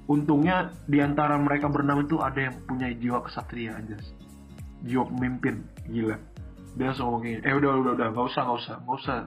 Untungnya 0.07 0.71
di 0.87 1.03
antara 1.03 1.35
mereka 1.35 1.67
berenam 1.67 2.07
itu 2.07 2.23
ada 2.23 2.39
yang 2.39 2.55
punya 2.63 2.95
jiwa 2.95 3.27
kesatria 3.27 3.75
anjas 3.75 4.07
jiwa 4.85 5.05
pemimpin 5.09 5.65
gila. 5.89 6.17
Dia 6.77 6.93
langsung 6.93 7.09
ngomong 7.09 7.23
gini 7.25 7.39
eh 7.41 7.55
udah 7.57 7.71
udah 7.81 7.93
udah 7.97 8.07
nggak 8.13 8.27
usah 8.29 8.43
nggak 8.45 8.59
usah 8.61 8.75
nggak 8.85 8.97
usah. 9.01 9.19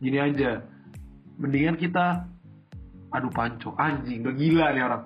Gini 0.00 0.18
aja. 0.22 0.50
Mendingan 1.36 1.76
kita 1.76 2.24
adu 3.12 3.28
panco. 3.28 3.76
Anjing 3.76 4.24
udah 4.24 4.34
gila 4.34 4.66
nih 4.72 4.82
orang. 4.86 5.04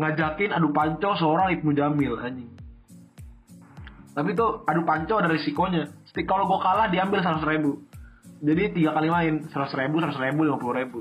Ngajakin 0.00 0.50
adu 0.56 0.68
panco 0.72 1.10
seorang 1.20 1.48
Ibnu 1.60 1.70
Jamil 1.76 2.14
anjing. 2.16 2.50
Tapi 4.16 4.30
tuh 4.32 4.64
adu 4.64 4.82
panco 4.88 5.20
ada 5.20 5.28
risikonya. 5.28 5.90
Kalau 6.24 6.48
gue 6.48 6.60
kalah 6.62 6.88
diambil 6.88 7.20
seratus 7.20 7.46
ribu. 7.46 7.84
Jadi 8.40 8.72
tiga 8.72 8.96
kali 8.96 9.12
main 9.12 9.34
seratus 9.52 9.76
ribu 9.76 10.00
seratus 10.00 10.20
ribu 10.20 10.48
lima 10.48 10.56
puluh 10.56 10.74
ribu. 10.80 10.98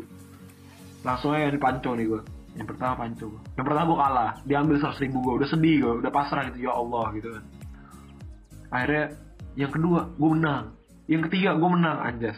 Langsung 1.08 1.32
aja 1.32 1.48
di 1.48 1.62
panco 1.62 1.96
nih 1.96 2.06
gue 2.06 2.22
yang 2.60 2.68
pertama 2.68 2.94
panco 3.06 3.26
gue 3.30 3.42
yang 3.56 3.66
pertama 3.66 3.86
gue 3.88 4.00
kalah 4.04 4.32
diambil 4.44 4.76
seratus 4.82 5.00
ribu 5.00 5.22
gue 5.22 5.34
udah 5.40 5.48
sedih 5.48 5.76
gue 5.80 5.94
udah 6.04 6.12
pasrah 6.12 6.50
gitu 6.52 6.68
ya 6.68 6.76
Allah 6.76 7.06
gitu 7.16 7.30
kan 7.32 7.44
akhirnya 8.70 9.18
yang 9.58 9.72
kedua 9.74 10.14
gue 10.16 10.30
menang. 10.32 10.78
Yang 11.10 11.22
ketiga 11.30 11.58
gue 11.58 11.70
menang 11.70 11.98
anjas. 12.00 12.38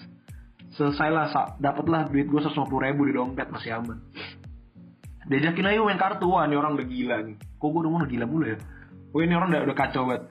Selesai 0.72 1.10
lah 1.12 1.28
dapatlah 1.60 2.08
duit 2.08 2.32
gue 2.32 2.40
150 2.40 2.72
ribu 2.72 3.02
di 3.06 3.14
dompet 3.14 3.52
masih 3.52 3.76
aman. 3.76 4.00
Diajakin 5.28 5.68
aja 5.68 5.80
main 5.84 6.00
kartu. 6.00 6.32
Wah 6.32 6.48
ini 6.48 6.56
orang 6.56 6.80
udah 6.80 6.88
gila 6.88 7.18
nih. 7.28 7.36
Kok 7.60 7.68
gue 7.68 7.82
udah 7.84 8.08
gila 8.08 8.26
mulu 8.26 8.46
ya? 8.48 8.58
Wah 9.12 9.22
ini 9.22 9.34
orang 9.36 9.52
udah, 9.52 9.62
udah 9.68 9.78
kacau 9.78 10.08
banget. 10.08 10.24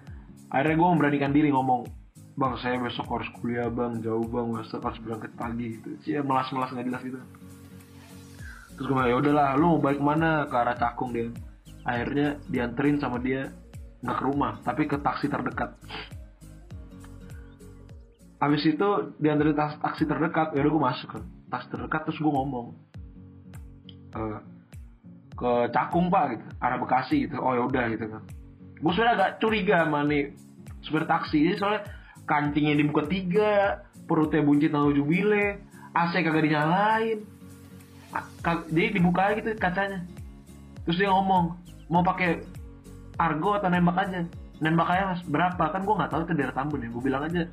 Akhirnya 0.50 0.74
gue 0.80 0.88
memberanikan 0.88 1.30
diri 1.30 1.48
ngomong 1.52 1.86
bang 2.40 2.56
saya 2.64 2.80
besok 2.80 3.06
harus 3.12 3.28
kuliah 3.36 3.68
bang. 3.68 4.00
Jauh 4.00 4.24
bang. 4.24 4.48
Besok 4.56 4.80
harus 4.82 4.98
berangkat 5.04 5.32
pagi 5.36 5.66
gitu. 5.76 5.88
Sih 6.02 6.16
melas 6.24 6.48
melas 6.50 6.72
nggak 6.72 6.86
jelas 6.88 7.02
gitu. 7.04 7.20
Terus 8.80 8.86
gue 8.88 8.96
bilang 8.96 9.08
ya 9.12 9.16
udahlah 9.20 9.48
lu 9.60 9.76
mau 9.76 9.80
balik 9.84 10.00
mana 10.00 10.48
ke 10.48 10.56
arah 10.56 10.76
cakung 10.80 11.12
dia. 11.12 11.28
Akhirnya 11.84 12.40
dianterin 12.48 12.96
sama 12.96 13.20
dia 13.20 13.52
nggak 14.00 14.16
ke 14.16 14.24
rumah 14.24 14.52
tapi 14.64 14.88
ke 14.88 14.96
taksi 15.00 15.28
terdekat 15.28 15.76
Habis 18.40 18.64
itu 18.64 18.88
diantarin 19.20 19.52
taksi 19.52 20.08
terdekat, 20.08 20.56
ya 20.56 20.64
udah 20.64 20.72
gue 20.72 20.82
masuk 20.82 21.08
kan. 21.12 21.22
Taksi 21.52 21.66
terdekat 21.76 22.08
terus 22.08 22.18
gue 22.24 22.32
ngomong 22.32 22.72
e, 24.16 24.20
ke 25.36 25.52
Cakung 25.76 26.08
pak 26.08 26.24
gitu, 26.32 26.46
arah 26.56 26.80
Bekasi 26.80 27.28
gitu. 27.28 27.36
Oh 27.36 27.52
ya 27.52 27.68
udah 27.68 27.84
gitu 27.92 28.08
kan. 28.08 28.22
Gue 28.80 28.92
sudah 28.96 29.12
agak 29.12 29.44
curiga 29.44 29.84
sama 29.84 30.08
nih 30.08 30.32
supir 30.80 31.04
taksi 31.04 31.36
ini 31.36 31.54
soalnya 31.60 31.84
kancingnya 32.24 32.80
dibuka 32.80 33.04
tiga, 33.04 33.84
perutnya 34.08 34.40
buncit 34.40 34.72
nang 34.72 34.96
jubile, 34.96 35.60
AC 35.92 36.24
kagak 36.24 36.48
dinyalain. 36.48 37.20
Jadi 38.40 38.88
dibuka 38.96 39.36
gitu 39.36 39.52
kacanya. 39.60 40.00
terus 40.88 40.96
dia 40.96 41.12
ngomong 41.12 41.60
mau 41.92 42.00
pakai 42.00 42.40
argo 43.20 43.60
atau 43.60 43.68
nembak 43.68 43.96
aja. 44.00 44.24
Nembak 44.64 44.88
aja 44.88 45.20
berapa? 45.28 45.64
Kan 45.68 45.84
gue 45.84 45.94
nggak 46.00 46.10
tahu 46.10 46.20
itu 46.24 46.32
daerah 46.32 46.56
Tambun 46.56 46.80
ya. 46.80 46.88
Gue 46.88 47.02
bilang 47.04 47.22
aja. 47.28 47.44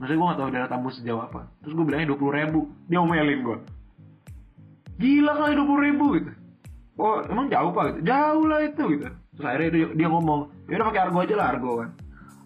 Maksudnya 0.00 0.18
gue 0.18 0.26
nggak 0.32 0.40
tahu 0.40 0.48
daerah 0.48 0.70
Tambun 0.72 0.92
sejauh 0.96 1.22
apa. 1.22 1.40
Terus 1.60 1.72
gue 1.76 1.84
bilangnya 1.84 2.08
dua 2.08 2.18
puluh 2.18 2.34
ribu. 2.34 2.60
Dia 2.88 2.96
ngomelin 3.00 3.40
gue 3.44 3.58
gila 5.02 5.32
kali 5.34 5.52
dua 5.58 5.66
puluh 5.66 5.82
ribu 5.82 6.04
gitu. 6.14 6.30
Oh 7.00 7.18
emang 7.26 7.50
jauh 7.50 7.74
pak? 7.74 7.84
Gitu 7.90 8.00
jauh 8.06 8.44
lah 8.46 8.60
itu 8.62 8.82
gitu. 8.94 9.06
Terus 9.10 9.46
akhirnya 9.48 9.70
dia, 9.72 9.86
dia 9.98 10.08
ngomong 10.12 10.40
ya 10.68 10.78
udah 10.78 10.86
pakai 10.92 11.02
argo 11.08 11.18
aja 11.24 11.34
lah 11.34 11.46
argo 11.50 11.70
kan. 11.82 11.90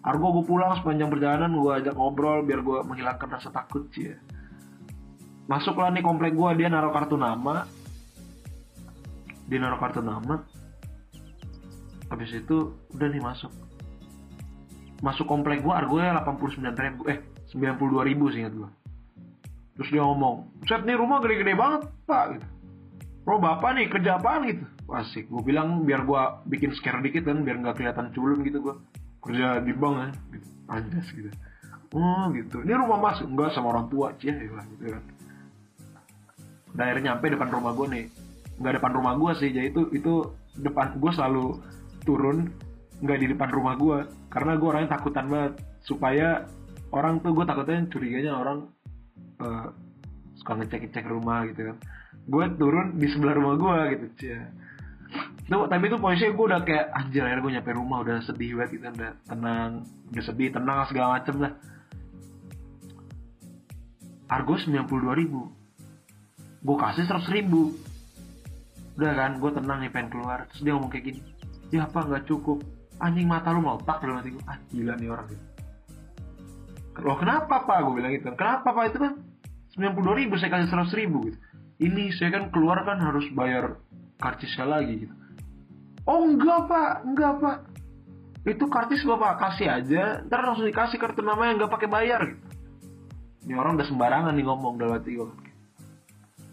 Argo 0.07 0.25
gue 0.39 0.45
pulang 0.47 0.71
sepanjang 0.79 1.09
perjalanan 1.11 1.51
gue 1.53 1.71
ajak 1.83 1.93
ngobrol 1.93 2.41
biar 2.47 2.63
gue 2.63 2.77
menghilangkan 2.87 3.27
rasa 3.29 3.51
takut 3.51 3.85
sih 3.93 4.09
ya. 4.09 4.17
Masuklah 5.51 5.91
nih 5.91 6.01
komplek 6.01 6.33
gue 6.33 6.49
dia 6.57 6.67
naruh 6.71 6.89
kartu 6.95 7.19
nama. 7.19 7.67
Dia 9.45 9.59
naruh 9.61 9.77
kartu 9.77 10.01
nama 10.01 10.41
habis 12.07 12.29
itu 12.33 12.75
udah 12.95 13.07
nih 13.09 13.23
masuk. 13.23 13.51
Masuk 15.03 15.29
komplek 15.29 15.61
gue 15.61 15.73
argonya 15.73 16.17
89 16.25 16.73
ribu. 16.73 17.01
Eh 17.07 17.19
92 17.53 18.09
ribu 18.09 18.25
sih 18.33 18.43
ingat 18.43 18.55
gue 18.55 18.69
terus 19.77 19.93
dia 19.93 20.01
ngomong 20.01 20.49
set 20.65 20.81
nih 20.83 20.97
rumah 20.97 21.21
gede-gede 21.21 21.53
banget 21.53 21.85
pak 22.09 22.25
gitu. 22.35 22.47
Bro 23.21 23.37
bapak 23.37 23.77
nih 23.77 23.85
kerja 23.93 24.17
apaan? 24.17 24.49
gitu. 24.49 24.65
Asik. 24.89 25.29
Gue 25.29 25.43
bilang 25.45 25.85
biar 25.85 26.01
gue 26.01 26.21
bikin 26.49 26.73
scare 26.73 27.03
dikit 27.05 27.29
kan 27.29 27.45
biar 27.45 27.61
nggak 27.61 27.77
kelihatan 27.77 28.09
culun 28.17 28.41
gitu 28.41 28.57
gue 28.65 28.75
kerja 29.21 29.61
di 29.61 29.71
bank 29.77 29.95
kan 30.01 30.11
gitu. 30.33 30.47
Anjas 30.67 31.07
gitu. 31.13 31.29
Oh 31.93 32.25
gitu. 32.33 32.65
Ini 32.65 32.73
rumah 32.73 32.97
mas? 32.99 33.21
Enggak 33.21 33.53
sama 33.53 33.69
orang 33.69 33.87
tua 33.93 34.17
ya 34.17 34.33
lah 34.33 34.65
gitu 34.65 34.83
kan. 34.97 35.03
Dan 36.73 36.83
akhirnya 36.83 37.03
nyampe 37.13 37.25
depan 37.37 37.49
rumah 37.53 37.71
gue 37.77 37.87
nih. 37.93 38.05
Nggak 38.57 38.73
depan 38.81 38.91
rumah 38.97 39.13
gue 39.13 39.31
sih 39.37 39.49
jadi 39.53 39.67
itu 39.69 39.81
itu 39.93 40.13
depan 40.57 40.97
gue 40.97 41.11
selalu 41.13 41.61
turun 42.07 42.47
nggak 43.03 43.19
di 43.19 43.27
depan 43.35 43.49
rumah 43.51 43.75
gue 43.75 43.97
karena 44.31 44.55
gue 44.55 44.67
orangnya 44.71 44.95
takutan 44.95 45.27
banget. 45.27 45.53
Supaya 45.83 46.47
orang 46.95 47.19
tuh 47.19 47.35
gue 47.35 47.43
takutnya 47.43 47.83
curiganya 47.91 48.31
orang 48.39 48.71
eh, 49.43 49.67
suka 50.39 50.51
ngecek 50.63 50.87
ngecek 50.87 51.05
rumah 51.11 51.43
gitu 51.51 51.67
kan. 51.67 51.77
Gue 52.27 52.43
turun 52.55 52.95
di 52.95 53.07
sebelah 53.11 53.35
rumah 53.35 53.55
gue 53.59 53.77
gitu 53.95 54.07
cia 54.23 54.41
Tuh, 55.47 55.63
tapi 55.71 55.87
itu 55.87 55.95
posisinya 55.95 56.35
gue 56.35 56.45
udah 56.51 56.61
kayak 56.67 56.85
anjir 56.91 57.23
akhirnya 57.23 57.43
gue 57.47 57.53
nyampe 57.55 57.71
rumah 57.71 57.97
udah 58.03 58.19
sedih 58.19 58.59
banget 58.59 58.69
gitu 58.75 58.85
udah 58.91 59.11
tenang 59.23 59.71
udah 60.11 60.23
sedih 60.27 60.49
tenang 60.51 60.77
segala 60.91 61.07
macem 61.15 61.35
lah. 61.39 61.53
Argo 64.27 64.59
92 64.59 64.83
ribu. 65.15 65.47
Gue 66.59 66.75
kasih 66.75 67.07
100 67.07 67.31
ribu. 67.31 67.71
Udah 68.99 69.11
kan 69.15 69.39
gue 69.39 69.51
tenang 69.55 69.79
nih 69.79 69.91
pengen 69.95 70.11
keluar. 70.11 70.43
Terus 70.51 70.67
dia 70.67 70.75
ngomong 70.75 70.91
kayak 70.91 71.15
gini 71.15 71.36
ya 71.73 71.87
apa 71.87 71.99
nggak 72.07 72.25
cukup. 72.27 72.63
Anjing 72.97 73.29
mata 73.29 73.53
lu 73.53 73.61
mau 73.61 73.77
tak 73.77 74.01
dalam 74.01 74.17
hati 74.17 74.33
gue 74.33 74.43
ah 74.49 74.57
gila 74.73 74.97
nih 74.97 75.09
orang 75.13 75.27
gitu 75.29 75.45
loh 76.97 77.13
kenapa 77.13 77.61
pak? 77.61 77.77
Gue 77.85 77.93
bilang 78.01 78.09
gitu. 78.17 78.33
Kenapa 78.33 78.73
pak? 78.73 78.83
Itu 78.89 78.97
kan 78.97 79.13
92 79.77 80.17
ribu 80.17 80.33
saya 80.41 80.49
kasih 80.49 80.73
100 80.73 80.97
ribu 80.97 81.29
gitu. 81.29 81.37
Ini 81.77 82.09
saya 82.17 82.33
kan 82.33 82.49
keluar 82.49 82.81
kan 82.89 82.97
harus 82.97 83.29
bayar 83.37 83.77
karcisnya 84.17 84.65
lagi 84.65 85.05
gitu. 85.05 85.13
Oh 86.09 86.25
enggak 86.25 86.65
pak. 86.65 87.05
Enggak 87.05 87.33
pak. 87.37 87.57
Itu 88.49 88.65
karcis 88.65 89.05
bapak 89.05 89.37
kasih 89.37 89.69
aja. 89.69 90.25
Ntar 90.25 90.41
langsung 90.41 90.65
dikasih 90.65 90.97
kartu 90.97 91.21
nama 91.21 91.53
yang 91.53 91.61
nggak 91.61 91.69
pakai 91.69 91.85
bayar 91.85 92.33
gitu. 92.33 92.41
Ini 93.45 93.53
orang 93.53 93.77
udah 93.77 93.85
sembarangan 93.85 94.33
nih 94.33 94.45
ngomong 94.49 94.81
dalam 94.81 94.97
hati 94.97 95.21
gue 95.21 95.47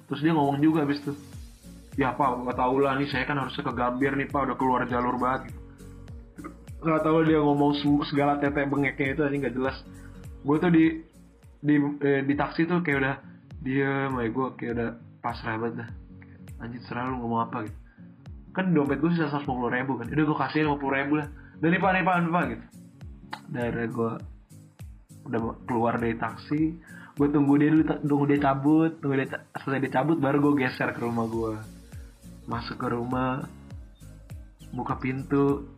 terus 0.08 0.20
dia 0.20 0.32
ngomong 0.36 0.60
juga 0.60 0.84
abis 0.84 1.00
itu 1.00 1.12
ya 1.95 2.14
pak 2.14 2.42
gak 2.42 2.59
tau 2.59 2.76
lah 2.82 2.99
nih 2.99 3.07
saya 3.07 3.24
kan 3.26 3.38
harusnya 3.38 3.62
ke 3.62 3.72
Gambir 3.74 4.12
nih 4.18 4.28
pak 4.30 4.51
udah 4.51 4.57
keluar 4.59 4.82
jalur 4.90 5.16
banget. 5.18 5.51
Gitu. 5.51 6.49
Gak 6.84 7.03
tau 7.07 7.18
dia 7.22 7.38
ngomong 7.40 7.72
segala 8.11 8.38
tete 8.42 8.66
bengeknya 8.66 9.14
itu 9.14 9.22
aja 9.22 9.34
nggak 9.34 9.55
jelas. 9.55 9.76
Gue 10.42 10.57
tuh 10.59 10.70
di 10.74 10.84
di 11.64 11.74
eh, 12.05 12.20
di 12.26 12.34
taksi 12.36 12.68
tuh 12.68 12.84
kayak 12.84 12.99
udah 13.01 13.16
diem 13.64 14.12
aja 14.12 14.28
gue 14.28 14.47
kayak 14.61 14.72
udah 14.76 14.90
pasrah 15.22 15.57
banget 15.57 15.86
dah. 15.86 15.90
Anjir 16.61 16.82
serah 16.84 17.09
lu 17.09 17.22
ngomong 17.22 17.40
apa 17.49 17.70
gitu. 17.70 17.78
Kan 18.55 18.74
dompet 18.74 19.01
gue 19.01 19.11
sisa 19.14 19.30
150 19.30 19.49
ribu 19.72 19.92
kan. 19.97 20.07
Udah 20.11 20.24
gue 20.26 20.38
kasih 20.38 20.61
50 20.68 20.99
ribu 20.99 21.12
lah 21.22 21.28
dan 21.62 21.68
nih 21.70 21.80
pak 21.80 21.90
nih 21.95 22.03
pak 22.03 22.14
nih 22.18 22.30
pak 22.30 22.45
gitu. 22.51 22.66
Dari 23.55 23.86
gue 23.88 24.12
udah 25.24 25.40
keluar 25.64 25.97
dari 25.97 26.16
taksi 26.20 26.61
gue 27.14 27.28
tunggu 27.30 27.55
dia 27.62 27.70
dulu 27.70 27.84
tunggu 27.86 28.24
dia 28.26 28.40
cabut 28.42 28.92
tunggu 28.99 29.22
dia 29.22 29.28
selesai 29.62 29.80
dia 29.86 29.92
cabut 30.03 30.18
baru 30.18 30.42
gue 30.42 30.66
geser 30.66 30.90
ke 30.90 31.01
rumah 31.01 31.24
gue 31.30 31.55
masuk 32.45 32.76
ke 32.76 32.88
rumah 32.92 33.47
buka 34.74 34.99
pintu 34.99 35.70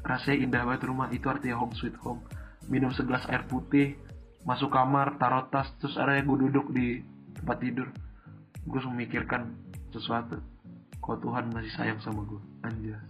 rasanya 0.00 0.36
indah 0.40 0.62
banget 0.64 0.88
rumah 0.88 1.12
itu 1.12 1.26
artinya 1.28 1.60
home 1.60 1.76
sweet 1.76 1.96
home. 2.00 2.24
Minum 2.70 2.94
segelas 2.94 3.26
air 3.28 3.44
putih 3.50 3.98
masuk 4.46 4.72
kamar 4.72 5.20
taruh 5.20 5.46
tas 5.52 5.68
terus 5.82 6.00
akhirnya 6.00 6.24
gue 6.24 6.38
duduk 6.48 6.66
di 6.72 7.04
tempat 7.36 7.60
tidur. 7.60 7.88
Gue 8.64 8.80
memikirkan 8.88 9.52
sesuatu 9.92 10.38
kok 11.00 11.18
Tuhan 11.24 11.50
masih 11.50 11.72
sayang 11.74 11.98
sama 11.98 12.22
gue 12.22 12.38
anjas 12.62 13.02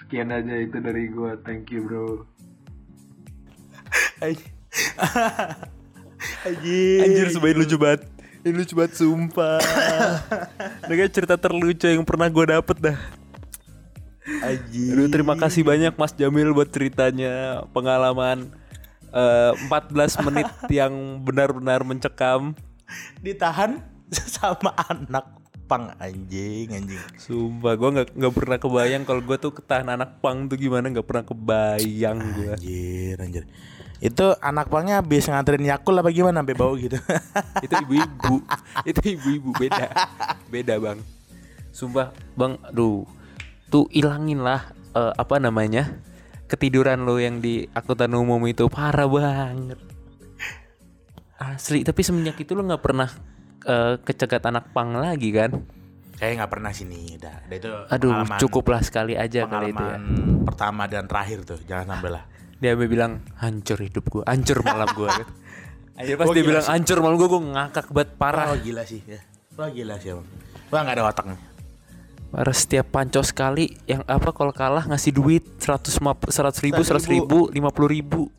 sekian 0.00 0.32
aja 0.32 0.56
itu 0.56 0.80
dari 0.80 1.12
gue 1.12 1.36
thank 1.44 1.68
you 1.68 1.84
bro. 1.84 2.24
Anjir. 6.46 6.98
Anjir 7.04 7.28
sebaik 7.32 7.56
lucu 7.56 7.76
banget 7.76 8.04
Ini 8.40 8.56
lucu 8.56 8.72
banget 8.72 8.96
sumpah 8.96 9.60
Ini 10.88 10.94
kayak 10.96 11.12
cerita 11.12 11.36
terlucu 11.36 11.84
yang 11.84 12.08
pernah 12.08 12.24
gue 12.32 12.44
dapet 12.48 12.76
dah 12.80 12.98
Anjir. 14.40 14.96
Aduh 14.96 15.08
terima 15.12 15.36
kasih 15.36 15.60
banyak 15.60 15.92
Mas 16.00 16.16
Jamil 16.16 16.56
buat 16.56 16.72
ceritanya 16.72 17.66
Pengalaman 17.76 18.48
eh, 19.12 19.52
14 19.68 20.24
menit 20.28 20.48
yang 20.72 21.20
benar-benar 21.20 21.84
mencekam 21.84 22.56
Ditahan 23.20 23.84
sama 24.40 24.72
anak 24.88 25.36
pang 25.70 25.94
anjing 26.02 26.66
anjing. 26.74 26.98
Sumpah 27.14 27.78
gue 27.78 27.90
gak, 28.02 28.08
nggak 28.16 28.34
pernah 28.34 28.58
kebayang 28.58 29.02
Kalau 29.06 29.22
gue 29.22 29.36
tuh 29.38 29.52
ketahan 29.54 29.86
anak 29.86 30.18
pang 30.18 30.50
tuh 30.50 30.58
gimana 30.58 30.90
Gak 30.90 31.06
pernah 31.06 31.22
kebayang 31.22 32.18
gue 32.40 32.52
Anjir 32.56 33.16
anjir. 33.20 33.44
Itu 34.00 34.32
anak 34.40 34.72
pangnya 34.72 35.04
habis 35.04 35.28
nganterin 35.28 35.68
Yakul 35.68 36.00
apa 36.00 36.08
gimana 36.08 36.40
sampai 36.40 36.56
bau 36.56 36.72
gitu. 36.72 36.96
Itu 37.64 37.74
ibu-ibu. 37.84 38.34
Itu 38.88 39.00
ibu-ibu. 39.04 39.50
Beda. 39.60 39.92
Beda 40.48 40.74
bang. 40.80 40.98
Sumpah 41.68 42.16
bang 42.32 42.56
Aduh. 42.72 43.04
Tuh 43.70 43.86
ilangin 43.94 44.42
lah 44.42 44.74
eh, 44.96 45.14
Apa 45.14 45.38
namanya 45.38 45.86
Ketiduran 46.50 47.06
lo 47.06 47.20
yang 47.20 47.44
di 47.44 47.68
angkutan 47.76 48.16
umum 48.16 48.40
itu. 48.48 48.66
Parah 48.72 49.06
banget. 49.06 49.78
Asli 51.36 51.84
Tapi 51.86 52.00
semenjak 52.02 52.40
itu 52.40 52.56
lo 52.56 52.64
gak 52.64 52.82
pernah 52.82 53.06
eh, 53.68 54.00
Kecegat 54.00 54.48
anak 54.48 54.72
pang 54.72 54.96
lagi 54.96 55.28
kan? 55.30 55.60
Saya 56.20 56.36
nggak 56.36 56.52
pernah 56.52 56.68
sini 56.68 57.16
udah. 57.16 57.36
Udah 57.48 57.56
itu 57.56 57.70
Aduh 57.96 58.12
cukuplah 58.36 58.84
sekali 58.84 59.16
aja 59.16 59.48
kali 59.48 59.72
itu 59.72 59.80
ya. 59.80 59.96
Pertama 60.44 60.84
dan 60.84 61.08
terakhir 61.08 61.48
tuh. 61.48 61.56
Jangan 61.64 61.96
sampai 61.96 62.10
lah. 62.12 62.24
Dia 62.60 62.76
bilang 62.76 63.24
Hancur 63.40 63.80
hidup 63.80 64.04
gue 64.06 64.22
Hancur 64.28 64.60
malam 64.60 64.88
gue 64.92 65.08
gitu. 65.20 65.32
Akhirnya 65.96 66.16
pas 66.16 66.26
Oh, 66.28 66.34
dia 66.36 66.44
bilang 66.44 66.64
sih. 66.64 66.72
hancur 66.72 66.98
malam 67.00 67.16
gue 67.16 67.28
Gue 67.28 67.42
ngakak 67.52 67.86
banget 67.92 68.10
parah 68.16 68.46
Wah 68.52 68.60
gila 68.60 68.82
sih 68.84 69.00
ya. 69.04 69.20
Wah 69.56 69.68
gila 69.68 69.96
sih 70.00 70.12
emang. 70.16 70.28
Wah 70.70 70.80
nggak 70.80 70.96
ada 70.96 71.04
otaknya. 71.08 71.36
Parah 72.30 72.54
setiap 72.54 72.86
panco 72.94 73.20
sekali 73.26 73.74
yang 73.84 74.06
apa 74.06 74.30
kalau 74.30 74.54
kalah 74.54 74.86
ngasih 74.86 75.10
duit 75.10 75.42
100 75.58 75.90
100 76.30 76.30
ribu, 76.62 76.80
100 76.86 77.10
ribu, 77.10 77.38
50 77.50 77.58
ribu. 77.90 78.30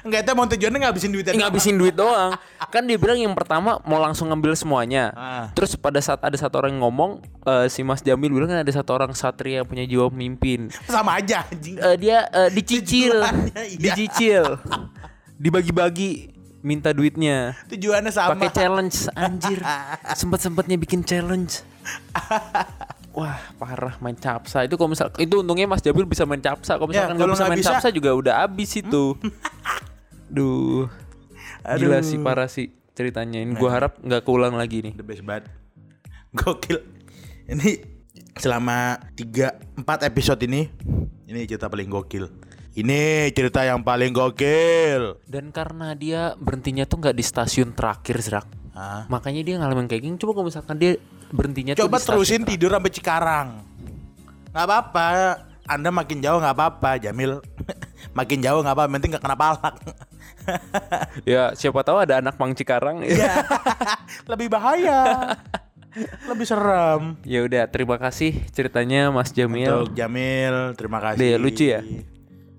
Enggak 0.00 0.20
itu 0.24 0.30
mau 0.32 0.46
tujuannya 0.48 0.78
ngabisin 0.86 1.10
duitnya. 1.12 1.34
Ngabisin 1.36 1.76
duit 1.76 1.94
doang. 1.94 2.32
Kan 2.70 2.86
dia 2.86 2.96
bilang 2.96 3.18
yang 3.18 3.34
pertama 3.34 3.82
mau 3.84 3.98
langsung 3.98 4.30
ngambil 4.30 4.54
semuanya. 4.56 5.12
Ah. 5.12 5.46
Terus 5.52 5.74
pada 5.76 5.98
saat 6.00 6.22
ada 6.22 6.36
satu 6.38 6.62
orang 6.62 6.78
yang 6.78 6.82
ngomong, 6.86 7.20
eh, 7.44 7.66
si 7.68 7.82
Mas 7.82 8.00
Jamil 8.00 8.30
bilang 8.32 8.48
kan 8.48 8.62
ada 8.62 8.72
satu 8.72 8.96
orang 8.96 9.12
satria 9.12 9.62
yang 9.62 9.68
punya 9.68 9.84
jiwa 9.84 10.08
pemimpin. 10.08 10.70
Sama 10.86 11.18
aja 11.18 11.44
anjing. 11.50 11.76
Eh, 11.76 11.96
dia 11.98 12.28
eh, 12.30 12.48
dicicil, 12.54 13.20
iya. 13.20 13.92
dicicil, 13.92 14.56
dibagi-bagi, 15.36 16.32
minta 16.62 16.94
duitnya. 16.94 17.56
Tujuannya 17.68 18.12
sama. 18.12 18.36
Pakai 18.36 18.50
challenge 18.52 19.08
anjir. 19.16 19.60
Sempet-sempetnya 20.20 20.76
bikin 20.78 21.04
challenge. 21.04 21.64
Wah 23.20 23.36
parah 23.60 24.00
main 24.00 24.16
capsa 24.16 24.64
itu 24.64 24.80
kalau 24.80 24.88
misal 24.88 25.12
itu 25.20 25.44
untungnya 25.44 25.68
Mas 25.68 25.84
Jabil 25.84 26.08
bisa 26.08 26.24
main 26.24 26.40
capsa 26.40 26.80
kalau 26.80 26.88
Ya, 26.88 27.04
misalkan 27.04 27.14
nggak 27.20 27.28
bisa 27.28 27.36
nggak 27.36 27.52
main 27.52 27.60
bisa- 27.60 27.72
capsa 27.76 27.88
juga 27.92 28.10
udah 28.16 28.34
habis 28.40 28.70
itu. 28.72 29.04
Duh, 30.34 30.88
gila 31.60 32.00
sih 32.00 32.16
parah 32.16 32.48
sih 32.48 32.72
ceritanya. 32.96 33.44
Ini 33.44 33.60
gua 33.60 33.76
harap 33.76 34.00
nggak 34.00 34.22
keulang 34.24 34.56
lagi 34.56 34.80
nih. 34.80 34.92
The 34.96 35.04
best 35.04 35.20
banget. 35.20 35.52
Gokil. 36.32 36.78
Ini 37.50 37.82
selama 38.38 38.96
3 39.18 39.82
4 39.84 40.08
episode 40.08 40.40
ini 40.46 40.70
ini 41.26 41.44
cerita 41.44 41.66
paling 41.66 41.90
gokil. 41.90 42.30
Ini 42.70 43.28
cerita 43.34 43.66
yang 43.66 43.82
paling 43.82 44.14
gokil. 44.14 45.18
Dan 45.26 45.50
karena 45.50 45.92
dia 45.92 46.38
berhentinya 46.38 46.86
tuh 46.86 47.02
nggak 47.02 47.16
di 47.18 47.24
stasiun 47.26 47.74
terakhir 47.74 48.22
Zrak. 48.22 48.46
Ah. 48.70 49.04
Makanya 49.10 49.42
dia 49.42 49.54
ngalamin 49.58 49.90
kayak 49.90 50.06
gini. 50.06 50.14
Coba 50.14 50.38
kalau 50.38 50.46
misalkan 50.46 50.78
dia 50.78 50.94
berhentinya 51.30 51.72
tuh 51.72 51.86
Coba 51.86 51.96
stasiun 51.96 52.08
terusin 52.12 52.40
terakhir. 52.40 52.50
tidur 52.52 52.70
sampai 52.72 52.92
Cikarang. 52.92 53.48
nggak 54.50 54.64
apa-apa. 54.64 55.06
Anda 55.64 55.88
makin 55.88 56.18
jauh 56.18 56.38
nggak 56.38 56.50
apa-apa, 56.52 56.98
Jamil. 56.98 57.38
makin 58.18 58.38
jauh 58.40 58.58
nggak 58.58 58.74
apa, 58.74 58.84
penting 58.88 59.10
nggak 59.10 59.22
kena 59.22 59.36
palak. 59.36 59.74
Ya 61.22 61.52
siapa 61.52 61.78
tahu 61.80 62.00
ada 62.00 62.18
anak 62.18 62.34
Mang 62.34 62.50
Cikarang. 62.52 63.04
Iya. 63.04 63.44
Lebih 64.30 64.50
bahaya. 64.50 65.36
Lebih 66.24 66.42
serem. 66.44 67.14
ya 67.22 67.42
udah, 67.42 67.66
terima 67.66 67.94
kasih 67.96 68.34
ceritanya 68.48 69.10
Mas 69.10 69.30
Jamil. 69.30 69.84
Untuk 69.84 69.94
Jamil, 69.94 70.74
terima 70.74 70.98
kasih. 70.98 71.18
Deh, 71.20 71.34
lucu 71.36 71.64
ya? 71.68 71.82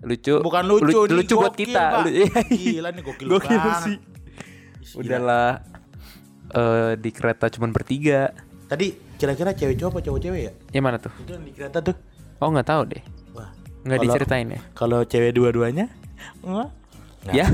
Lucu. 0.01 0.39
Bukan 0.39 0.63
lucu, 0.63 0.87
Lu- 0.87 1.03
ini 1.05 1.15
lucu 1.17 1.33
buat 1.35 1.51
kita. 1.53 1.83
Pak. 1.93 1.99
Lu- 2.01 2.11
Gila 2.49 2.89
nih 2.91 3.01
gokil, 3.01 3.27
Gokil 3.27 3.55
banget. 3.55 3.81
sih. 3.81 3.97
Udahlah 4.93 5.63
eh 6.49 6.91
di 6.95 7.09
kereta 7.09 7.47
cuman 7.47 7.71
bertiga. 7.71 8.31
Tadi 8.71 8.95
kira-kira 9.19 9.51
cewek 9.51 9.75
cowok 9.75 9.91
apa 9.91 9.99
cowok 9.99 10.19
cewek 10.23 10.41
ya? 10.47 10.51
Yang 10.71 10.83
mana 10.87 10.95
tuh? 10.95 11.11
Itu 11.19 11.35
yang 11.35 11.43
di 11.43 11.51
kereta 11.51 11.83
tuh. 11.83 11.95
Oh 12.39 12.47
nggak 12.55 12.67
tahu 12.71 12.81
deh. 12.87 13.03
Wah. 13.35 13.51
Nggak 13.83 13.99
diceritain 14.07 14.47
ya. 14.47 14.61
Kalau 14.71 15.03
cewek 15.03 15.35
dua-duanya? 15.35 15.91
Enggak. 16.39 16.71
Ya. 17.35 17.51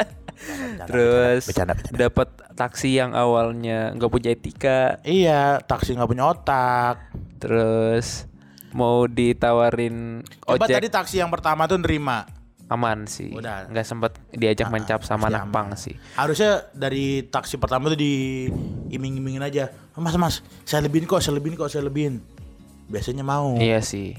Terus 0.88 1.44
bercanda, 1.44 1.76
dapat 1.92 2.32
taksi 2.56 2.96
yang 2.96 3.12
awalnya 3.12 3.92
nggak 3.92 4.08
punya 4.08 4.32
etika, 4.32 4.96
Iya, 5.04 5.60
taksi 5.60 5.92
nggak 5.92 6.08
punya 6.08 6.24
otak. 6.24 6.96
terus 7.40 8.24
mau 8.76 9.04
ditawarin 9.08 10.24
Coba 10.44 10.64
ojek 10.68 10.76
tadi 10.76 10.88
taksi 10.88 11.16
yang 11.20 11.28
pertama 11.28 11.68
tuh 11.68 11.76
nerima. 11.76 12.24
Aman 12.70 13.10
sih. 13.10 13.34
Udah. 13.34 13.66
Nggak 13.66 13.86
sempet 13.86 14.12
diajak 14.30 14.70
mencap 14.70 15.02
sama 15.02 15.26
anak 15.26 15.50
pang 15.50 15.74
sih. 15.74 15.98
Harusnya 16.14 16.70
dari 16.70 17.26
taksi 17.26 17.58
pertama 17.58 17.90
tuh 17.90 17.98
di 17.98 18.46
iming-imingin 18.94 19.42
aja. 19.42 19.74
Mas, 19.98 20.14
mas, 20.16 20.34
saya 20.62 20.86
lebihin 20.86 21.04
kok, 21.04 21.18
saya 21.18 21.36
lebihin 21.36 21.58
kok, 21.58 21.68
saya 21.68 21.84
lebihin. 21.84 22.22
Biasanya 22.86 23.26
mau. 23.26 23.58
Iya 23.58 23.82
sih. 23.82 24.14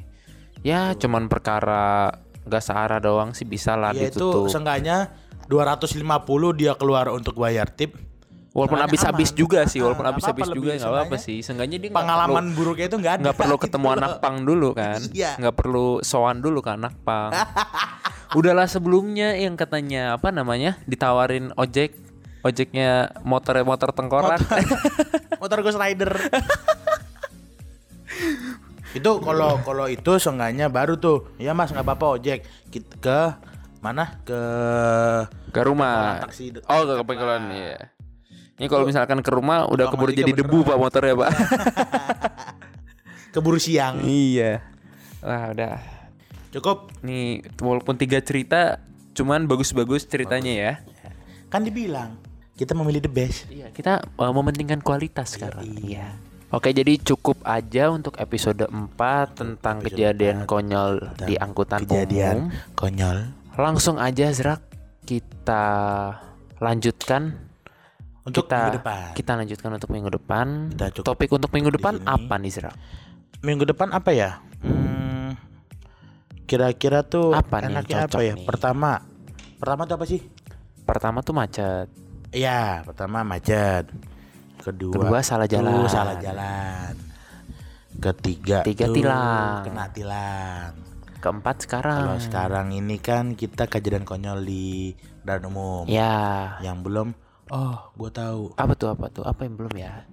Ya 0.62 0.94
cuman 0.94 1.32
perkara 1.32 2.12
nggak 2.46 2.64
searah 2.64 3.00
doang 3.00 3.32
sih 3.32 3.46
bisa 3.46 3.78
lah 3.78 3.94
itu 3.94 4.18
ditutup. 4.18 4.50
seenggaknya 4.50 5.14
250 5.46 6.04
dia 6.60 6.74
keluar 6.76 7.10
untuk 7.10 7.40
bayar 7.40 7.72
tip. 7.72 8.11
Walaupun 8.52 8.80
habis-habis 8.80 9.32
aman. 9.32 9.40
juga 9.40 9.60
sih, 9.64 9.80
Ah, 9.80 9.84
walaupun 9.88 10.06
habis-habis 10.06 10.48
juga 10.50 10.76
nggak 10.76 10.92
apa-apa 10.92 11.16
sih. 11.16 11.40
Seenggaknya 11.40 11.80
dia 11.80 11.88
nggak 11.88 11.98
Pengalaman 11.98 12.44
perlu- 12.46 12.56
buruknya 12.58 12.86
itu 12.86 12.98
nggak 13.00 13.14
ada. 13.16 13.22
nggak 13.24 13.38
perlu 13.38 13.56
gitu 13.56 13.64
ketemu 13.66 13.86
loh. 13.86 13.96
anak 13.96 14.12
pang 14.18 14.38
dulu 14.42 14.70
kan 14.74 15.00
Iya. 15.10 15.32
nggak 15.38 15.56
perlu 15.56 15.88
sowan 16.02 16.38
dulu 16.38 16.60
ke 16.60 16.72
anak 16.72 16.94
pang 17.02 17.32
udahlah 18.38 18.64
sebelumnya 18.66 19.36
yang 19.36 19.56
katanya 19.56 20.16
apa 20.16 20.30
namanya 20.30 20.76
ditawarin 20.84 21.52
ojek 21.54 21.96
ojeknya 22.42 22.90
motor 23.22 23.60
motor 23.62 23.92
tengkorak 23.92 24.40
Motor 25.38 25.58
Ghost 25.64 25.78
Rider. 25.78 26.12
itu 28.92 29.12
kalau 29.18 29.56
kalau 29.62 29.88
itu 29.88 30.12
seenggaknya 30.18 30.68
baru 30.68 30.96
tuh. 30.96 31.32
Ya 31.38 31.52
Mas 31.52 31.72
nggak 31.72 31.82
apa-apa 31.82 32.20
ojek. 32.20 32.44
Kita 32.68 32.96
ke 32.98 33.20
mana? 33.80 34.20
Ke 34.22 34.42
ke 35.50 35.62
rumah 35.62 36.20
taksi 36.22 36.52
oh 36.62 36.82
ke 36.86 36.94
pengkolan 37.02 37.48
ya 37.50 37.80
ini 38.58 38.66
kalau 38.66 38.84
misalkan 38.84 39.20
ke 39.20 39.30
rumah 39.30 39.66
udah 39.66 39.88
keburu 39.88 40.12
jadi 40.12 40.32
debu 40.34 40.64
pak 40.64 40.76
motornya 40.76 41.14
pak 41.16 41.30
keburu 43.34 43.58
siang. 43.58 44.02
iya 44.04 44.60
wah 45.22 45.52
udah 45.52 45.78
Cukup. 46.52 46.92
nih 47.00 47.40
walaupun 47.58 47.96
tiga 47.96 48.20
cerita 48.20 48.84
cuman 49.16 49.48
bagus-bagus 49.48 50.04
ceritanya 50.04 50.52
ya 50.52 50.74
Kan 51.48 51.64
dibilang 51.64 52.16
kita 52.56 52.72
memilih 52.72 53.02
the 53.02 53.10
best. 53.10 53.50
Iya, 53.50 53.74
kita 53.76 54.00
uh, 54.16 54.32
mementingkan 54.32 54.80
kualitas 54.80 55.36
sekarang. 55.36 55.68
Iya. 55.84 56.16
Oke, 56.48 56.72
jadi 56.72 56.96
cukup 56.96 57.44
aja 57.44 57.90
untuk 57.90 58.16
episode 58.16 58.64
4 58.64 58.70
tentang 59.34 59.82
episode 59.82 59.92
kejadian 59.92 60.46
4 60.46 60.48
konyol 60.48 60.94
tentang 61.02 61.28
di 61.28 61.36
angkutan 61.36 61.80
Kejadian 61.82 62.38
umum. 62.48 62.72
konyol. 62.72 63.18
Langsung 63.58 64.00
aja 64.00 64.32
Zrak 64.32 64.62
kita 65.04 65.66
lanjutkan 66.62 67.51
Untuk 68.22 68.46
kita 68.46 68.56
minggu 68.56 68.78
depan. 68.78 69.02
kita 69.18 69.32
lanjutkan 69.34 69.70
untuk 69.74 69.90
minggu 69.90 70.10
depan. 70.14 70.48
Kita 70.72 70.88
cukup 70.94 71.06
Topik 71.10 71.30
untuk 71.34 71.50
minggu 71.50 71.72
depan 71.74 71.94
apa 72.06 72.34
nih 72.38 72.52
Zrak? 72.54 72.76
Minggu 73.42 73.66
depan 73.66 73.90
apa 73.90 74.14
ya? 74.14 74.38
Hmm, 74.62 75.34
kira-kira 76.46 77.02
tuh 77.02 77.34
Apa 77.34 77.66
nih 77.66 77.74
enaknya 77.74 77.98
apa 78.06 78.06
cocok 78.14 78.22
ya? 78.22 78.34
nih? 78.38 78.46
Pertama, 78.46 78.92
pertama 79.58 79.82
tuh 79.90 79.96
apa 79.98 80.06
sih? 80.06 80.22
Pertama 80.86 81.18
tuh 81.26 81.34
macet. 81.34 81.88
Iya, 82.30 82.86
pertama 82.86 83.26
macet. 83.26 83.90
Kedua, 84.62 84.94
Kedua, 84.94 85.20
salah 85.26 85.50
jalan. 85.50 85.90
salah 85.90 86.22
jalan. 86.22 86.94
Ketiga, 87.98 88.62
Tiga, 88.62 88.86
tuh 88.86 88.96
tilang. 88.96 89.66
Kena 89.66 89.86
tilang. 89.90 90.72
Keempat 91.18 91.66
sekarang. 91.66 92.02
Kalau 92.06 92.22
sekarang 92.22 92.68
ini 92.74 92.98
kan 92.98 93.34
kita 93.34 93.66
kejadian 93.66 94.06
konyol 94.06 94.42
di 94.42 94.94
dan 95.22 95.42
umum. 95.46 95.86
Ya. 95.86 96.58
Yang 96.62 96.78
belum, 96.82 97.08
oh, 97.52 97.76
gua 98.00 98.10
tahu 98.10 98.56
Apa 98.56 98.74
tuh 98.80 98.90
apa 98.90 99.06
tuh? 99.12 99.24
Apa 99.28 99.44
yang 99.44 99.60
belum 99.60 99.76
ya? 99.76 100.08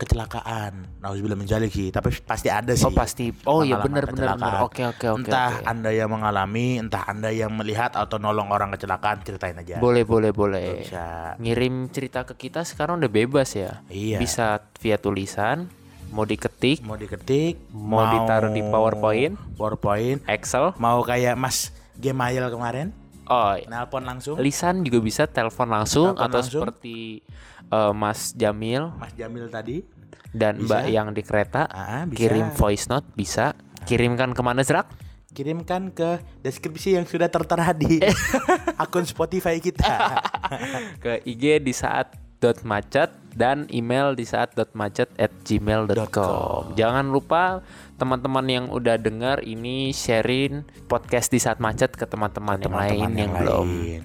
kecelakaan. 0.00 0.72
Nauzubillah 1.04 1.36
min 1.36 1.44
zalik 1.44 1.68
sih, 1.68 1.92
tapi 1.92 2.08
pasti 2.24 2.48
ada 2.48 2.72
sih. 2.72 2.88
Oh 2.88 2.92
pasti. 2.96 3.28
Oh 3.44 3.60
iya 3.60 3.76
benar 3.84 4.08
benar. 4.08 4.64
Oke 4.64 4.88
oke 4.88 5.12
oke. 5.12 5.28
entah 5.28 5.60
oke. 5.60 5.68
Anda 5.68 5.92
yang 5.92 6.08
mengalami, 6.08 6.80
entah 6.80 7.04
Anda 7.04 7.28
yang 7.28 7.52
melihat 7.52 7.92
atau 7.92 8.16
nolong 8.16 8.48
orang 8.48 8.72
kecelakaan, 8.72 9.20
ceritain 9.20 9.60
aja. 9.60 9.76
Boleh 9.76 10.08
boleh 10.08 10.32
boleh. 10.32 10.80
Bisa. 10.80 11.36
Ngirim 11.36 11.92
cerita 11.92 12.24
ke 12.24 12.32
kita 12.32 12.64
sekarang 12.64 13.04
udah 13.04 13.12
bebas 13.12 13.52
ya. 13.52 13.84
Iya. 13.92 14.16
Bisa 14.16 14.64
via 14.80 14.96
tulisan, 14.96 15.68
mau 16.08 16.24
diketik, 16.24 16.80
Mau 16.80 16.96
diketik, 16.96 17.60
Mau 17.70 18.08
ditaruh 18.08 18.56
di 18.56 18.64
PowerPoint? 18.64 19.36
PowerPoint, 19.60 20.24
Excel. 20.24 20.72
mau 20.80 21.04
kayak 21.04 21.36
Mas 21.36 21.76
Gemail 22.00 22.48
kemarin, 22.48 22.96
Oh, 23.30 23.54
nelpon 23.64 24.02
langsung. 24.02 24.34
lisan 24.36 24.82
juga 24.82 24.98
bisa 24.98 25.22
telepon 25.24 25.70
langsung 25.70 26.12
Telepon 26.12 26.26
atau 26.26 26.36
langsung. 26.36 26.62
seperti 26.66 27.22
eh, 27.64 27.92
Mas 27.92 28.34
Jamil 28.34 28.90
Mas 28.92 29.14
Jamil 29.14 29.46
tadi, 29.46 29.86
dan 30.28 30.58
Bisa. 30.58 30.66
Mbak 30.66 30.82
yang 30.88 31.08
di 31.10 31.22
kereta 31.22 31.62
Ah, 31.64 32.02
bisa. 32.04 32.18
kirim 32.20 32.50
voice 32.52 32.86
note 32.86 33.06
bisa. 33.12 33.54
Kirimkan 33.80 34.34
ke 34.34 34.42
mana 34.42 34.60
Zrak? 34.60 34.90
kirimkan 35.30 35.94
ke 35.94 36.18
deskripsi 36.42 36.98
yang 36.98 37.06
sudah 37.06 37.30
tertera 37.30 37.70
di 37.70 38.02
akun 38.82 39.06
Spotify 39.06 39.56
kita. 39.56 40.18
Ke 40.98 41.22
IG 41.22 41.62
di 41.62 41.70
saat 41.70 42.18
macet 42.64 43.12
dan 43.30 43.68
email 43.70 44.16
di 44.16 44.24
saat 44.26 44.56
dot 44.58 44.72
macet 44.74 45.06
at 45.20 45.30
gmail.com 45.44 46.74
jangan 46.74 47.06
lupa 47.12 47.62
teman-teman 47.94 48.46
yang 48.48 48.66
udah 48.72 48.96
dengar 48.96 49.44
ini 49.44 49.92
sharing 49.92 50.64
podcast 50.88 51.30
di 51.30 51.38
saat 51.38 51.60
macet 51.60 51.94
ke 51.94 52.08
teman-teman 52.08 52.58
yang 52.58 52.74
lain 52.74 53.10
yang, 53.14 53.32
belum 53.36 53.68
lain. 53.68 54.02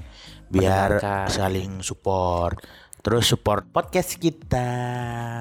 biar 0.51 0.99
mendengarkan. 0.99 1.27
saling 1.31 1.71
support. 1.81 2.59
Terus 3.05 3.29
support 3.29 3.69
podcast 3.69 4.17
kita. 4.17 4.65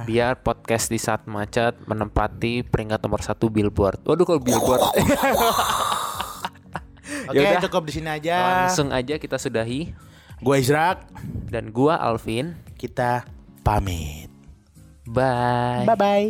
biar 0.04 0.36
podcast 0.44 0.92
di 0.92 1.00
saat 1.00 1.24
macet 1.24 1.72
menempati 1.88 2.60
peringkat 2.60 3.00
nomor 3.00 3.24
satu 3.24 3.48
billboard 3.48 4.04
waduh 4.04 4.28
kalau 4.28 4.36
billboard 4.36 4.84
Oke, 7.24 7.40
Yaudah. 7.40 7.64
cukup 7.64 7.88
di 7.88 7.92
sini 7.96 8.08
aja. 8.12 8.68
langsung 8.68 8.92
aja 8.92 9.16
kita 9.16 9.40
sudahi 9.40 9.96
Gue 10.44 10.60
Izrak, 10.60 11.08
dan 11.48 11.72
gua 11.72 11.96
Alvin 11.96 12.52
kita 12.76 13.24
pamit. 13.62 14.28
bye 15.08 15.84
Bye 15.86 15.96
bye. 15.98 16.28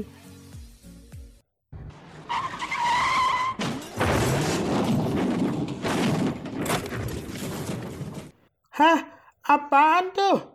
Hah? 8.75 8.99
Apaan 9.45 10.11
tuh? 10.11 10.54